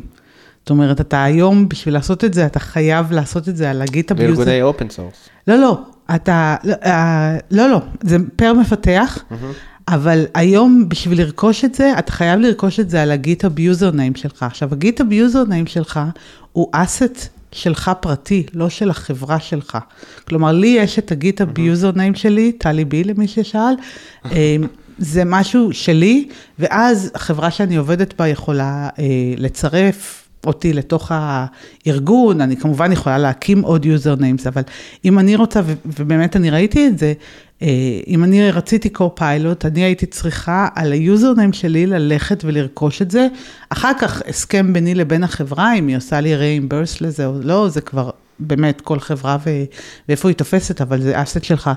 זאת 0.66 0.70
אומרת, 0.70 1.00
אתה 1.00 1.24
היום, 1.24 1.68
בשביל 1.68 1.94
לעשות 1.94 2.24
את 2.24 2.34
זה, 2.34 2.46
אתה 2.46 2.60
חייב 2.60 3.12
לעשות 3.12 3.48
את 3.48 3.56
זה 3.56 3.70
על 3.70 3.82
ה 3.82 3.86
GitHub 3.86 4.10
user. 4.10 4.34
בארגוני 4.34 4.62
open 4.62 4.90
source. 4.90 5.28
לא, 5.48 5.56
לא, 5.56 5.78
אתה, 6.14 6.56
לא, 6.64 6.74
אה, 6.84 7.36
לא, 7.50 7.68
לא, 7.70 7.80
זה 8.02 8.16
פר 8.36 8.52
מפתח, 8.52 9.18
אבל 9.88 10.24
היום 10.34 10.88
בשביל 10.88 11.20
לרכוש 11.20 11.64
את 11.64 11.74
זה, 11.74 11.98
אתה 11.98 12.12
חייב 12.12 12.40
לרכוש 12.40 12.80
את 12.80 12.90
זה 12.90 13.02
על 13.02 13.12
ה 13.12 13.19
GitHub 13.19 13.58
username 13.58 14.14
שלך. 14.14 14.42
עכשיו, 14.42 14.68
ה 14.72 14.78
GitHub 14.78 15.12
username 15.12 15.66
שלך 15.66 16.00
הוא 16.52 16.68
asset 16.72 17.28
שלך 17.52 17.90
פרטי, 18.00 18.46
לא 18.54 18.68
של 18.68 18.90
החברה 18.90 19.40
שלך. 19.40 19.78
כלומר, 20.28 20.52
לי 20.52 20.76
יש 20.78 20.98
את 20.98 21.12
ה 21.12 21.19
GitHub 21.19 21.58
username 21.58 22.14
שלי, 22.14 22.52
tallyb 22.52 23.04
למי 23.04 23.28
ששאל, 23.28 23.74
אה, 24.32 24.56
זה 24.98 25.22
משהו 25.24 25.72
שלי, 25.72 26.28
ואז 26.58 27.10
החברה 27.14 27.50
שאני 27.50 27.76
עובדת 27.76 28.14
בה 28.18 28.28
יכולה 28.28 28.88
אה, 28.98 29.04
לצרף. 29.36 30.25
אותי 30.46 30.72
לתוך 30.72 31.12
הארגון, 31.14 32.40
אני 32.40 32.56
כמובן 32.56 32.92
יכולה 32.92 33.18
להקים 33.18 33.62
עוד 33.62 33.84
usernames, 33.84 34.46
אבל 34.46 34.62
אם 35.04 35.18
אני 35.18 35.36
רוצה, 35.36 35.60
ובאמת 35.86 36.36
אני 36.36 36.50
ראיתי 36.50 36.86
את 36.86 36.98
זה, 36.98 37.12
אה, 37.62 38.00
אם 38.06 38.24
אני 38.24 38.50
רציתי 38.50 38.88
Copilot, 38.88 39.64
אני 39.64 39.84
הייתי 39.84 40.06
צריכה 40.06 40.68
על 40.74 40.92
ה 40.92 40.99
username 40.99 41.52
שלי 41.52 41.86
ללכת 41.86 42.44
ולרכוש 42.44 43.02
את 43.02 43.10
זה. 43.10 43.26
אחר 43.70 43.92
כך 44.00 44.22
הסכם 44.28 44.72
ביני 44.72 44.94
לבין 44.94 45.24
החברה, 45.24 45.74
אם 45.74 45.86
היא 45.86 45.96
עושה 45.96 46.20
לי 46.20 46.36
reimburse 46.36 47.00
לזה 47.00 47.26
או 47.26 47.32
לא, 47.42 47.68
זה 47.68 47.80
כבר 47.80 48.10
באמת 48.40 48.80
כל 48.80 49.00
חברה 49.00 49.36
ו- 49.46 49.64
ואיפה 50.08 50.28
היא 50.28 50.36
תופסת, 50.36 50.80
אבל 50.80 51.00
זה 51.00 51.22
asset 51.22 51.44
שלך. 51.44 51.70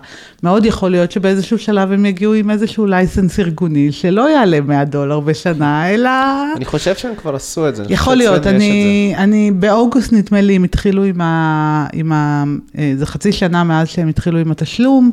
מאוד 0.43 0.66
יכול 0.66 0.91
להיות 0.91 1.12
שבאיזשהו 1.12 1.57
שלב 1.57 1.91
הם 1.91 2.05
יגיעו 2.05 2.34
עם 2.34 2.51
איזשהו 2.51 2.86
license 2.86 3.39
ארגוני, 3.39 3.91
שלא 3.91 4.30
יעלה 4.30 4.62
100 4.62 4.86
דולר 4.86 5.20
בשנה, 5.20 5.89
אלא... 5.89 6.10
אני 6.55 6.66
חושב 6.66 6.95
שהם 6.95 7.16
כבר 7.16 7.36
עשו 7.36 7.70
את 7.70 7.76
זה. 7.76 7.84
יכול 7.89 8.16
להיות, 8.16 8.47
אני, 8.47 9.14
אני 9.18 9.51
באוגוסט 9.51 10.14
נדמה 10.14 10.41
לי, 10.41 10.55
הם 10.55 10.64
התחילו 10.64 11.03
עם 11.03 11.22
ה... 11.22 11.88
עם 11.93 12.12
ה 12.12 12.43
אה, 12.78 12.93
זה 12.97 13.05
חצי 13.05 13.32
שנה 13.32 13.64
מאז 13.64 13.88
שהם 13.88 14.07
התחילו 14.07 14.39
עם 14.39 14.51
התשלום, 14.51 15.12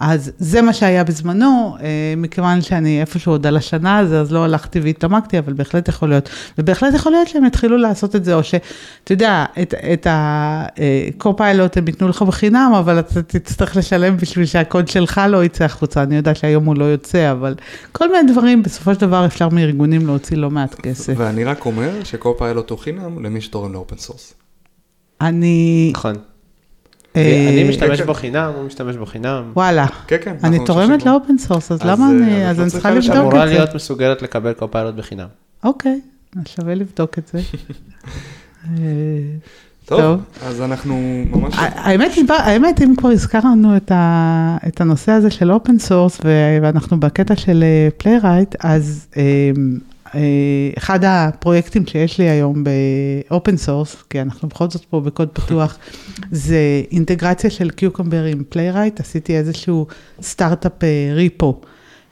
אז 0.00 0.32
זה 0.38 0.62
מה 0.62 0.72
שהיה 0.72 1.04
בזמנו, 1.04 1.76
אה, 1.80 2.14
מכיוון 2.16 2.62
שאני 2.62 3.00
איפשהו 3.00 3.32
עוד 3.32 3.46
על 3.46 3.56
השנה 3.56 3.98
הזו, 3.98 4.14
אז 4.14 4.32
לא 4.32 4.44
הלכתי 4.44 4.80
והתעמקתי, 4.80 5.38
אבל 5.38 5.52
בהחלט 5.52 5.88
יכול 5.88 6.08
להיות. 6.08 6.28
ובהחלט 6.58 6.94
יכול 6.94 7.12
להיות 7.12 7.28
שהם 7.28 7.44
יתחילו 7.44 7.76
לעשות 7.76 8.16
את 8.16 8.24
זה, 8.24 8.34
או 8.34 8.44
שאתה 8.44 8.62
יודע, 9.10 9.44
את, 9.62 9.74
את 9.92 10.06
ה-Copilot 10.06 11.72
הם 11.76 11.86
ייתנו 11.86 12.08
לך 12.08 12.22
בחינם, 12.22 12.72
אבל 12.78 12.98
אתה 12.98 13.22
תצטרך 13.22 13.76
לשלם 13.76 14.16
בשביל 14.16 14.46
שהקוד 14.46 14.88
שלך 14.88 15.20
לא 15.28 15.44
יצא 15.44 15.64
החוצה. 15.64 16.02
אני 16.02 16.16
יודעת 16.16 16.36
שהיום 16.36 16.64
הוא 16.64 16.76
לא 16.76 16.84
יוצא, 16.84 17.32
אבל 17.32 17.54
כל 17.92 18.12
מיני 18.12 18.32
דברים, 18.32 18.62
בסופו 18.62 18.94
של 18.94 19.00
דבר 19.00 19.26
אפשר 19.26 19.48
מארגונים 19.48 20.06
להוציא 20.06 20.36
לא 20.36 20.50
מעט 20.50 20.74
כסף. 20.74 21.14
ואני 21.16 21.44
רק 21.44 21.66
אומר 21.66 22.04
ש 22.04 22.19
Copilot 22.19 22.70
הוא 22.70 22.78
חינם 22.78 23.24
למי 23.24 23.40
שתורם 23.40 23.72
ל 23.72 23.77
open 23.77 23.96
source. 23.96 24.34
אני... 25.20 25.90
נכון. 25.94 26.33
אה, 27.16 27.48
אני 27.52 27.68
משתמש 27.68 28.00
כן. 28.00 28.06
בו 28.06 28.14
חינם, 28.14 28.52
הוא 28.56 28.64
משתמש 28.64 28.96
בו 28.96 29.06
חינם. 29.06 29.50
וואלה. 29.54 29.86
כן, 30.06 30.16
כן. 30.22 30.36
אני 30.44 30.64
תורמת. 30.66 31.06
ל 31.06 31.12
open 31.12 31.38
source, 31.38 31.72
אז 31.72 31.82
אז, 31.82 31.86
למה 31.86 32.06
אה, 32.06 32.10
אני, 32.10 32.50
אז 32.50 32.60
אני 32.60 32.70
צריכה. 32.70 32.90
לבדוק 32.90 33.16
אמורה 33.16 33.44
את 33.44 33.48
זה. 33.48 33.54
להיות 33.54 33.74
מסוגלת 33.74 34.22
לקבל 34.22 34.52
Copilot 34.52 34.94
בחינם. 34.94 35.26
אוקיי, 35.64 36.00
אז 36.36 36.42
שווה 36.46 36.74
לבדוק 36.74 37.18
את 37.18 37.30
זה. 37.32 37.40
אה, 38.68 38.78
טוב. 39.84 40.20
אז 40.46 40.60
אנחנו 40.60 41.24
ממש... 41.30 41.54
האמת, 42.18 42.82
אם 42.82 42.94
כבר 42.96 43.08
הזכרנו 43.08 43.76
את, 43.76 44.80
הנושא 44.80 45.12
הזה 45.12 45.30
של 45.30 45.52
open 45.52 45.78
source, 45.78 46.20
ואנחנו 46.62 47.00
בקטע 47.00 47.36
של 47.36 47.64
Playwright, 47.96 48.54
אז 48.60 49.06
אה, 49.16 49.22
אה, 49.22 49.50
אחד 50.78 51.04
הפרויקטים 51.04 51.86
שיש 51.86 52.18
לי 52.18 52.28
היום 52.28 52.64
ב 52.64 52.82
open 52.82 53.56
source, 53.56 53.96
כי 54.10 54.20
אנחנו 54.20 54.48
בכל 54.48 54.70
זאת 54.70 54.84
פה 54.84 55.00
בקוד 55.00 55.28
פתוח, 55.28 55.78
זה 56.30 56.82
אינטגרציה 56.90 57.50
של 57.50 57.70
Cucumber 57.70 58.24
עם 58.24 58.42
Playwright, 58.48 59.00
עשיתי 59.00 59.36
איזשהו 59.36 59.86
סטארט-אפ 60.22 60.84
אה, 60.84 61.10
ריפו, 61.14 61.60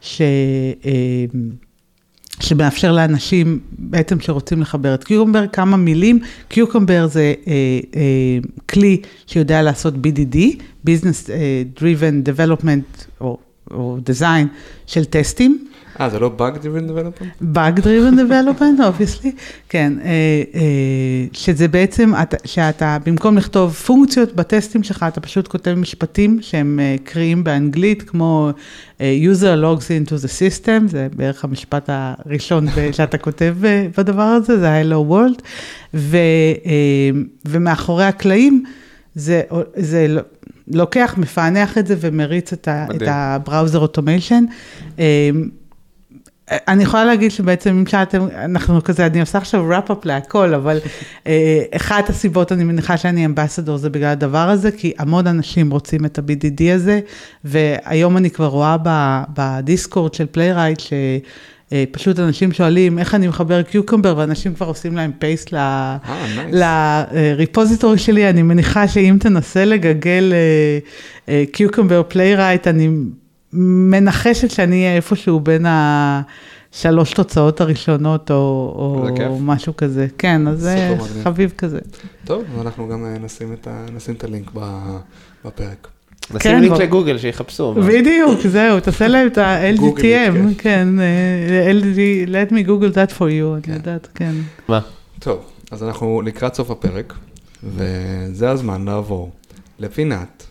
ש... 0.00 0.22
אה, 0.84 1.24
שמאפשר 2.40 2.92
לאנשים 2.92 3.60
בעצם 3.78 4.20
שרוצים 4.20 4.60
לחבר 4.60 4.94
את 4.94 5.04
קיוקמבר, 5.04 5.46
כמה 5.46 5.76
מילים, 5.76 6.18
קיוקמבר 6.48 7.06
זה 7.06 7.34
אה, 7.46 7.52
אה, 7.96 8.38
כלי 8.68 9.00
שיודע 9.26 9.62
לעשות 9.62 9.94
BDD, 9.94 10.36
Business 10.86 11.30
אה, 11.30 11.62
Driven 11.78 12.28
Development 12.28 13.04
או, 13.20 13.38
או 13.70 13.98
Design 14.06 14.46
של 14.86 15.04
טסטים, 15.04 15.68
אה, 16.00 16.10
זה 16.10 16.18
לא 16.18 16.30
Bug 16.38 16.56
Driven 16.56 16.90
Development? 16.90 17.44
Bug 17.54 17.80
Driven 17.80 18.14
Development, 18.16 18.80
obviously, 18.80 19.28
כן, 19.68 19.92
אה, 20.04 20.10
אה, 20.54 20.60
שזה 21.32 21.68
בעצם, 21.68 22.12
אתה, 22.22 22.36
שאתה 22.44 22.98
במקום 23.06 23.36
לכתוב 23.36 23.72
פונקציות 23.72 24.32
בטסטים 24.32 24.82
שלך, 24.82 25.04
אתה 25.08 25.20
פשוט 25.20 25.48
כותב 25.48 25.74
משפטים 25.74 26.38
שהם 26.42 26.80
אה, 26.82 26.96
קריאים 27.04 27.44
באנגלית, 27.44 28.02
כמו 28.02 28.50
user 28.98 29.62
logs 29.62 29.84
into 29.84 30.12
the 30.12 30.28
system, 30.28 30.88
זה 30.88 31.08
בערך 31.16 31.44
המשפט 31.44 31.90
הראשון 31.92 32.66
שאתה 32.96 33.18
כותב 33.18 33.54
בדבר 33.98 34.22
הזה, 34.22 34.58
זה 34.58 34.70
ה-Hello 34.70 35.12
World, 35.12 35.42
ו, 35.94 36.16
ומאחורי 37.44 38.04
הקלעים, 38.04 38.64
זה, 39.14 39.42
זה 39.76 40.16
לוקח, 40.68 41.14
מפענח 41.18 41.78
את 41.78 41.86
זה 41.86 41.96
ומריץ 42.00 42.52
את, 42.52 42.68
ה, 42.68 42.86
את. 42.96 43.02
הבראוזר 43.06 43.78
אוטומיישן. 43.78 44.44
אני 46.50 46.82
יכולה 46.82 47.04
להגיד 47.04 47.30
שבעצם 47.30 47.70
אם 47.70 47.86
שאתם, 47.86 48.26
אנחנו 48.34 48.84
כזה, 48.84 49.06
אני 49.06 49.20
עושה 49.20 49.38
עכשיו 49.38 49.72
wrap-up 49.72 50.00
להכל, 50.04 50.54
אבל 50.54 50.78
אה, 51.26 51.62
אחת 51.76 52.10
הסיבות, 52.10 52.52
אני 52.52 52.64
מניחה 52.64 52.96
שאני 52.96 53.26
אמבסדור, 53.26 53.76
זה 53.76 53.90
בגלל 53.90 54.08
הדבר 54.08 54.48
הזה, 54.48 54.72
כי 54.72 54.92
המון 54.98 55.26
אנשים 55.26 55.70
רוצים 55.70 56.04
את 56.04 56.18
ה-BDD 56.18 56.62
הזה, 56.74 57.00
והיום 57.44 58.16
אני 58.16 58.30
כבר 58.30 58.46
רואה 58.46 58.76
ב 59.34 59.44
Discord 59.44 60.14
של 60.14 60.26
Playwright, 60.26 60.80
שפשוט 60.80 62.18
אנשים 62.18 62.52
שואלים 62.52 62.98
איך 62.98 63.14
אני 63.14 63.28
מחבר 63.28 63.62
Cucumber, 63.62 64.14
ואנשים 64.16 64.54
כבר 64.54 64.66
עושים 64.66 64.96
להם 64.96 65.10
paste 65.18 65.52
ל... 65.52 65.56
אה. 65.56 65.98
ל 67.12 67.20
repository 67.20 67.98
שלי, 67.98 68.30
אני 68.30 68.42
מניחה 68.42 68.88
שאם 68.88 69.16
תנסה 69.20 69.64
לגגל 69.64 70.32
Cucumber 71.52 72.02
Playwright, 72.08 72.66
אני 72.68 72.88
מנחשת 73.52 74.50
שאני 74.50 74.82
אהיה 74.84 74.96
איפשהו 74.96 75.40
בין 75.40 75.66
השלוש 75.68 77.12
תוצאות 77.12 77.60
הראשונות 77.60 78.30
או. 78.30 78.36
או 79.26 79.38
משהו 79.40 79.76
כזה. 79.76 80.06
כן, 80.18 80.48
אז 80.48 80.60
זה. 80.60 80.96
חביב 81.24 81.52
כזה. 81.58 81.78
טוב, 82.24 82.42
ואנחנו 82.58 82.88
גם 82.88 83.04
אה, 83.04 83.18
נשים 83.18 83.52
את 83.52 83.66
ה- 83.66 83.86
נשים 83.96 84.14
את 84.14 84.24
הלינק 84.24 84.50
ב- 84.54 84.96
בפרק. 85.44 85.88
כן, 86.28 86.36
נשים 86.36 86.60
לינק 86.60 86.72
בוא. 86.72 86.82
לגוגל 86.82 87.18
שיחפשו. 87.18 87.74
בדיוק, 87.74 88.40
זהו, 88.46 88.80
תעשה 88.80 89.08
להם 89.08 89.26
את 89.26 89.38
ה-LGTM, 89.38 90.02
כן. 90.02 90.52
כן, 90.58 90.88
אה, 91.00 91.70
LG, 91.72 92.28
let 92.28 92.52
me 92.52 92.66
google 92.68 92.94
that 92.94 93.12
for 93.18 93.20
you, 93.20 93.62
כן. 93.62 93.70
אני 93.72 93.76
יודעת, 93.76 94.08
כן. 94.14 94.32
מה? 94.68 94.80
טוב, 95.18 95.38
אז 95.70 95.82
אנחנו 95.82 96.22
לקראת 96.22 96.54
סוף 96.54 96.70
הפרק, 96.70 97.14
וזה 97.64 98.50
הזמן 98.50 98.84
לעבור 98.84 99.30
לפינת. 99.78 100.46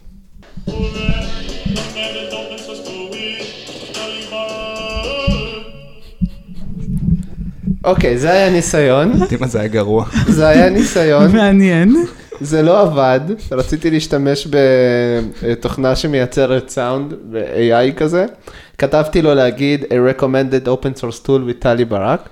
אוקיי, 7.83 8.17
זה 8.17 8.31
היה 8.31 8.49
ניסיון. 8.49 9.25
תראי 9.25 9.41
מה 9.41 9.47
זה 9.47 9.59
היה 9.59 9.67
גרוע. 9.67 10.05
זה 10.27 10.47
היה 10.47 10.69
ניסיון. 10.69 11.31
מעניין. 11.35 11.95
זה 12.41 12.61
לא 12.61 12.81
עבד, 12.81 13.19
רציתי 13.51 13.91
להשתמש 13.91 14.47
בתוכנה 15.41 15.95
שמייצרת 15.95 16.69
סאונד 16.69 17.13
ב-AI 17.31 17.97
כזה. 17.97 18.25
כתבתי 18.77 19.21
לו 19.21 19.35
להגיד 19.35 19.83
a 19.83 20.19
recommended 20.19 20.67
open 20.67 21.01
source 21.01 21.25
tool 21.27 21.49
with 21.49 21.59
טלי 21.59 21.85
ברק, 21.85 22.29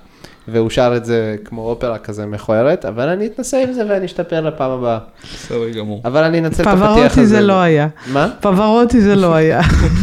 והוא 0.48 0.70
שר 0.70 0.92
את 0.96 1.04
זה 1.04 1.36
כמו 1.44 1.62
אופרה 1.62 1.98
כזה 1.98 2.26
מכוערת, 2.26 2.84
אבל 2.84 3.08
אני 3.08 3.26
אתנסה 3.26 3.62
עם 3.62 3.72
זה 3.72 3.82
ואני 3.88 4.06
אשתפר 4.06 4.40
לפעם 4.40 4.70
הבאה. 4.70 4.98
בסדר 5.34 5.68
גמור. 5.70 6.02
אבל 6.04 6.24
אני 6.24 6.38
אנצל 6.38 6.62
את 6.62 6.66
הפתיח 6.66 6.82
הזה. 6.82 6.94
פברוטי 6.94 7.26
זה 7.26 7.40
לא 7.40 7.60
היה. 7.60 7.88
מה? 8.06 8.28
פברוטי 8.40 9.00
זה 9.00 9.16
לא 9.16 9.34
היה. 9.34 9.60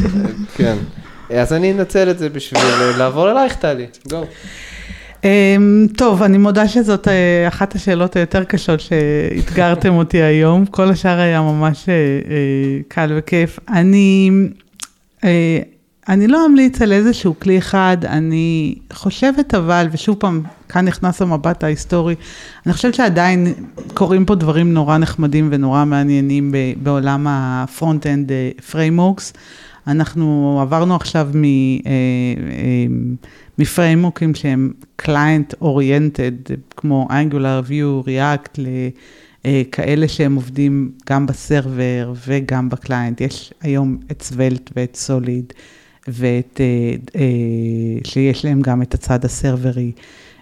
כן. 0.58 0.76
אז 1.36 1.54
אני 1.54 1.72
אנצל 1.72 2.10
את 2.10 2.20
זה 2.20 2.30
בשביל 2.30 2.62
לעבור 2.98 3.32
אלייך 3.32 3.56
טלי. 3.56 3.86
גו. 4.10 4.24
אמ, 5.24 5.88
טוב, 5.98 6.24
אני 6.24 6.38
מודה 6.38 6.68
שזאת 6.68 7.08
אה, 7.08 7.48
אחת 7.48 7.76
השאלות 7.76 8.16
היותר 8.16 8.44
קשות 8.44 8.80
שאתגרתם 8.80 9.94
אותי 9.98 10.22
היום. 10.22 10.66
כל 10.66 10.90
השאר 10.90 11.20
היה 11.20 11.42
ממש 11.42 11.90
אה, 11.90 11.94
אה, 11.94 12.80
קל 12.88 13.14
וכיף. 13.18 13.60
אני, 13.70 14.32
אה, 15.24 15.60
אני 16.10 16.28
לא 16.28 16.45
אמליץ 16.45 16.82
על 16.82 16.93
איזשהו 16.93 17.36
כלי 17.39 17.58
אחד, 17.58 17.97
אני 18.05 18.76
חושבת 18.93 19.55
אבל, 19.55 19.88
ושוב 19.91 20.16
פעם, 20.16 20.41
כאן 20.70 20.86
נכנס 20.86 21.22
המבט 21.22 21.64
ההיסטורי, 21.64 22.16
אני 22.66 22.74
חושבת 22.74 22.93
שעדיין 22.93 23.53
קורים 23.93 24.26
פה 24.26 24.36
דברים 24.36 24.74
נורא 24.74 24.97
נחמדים 24.97 25.49
ונורא 25.51 25.86
מעניינים 25.86 26.53
בעולם 26.84 27.28
ה 27.30 27.41
frontend 27.41 28.32
frameworks. 28.72 29.34
אנחנו 29.88 30.60
עברנו 30.62 30.95
עכשיו 30.95 31.30
מ... 31.34 31.43
אה, 31.43 31.49
אה, 31.86 32.86
מפריימורקים 33.60 34.36
שהם 34.36 34.74
client 35.01 35.64
oriented, 35.64 36.51
כמו 36.76 37.08
Angular, 37.10 37.70
Vue, 37.70 38.08
React, 38.08 38.60
לכאלה 39.45 40.08
שהם 40.08 40.36
עובדים 40.36 40.91
גם 41.10 41.26
ב 41.26 41.38
server 41.38 42.14
וגם 42.28 42.70
ב 42.70 42.76
client. 42.76 43.22
יש 43.22 43.53
היום 43.62 43.97
את 44.12 44.22
Svelte 44.22 44.72
ואת 44.76 44.95
Solid, 44.95 45.54
ואת, 46.08 46.62
אה, 46.62 46.95
אה, 47.22 47.99
שיש 48.03 48.45
להם 48.45 48.62
גם 48.62 48.82
את 48.82 48.93
הצד 48.93 49.26
הסרברי, 49.26 49.91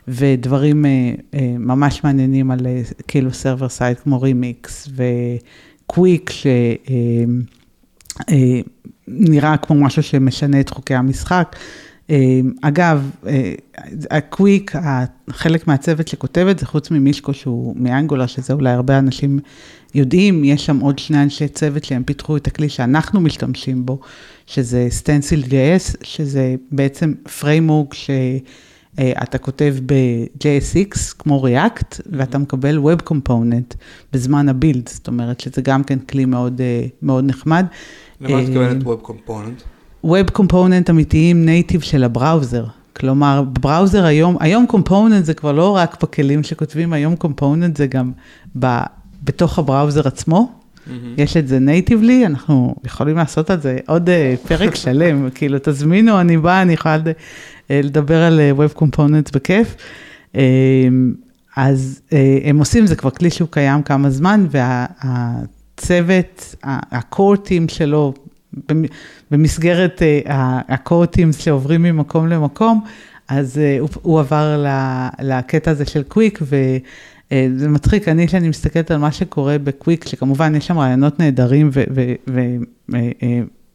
ודברים 0.07 0.86
אה, 0.86 1.11
ממש 1.59 2.03
מעניינים 2.03 2.51
על 2.51 2.59
כאילו 3.07 3.34
server 3.34 3.70
side 3.70 3.99
כמו 3.99 4.22
רימיקס 4.22 4.89
וקוויק, 4.95 6.30
ש... 6.30 6.47
אה, 6.47 7.24
אה, 8.30 8.61
נראה 9.07 9.57
כמו 9.57 9.76
משהו 9.76 10.03
שמשנה 10.03 10.59
את 10.59 10.70
חוקי 10.70 10.95
המשחק. 10.95 11.55
אה, 12.10 12.39
אגב, 12.62 13.10
אה, 13.28 13.53
הקוויק, 14.12 14.72
חלק 15.30 15.68
מהצוות 15.68 16.08
שכותב 16.08 16.47
את 16.51 16.60
זה, 16.60 16.66
חוץ 16.66 16.91
ממישקו 16.91 17.34
שהוא 17.34 17.76
מ 17.78 17.83
Angular, 17.83 18.26
שזה 18.26 18.53
אולי 18.53 18.70
הרבה 18.70 18.99
אנשים 18.99 19.39
יודעים, 19.95 20.43
יש 20.43 20.66
שם 20.66 20.80
עוד 20.80 20.99
שני 20.99 21.24
אנשי 21.24 21.47
צוות 21.47 21.84
שהם 21.84 22.03
פיתחו 22.03 22.38
את 22.38 22.47
הכלי 22.47 22.70
שאנחנו 22.70 23.22
משתמשים 23.22 23.86
בו, 23.86 23.99
שזה 24.45 24.88
Stencil 24.89 25.43
JS, 25.43 25.97
שזה 26.03 26.56
בעצם 26.72 27.14
framework 27.39 27.93
שאתה 27.93 29.38
כותב 29.38 29.76
ב-JSX 29.86 31.14
כמו 31.20 31.45
React, 31.45 32.01
ואתה 32.06 32.38
מקבל 32.38 32.80
Web 32.80 33.12
Component 33.12 33.76
בזמן 34.14 34.49
ה 34.49 34.55
build, 34.55 34.89
זאת 34.89 35.08
אומרת 35.08 35.39
שזה 35.39 35.62
גם 35.62 35.84
כן 35.84 35.99
כלי 35.99 36.26
מאוד, 36.26 36.62
אה, 36.62 36.86
מאוד 37.01 37.24
נחמד. 37.24 37.66
למה 38.22 38.43
את 38.43 38.47
מתכוונת 38.47 38.84
Web 38.84 39.08
Component? 39.08 39.74
Web 40.06 40.39
Component 40.39 40.89
אמיתיים 40.89 41.45
native 41.45 41.82
של 41.82 42.03
ה 42.03 42.10
browser. 42.10 42.66
כלומר, 42.95 43.43
browser 43.62 44.06
היום, 44.06 44.38
היום 44.39 44.66
Component 44.72 45.24
זה 45.24 45.34
כבר 45.34 45.51
לא 45.51 45.76
רק 45.76 46.03
בכלים 46.03 46.43
שכותבים, 46.43 46.93
היום 46.93 47.16
Component 47.24 47.78
זה 47.78 47.88
גם 47.88 48.12
ב, 48.60 48.78
בתוך 49.24 49.60
ה 49.60 49.66
browser 49.66 50.08
עצמו. 50.08 50.51
Mm-hmm. 50.51 50.89
יש 51.18 51.38
את 51.38 51.47
זה 51.47 51.60
natively, 51.60 52.26
אנחנו 52.26 52.76
יכולים 52.84 53.18
לעשות 53.18 53.49
על 53.49 53.62
זה 53.62 53.78
עוד 53.88 54.10
uh, 54.10 54.47
פרק 54.47 54.76
שלם, 54.86 55.30
כאילו 55.30 55.58
תזמינו, 55.64 56.22
אני 56.22 56.38
באה, 56.38 56.62
אני 56.62 56.74
יכולה 56.74 56.97
uh, 56.97 57.10
לדבר 57.70 58.24
על 58.24 58.39
uh, 58.39 58.60
Web 58.60 58.82
Components 58.82 59.32
בכיף. 59.34 59.76
Uh, 60.34 60.38
אז 61.56 62.01
uh, 62.10 62.14
הם 62.43 62.60
עושים, 62.60 62.88
זה 62.88 62.95
כבר 62.95 63.10
כלי 63.10 63.30
שהוא 63.30 63.49
קיים 63.51 63.84
כמה 63.84 64.10
זמן, 64.10 64.45
והצוות, 64.51 66.56
ה-core 66.64 67.47
team 67.47 67.74
שלו, 67.74 68.14
במסגרת 69.32 70.01
הקורטים 70.68 71.34
שעוברים 71.34 71.82
ממקום 71.82 72.28
למקום, 72.28 72.82
אז 73.28 73.58
הוא, 73.80 73.89
הוא 74.01 74.20
עבר 74.20 74.66
לקטע 75.20 75.72
הזה 75.72 75.86
של 75.86 76.03
קוויק, 76.03 76.39
וזה 76.41 77.70
מצחיק, 77.70 78.08
אני, 78.08 78.28
כשאני 78.28 78.49
מסתכלת 78.49 78.91
על 78.91 78.97
מה 78.97 79.12
שקורה 79.12 79.58
בקוויק, 79.58 80.08
שכמובן 80.08 80.56
יש 80.56 80.68
שם 80.68 80.78
רעיונות 80.78 81.20
נהדרים 81.20 81.70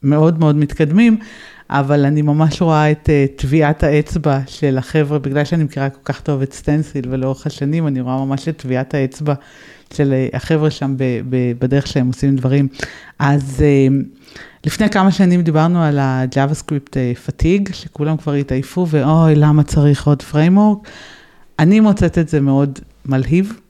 ומאוד 0.02 0.38
מאוד 0.38 0.56
מתקדמים, 0.56 1.16
אבל 1.72 2.04
אני 2.04 2.22
ממש 2.22 2.62
רואה 2.62 2.90
את 2.90 3.08
טביעת 3.36 3.82
האצבע 3.82 4.38
של 4.46 4.78
החבר'ה, 4.78 5.18
בגלל 5.18 5.44
שאני 5.44 5.64
מכירה 5.64 5.90
כל 5.90 6.00
כך 6.04 6.20
טוב 6.20 6.42
את 6.42 6.52
סטנסיל, 6.52 7.04
ולאורך 7.10 7.46
השנים 7.46 7.86
אני 7.86 8.00
רואה 8.00 8.24
ממש 8.24 8.48
את 8.48 8.56
טביעת 8.56 8.94
האצבע 8.94 9.34
של 9.94 10.14
החבר'ה 10.32 10.70
שם 10.70 10.94
בדרך 11.58 11.86
שהם 11.86 12.06
עושים 12.06 12.36
דברים. 12.36 12.68
אז 13.18 13.64
לפני 14.66 14.90
כמה 14.90 15.12
שנים 15.12 15.42
דיברנו 15.42 15.82
על 15.82 15.98
ה-JavaScript 15.98 16.96
fatigue, 17.26 17.72
שכולם 17.72 18.16
כבר 18.16 18.32
התעייפו, 18.32 18.86
ואוי, 18.90 19.34
למה 19.34 19.62
צריך 19.62 20.06
עוד 20.06 20.22
framework? 20.32 20.88
אני 21.58 21.80
מוצאת 21.80 22.18
את 22.18 22.28
זה 22.28 22.40
מאוד 22.40 22.78
מלהיב, 23.06 23.60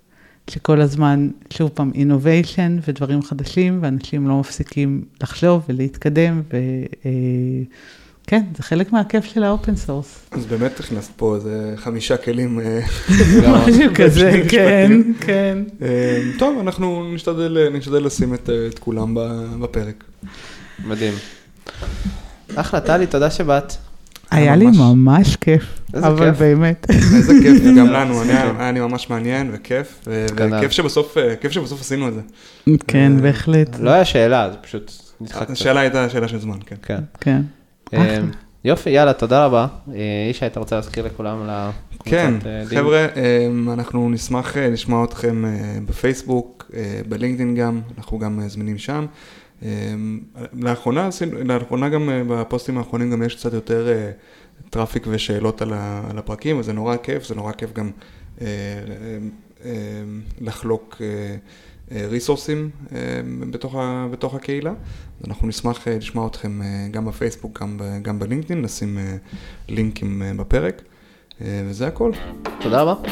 שכל 0.51 0.81
הזמן, 0.81 1.29
שוב 1.51 1.71
פעם, 1.75 1.93
innovation 1.95 2.89
ודברים 2.89 3.23
חדשים, 3.23 3.79
ואנשים 3.83 4.29
לא 4.29 4.41
מפסיקים 4.41 5.05
לחשוב 5.23 5.63
ולהתקדם, 5.69 6.43
וכן, 8.27 8.43
זה 8.57 8.63
חלק 8.63 8.93
מהכיף 8.93 9.25
של 9.25 9.43
ה 9.43 9.50
open 9.50 9.77
source. 9.77 10.27
אז 10.31 10.47
באמת 10.47 10.81
הכנסת 10.81 11.13
פה 11.17 11.35
איזה 11.35 11.75
חמישה 11.77 12.17
כלים. 12.17 12.61
משהו 13.53 13.95
כזה, 13.95 14.43
כן, 14.49 14.93
כן. 15.21 15.59
טוב, 16.39 16.59
אנחנו 16.59 17.15
נשתדל 17.15 18.05
לשים 18.05 18.35
את 18.35 18.79
כולם 18.81 19.17
בפרק. 19.61 20.05
מדהים. 20.85 21.15
אחלה, 22.57 22.81
טלי, 22.81 23.07
תודה 23.07 23.31
שבאת. 23.31 23.90
היה 24.31 24.57
לי 24.57 24.67
ממש 24.67 25.37
כיף, 25.37 25.81
אבל 25.95 26.31
באמת. 26.31 26.87
איזה 26.91 27.33
כיף, 27.43 27.63
גם 27.79 27.87
לנו, 27.87 28.23
היה 28.59 28.73
לי 28.73 28.81
ממש 28.81 29.11
מעניין 29.11 29.51
וכיף, 29.53 30.05
וכיף 30.07 30.73
שבסוף 31.53 31.81
עשינו 31.81 32.09
את 32.09 32.15
זה. 32.15 32.21
כן, 32.87 33.13
בהחלט. 33.23 33.77
לא 33.81 33.91
היה 33.91 34.05
שאלה, 34.05 34.51
זה 34.51 34.57
פשוט 34.57 34.93
נדחק. 35.21 35.51
השאלה 35.51 35.81
הייתה 35.81 36.09
שאלה 36.09 36.29
של 36.29 36.39
זמן, 36.39 36.59
כן. 36.67 37.01
כן. 37.21 37.43
יופי, 38.65 38.91
יאללה, 38.91 39.13
תודה 39.13 39.45
רבה. 39.45 39.67
ישי, 40.31 40.47
אתה 40.47 40.61
רוצה 40.61 40.77
להזכיר 40.77 41.07
לכולם 41.07 41.43
על 41.43 41.49
הקבוצת 41.51 42.11
כן, 42.11 42.35
חבר'ה, 42.67 43.07
אנחנו 43.73 44.11
נשמח 44.11 44.57
לשמוע 44.57 45.05
אתכם 45.05 45.45
בפייסבוק, 45.89 46.71
בלינקדאין 47.09 47.55
גם, 47.55 47.81
אנחנו 47.99 48.19
גם 48.19 48.41
זמינים 48.47 48.79
שם. 48.79 49.07
לאחרונה, 50.53 51.09
לאחרונה 51.45 51.89
גם 51.89 52.11
בפוסטים 52.29 52.79
האחרונים 52.79 53.11
גם 53.11 53.23
יש 53.23 53.35
קצת 53.35 53.53
יותר 53.53 53.89
traffic 54.71 55.07
ושאלות 55.11 55.63
על 55.63 56.19
הפרקים, 56.19 56.59
וזה 56.59 56.73
נורא 56.73 56.97
כיף, 56.97 57.27
זה 57.27 57.35
נורא 57.35 57.53
כיף 57.53 57.71
גם 57.73 57.91
לחלוק 60.41 61.03
ריסורסים 61.93 62.71
בתוך, 63.51 63.75
בתוך 64.11 64.35
הקהילה. 64.35 64.73
אנחנו 65.27 65.49
נשמח 65.49 65.89
לשמוע 65.89 66.27
אתכם 66.27 66.61
גם 66.91 67.05
בפייסבוק, 67.05 67.63
גם, 67.63 67.79
גם 68.03 68.19
בלינקדאין, 68.19 68.63
נשים 68.63 68.99
לינקים 69.69 70.23
בפרק, 70.37 70.83
וזה 71.41 71.87
הכל. 71.87 72.13
תודה 72.61 72.83
רבה. 72.83 73.03